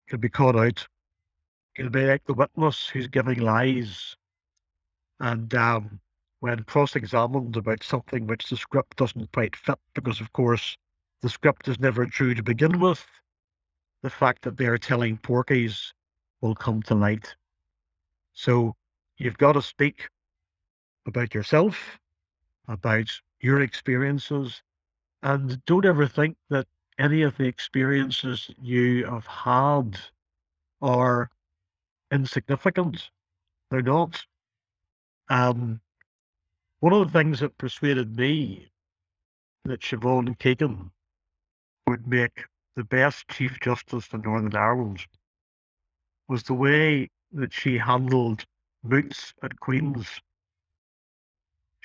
you'll 0.09 0.20
be 0.20 0.30
caught 0.30 0.55
out. 0.55 0.88
You'll 1.78 1.89
be 1.89 2.05
like 2.05 2.24
the 2.26 2.34
witness 2.34 2.88
who's 2.88 3.07
giving 3.07 3.39
lies 3.39 4.16
and 5.20 5.53
um, 5.55 5.99
when 6.39 6.63
cross-examined 6.63 7.57
about 7.57 7.84
something 7.84 8.28
which 8.28 8.49
the 8.49 8.57
script 8.57 8.97
doesn't 8.97 9.32
quite 9.34 9.55
fit, 9.55 9.80
because 9.93 10.22
of 10.22 10.32
course 10.34 10.78
the 11.22 11.30
script 11.30 11.68
is 11.68 11.80
never 11.80 12.05
true 12.05 12.36
to 12.36 12.43
begin 12.43 12.80
with, 12.80 13.05
the 14.03 14.09
fact 14.09 14.43
that 14.43 14.57
they're 14.57 14.78
telling 14.78 15.18
porkies 15.18 15.91
will 16.41 16.55
come 16.55 16.82
to 16.84 16.93
light. 16.93 17.36
So 18.34 18.76
you've 19.18 19.38
got 19.38 19.53
to 19.53 19.61
speak 19.61 20.07
about 21.06 21.34
yourself, 21.34 21.99
about 22.68 23.10
your 23.41 23.62
experiences, 23.62 24.62
and 25.24 25.64
don't 25.66 25.86
ever 25.86 26.08
think 26.08 26.38
that 26.49 26.68
any 26.99 27.22
of 27.24 27.38
the 27.38 27.45
experiences 27.45 28.49
you 28.62 29.06
have 29.06 29.28
had 29.28 29.99
are 30.82 31.30
insignificant. 32.12 33.10
They're 33.72 33.82
not 33.82 34.26
Um, 35.30 35.82
one 36.82 36.93
of 36.93 37.08
the 37.08 37.20
things 37.20 37.39
that 37.39 37.58
persuaded 37.58 38.16
me 38.16 38.70
that 39.66 39.82
Siobhan 39.82 40.38
Keegan 40.38 40.91
would 41.88 42.08
make 42.08 42.45
the 42.76 42.84
best 42.84 43.28
Chief 43.30 43.60
Justice 43.60 44.14
in 44.14 44.22
Northern 44.22 44.56
Ireland 44.56 45.06
was 46.28 46.43
the 46.43 46.53
way 46.53 47.10
that 47.32 47.53
she 47.53 47.78
handled 47.78 48.45
moots 48.84 49.34
at 49.41 49.60
Queen's. 49.60 50.22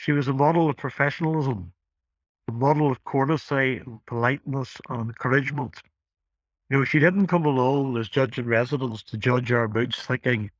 She 0.02 0.12
was 0.12 0.28
a 0.28 0.32
model 0.32 0.70
of 0.70 0.78
professionalism, 0.78 1.74
a 2.48 2.52
model 2.52 2.90
of 2.90 3.04
courtesy 3.04 3.82
and 3.84 4.00
politeness 4.06 4.80
and 4.88 5.10
encouragement. 5.10 5.76
You 6.70 6.78
know, 6.78 6.84
she 6.84 6.98
didn't 6.98 7.26
come 7.26 7.44
along 7.44 7.98
as 7.98 8.08
judge 8.08 8.38
in 8.38 8.46
residence 8.46 9.02
to 9.02 9.18
judge 9.18 9.52
our 9.52 9.68
moots 9.68 10.02
thinking, 10.02 10.52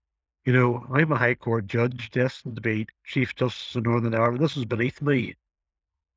you 0.44 0.52
know, 0.52 0.86
I'm 0.92 1.10
a 1.10 1.16
High 1.16 1.36
Court 1.36 1.66
judge 1.66 2.10
destined 2.10 2.56
to 2.56 2.60
be 2.60 2.86
Chief 3.02 3.34
Justice 3.34 3.74
of 3.76 3.84
Northern 3.84 4.14
Ireland. 4.14 4.40
This 4.40 4.58
is 4.58 4.66
beneath 4.66 5.00
me. 5.00 5.36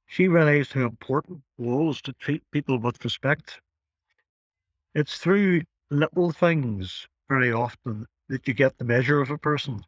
She 0.05 0.27
realised 0.27 0.73
how 0.73 0.81
important 0.81 1.43
it 1.57 1.61
was 1.61 2.01
to 2.01 2.11
treat 2.11 2.43
people 2.51 2.77
with 2.77 3.05
respect. 3.05 3.61
It's 4.93 5.17
through 5.17 5.61
little 5.89 6.33
things 6.33 7.07
very 7.29 7.53
often 7.53 8.05
that 8.27 8.49
you 8.49 8.53
get 8.53 8.77
the 8.77 8.83
measure 8.83 9.21
of 9.21 9.29
a 9.29 9.37
person. 9.37 9.85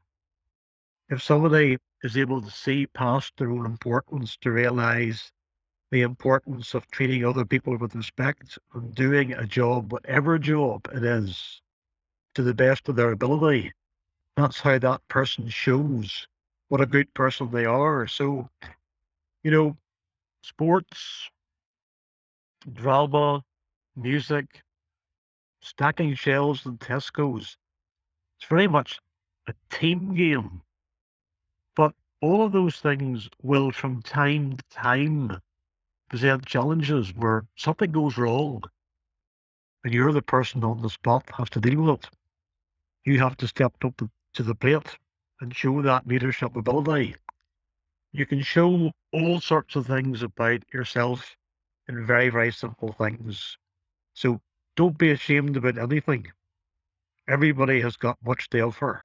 If 1.09 1.21
somebody 1.21 1.77
is 2.03 2.17
able 2.17 2.41
to 2.41 2.49
see 2.49 2.87
past 2.87 3.33
their 3.37 3.51
own 3.51 3.65
importance 3.65 4.37
to 4.37 4.51
realise 4.51 5.31
the 5.91 6.01
importance 6.01 6.73
of 6.73 6.89
treating 6.89 7.23
other 7.23 7.45
people 7.45 7.77
with 7.77 7.95
respect 7.95 8.57
and 8.73 8.93
doing 8.95 9.33
a 9.33 9.45
job, 9.45 9.91
whatever 9.91 10.39
job 10.39 10.87
it 10.93 11.03
is, 11.03 11.61
to 12.33 12.41
the 12.41 12.53
best 12.53 12.89
of 12.89 12.95
their 12.95 13.11
ability, 13.11 13.71
that's 14.35 14.59
how 14.59 14.79
that 14.79 15.07
person 15.07 15.47
shows 15.47 16.27
what 16.69 16.81
a 16.81 16.85
good 16.85 17.13
person 17.13 17.51
they 17.51 17.65
are. 17.65 18.07
So, 18.07 18.49
you 19.43 19.51
know, 19.51 19.77
sports, 20.41 21.29
drama, 22.73 23.43
music, 23.95 24.63
stacking 25.61 26.15
shelves 26.15 26.65
in 26.65 26.77
Tesco's, 26.79 27.57
it's 28.37 28.49
very 28.49 28.67
much 28.67 28.99
a 29.47 29.53
team 29.69 30.15
game. 30.15 30.61
All 32.25 32.43
of 32.43 32.53
those 32.53 32.77
things 32.77 33.29
will, 33.43 33.71
from 33.71 34.01
time 34.01 34.57
to 34.57 34.63
time, 34.71 35.39
present 36.09 36.43
challenges 36.43 37.13
where 37.15 37.45
something 37.55 37.91
goes 37.91 38.17
wrong 38.17 38.63
and 39.83 39.93
you're 39.93 40.11
the 40.11 40.23
person 40.23 40.63
on 40.63 40.81
the 40.81 40.89
spot 40.89 41.29
has 41.37 41.51
to 41.51 41.61
deal 41.61 41.83
with 41.83 41.99
it. 41.99 42.09
You 43.03 43.19
have 43.19 43.37
to 43.37 43.47
step 43.47 43.73
up 43.83 44.01
to 44.33 44.43
the 44.43 44.55
plate 44.55 44.97
and 45.39 45.55
show 45.55 45.83
that 45.83 46.07
leadership 46.07 46.55
ability. 46.55 47.15
You 48.11 48.25
can 48.25 48.41
show 48.41 48.91
all 49.13 49.39
sorts 49.39 49.75
of 49.75 49.85
things 49.85 50.23
about 50.23 50.63
yourself 50.73 51.35
in 51.87 52.07
very, 52.07 52.29
very 52.29 52.51
simple 52.51 52.91
things. 52.93 53.55
So 54.15 54.41
don't 54.75 54.97
be 54.97 55.11
ashamed 55.11 55.57
about 55.57 55.77
anything. 55.77 56.25
Everybody 57.27 57.81
has 57.81 57.95
got 57.97 58.17
much 58.25 58.49
to 58.49 58.61
offer. 58.61 59.03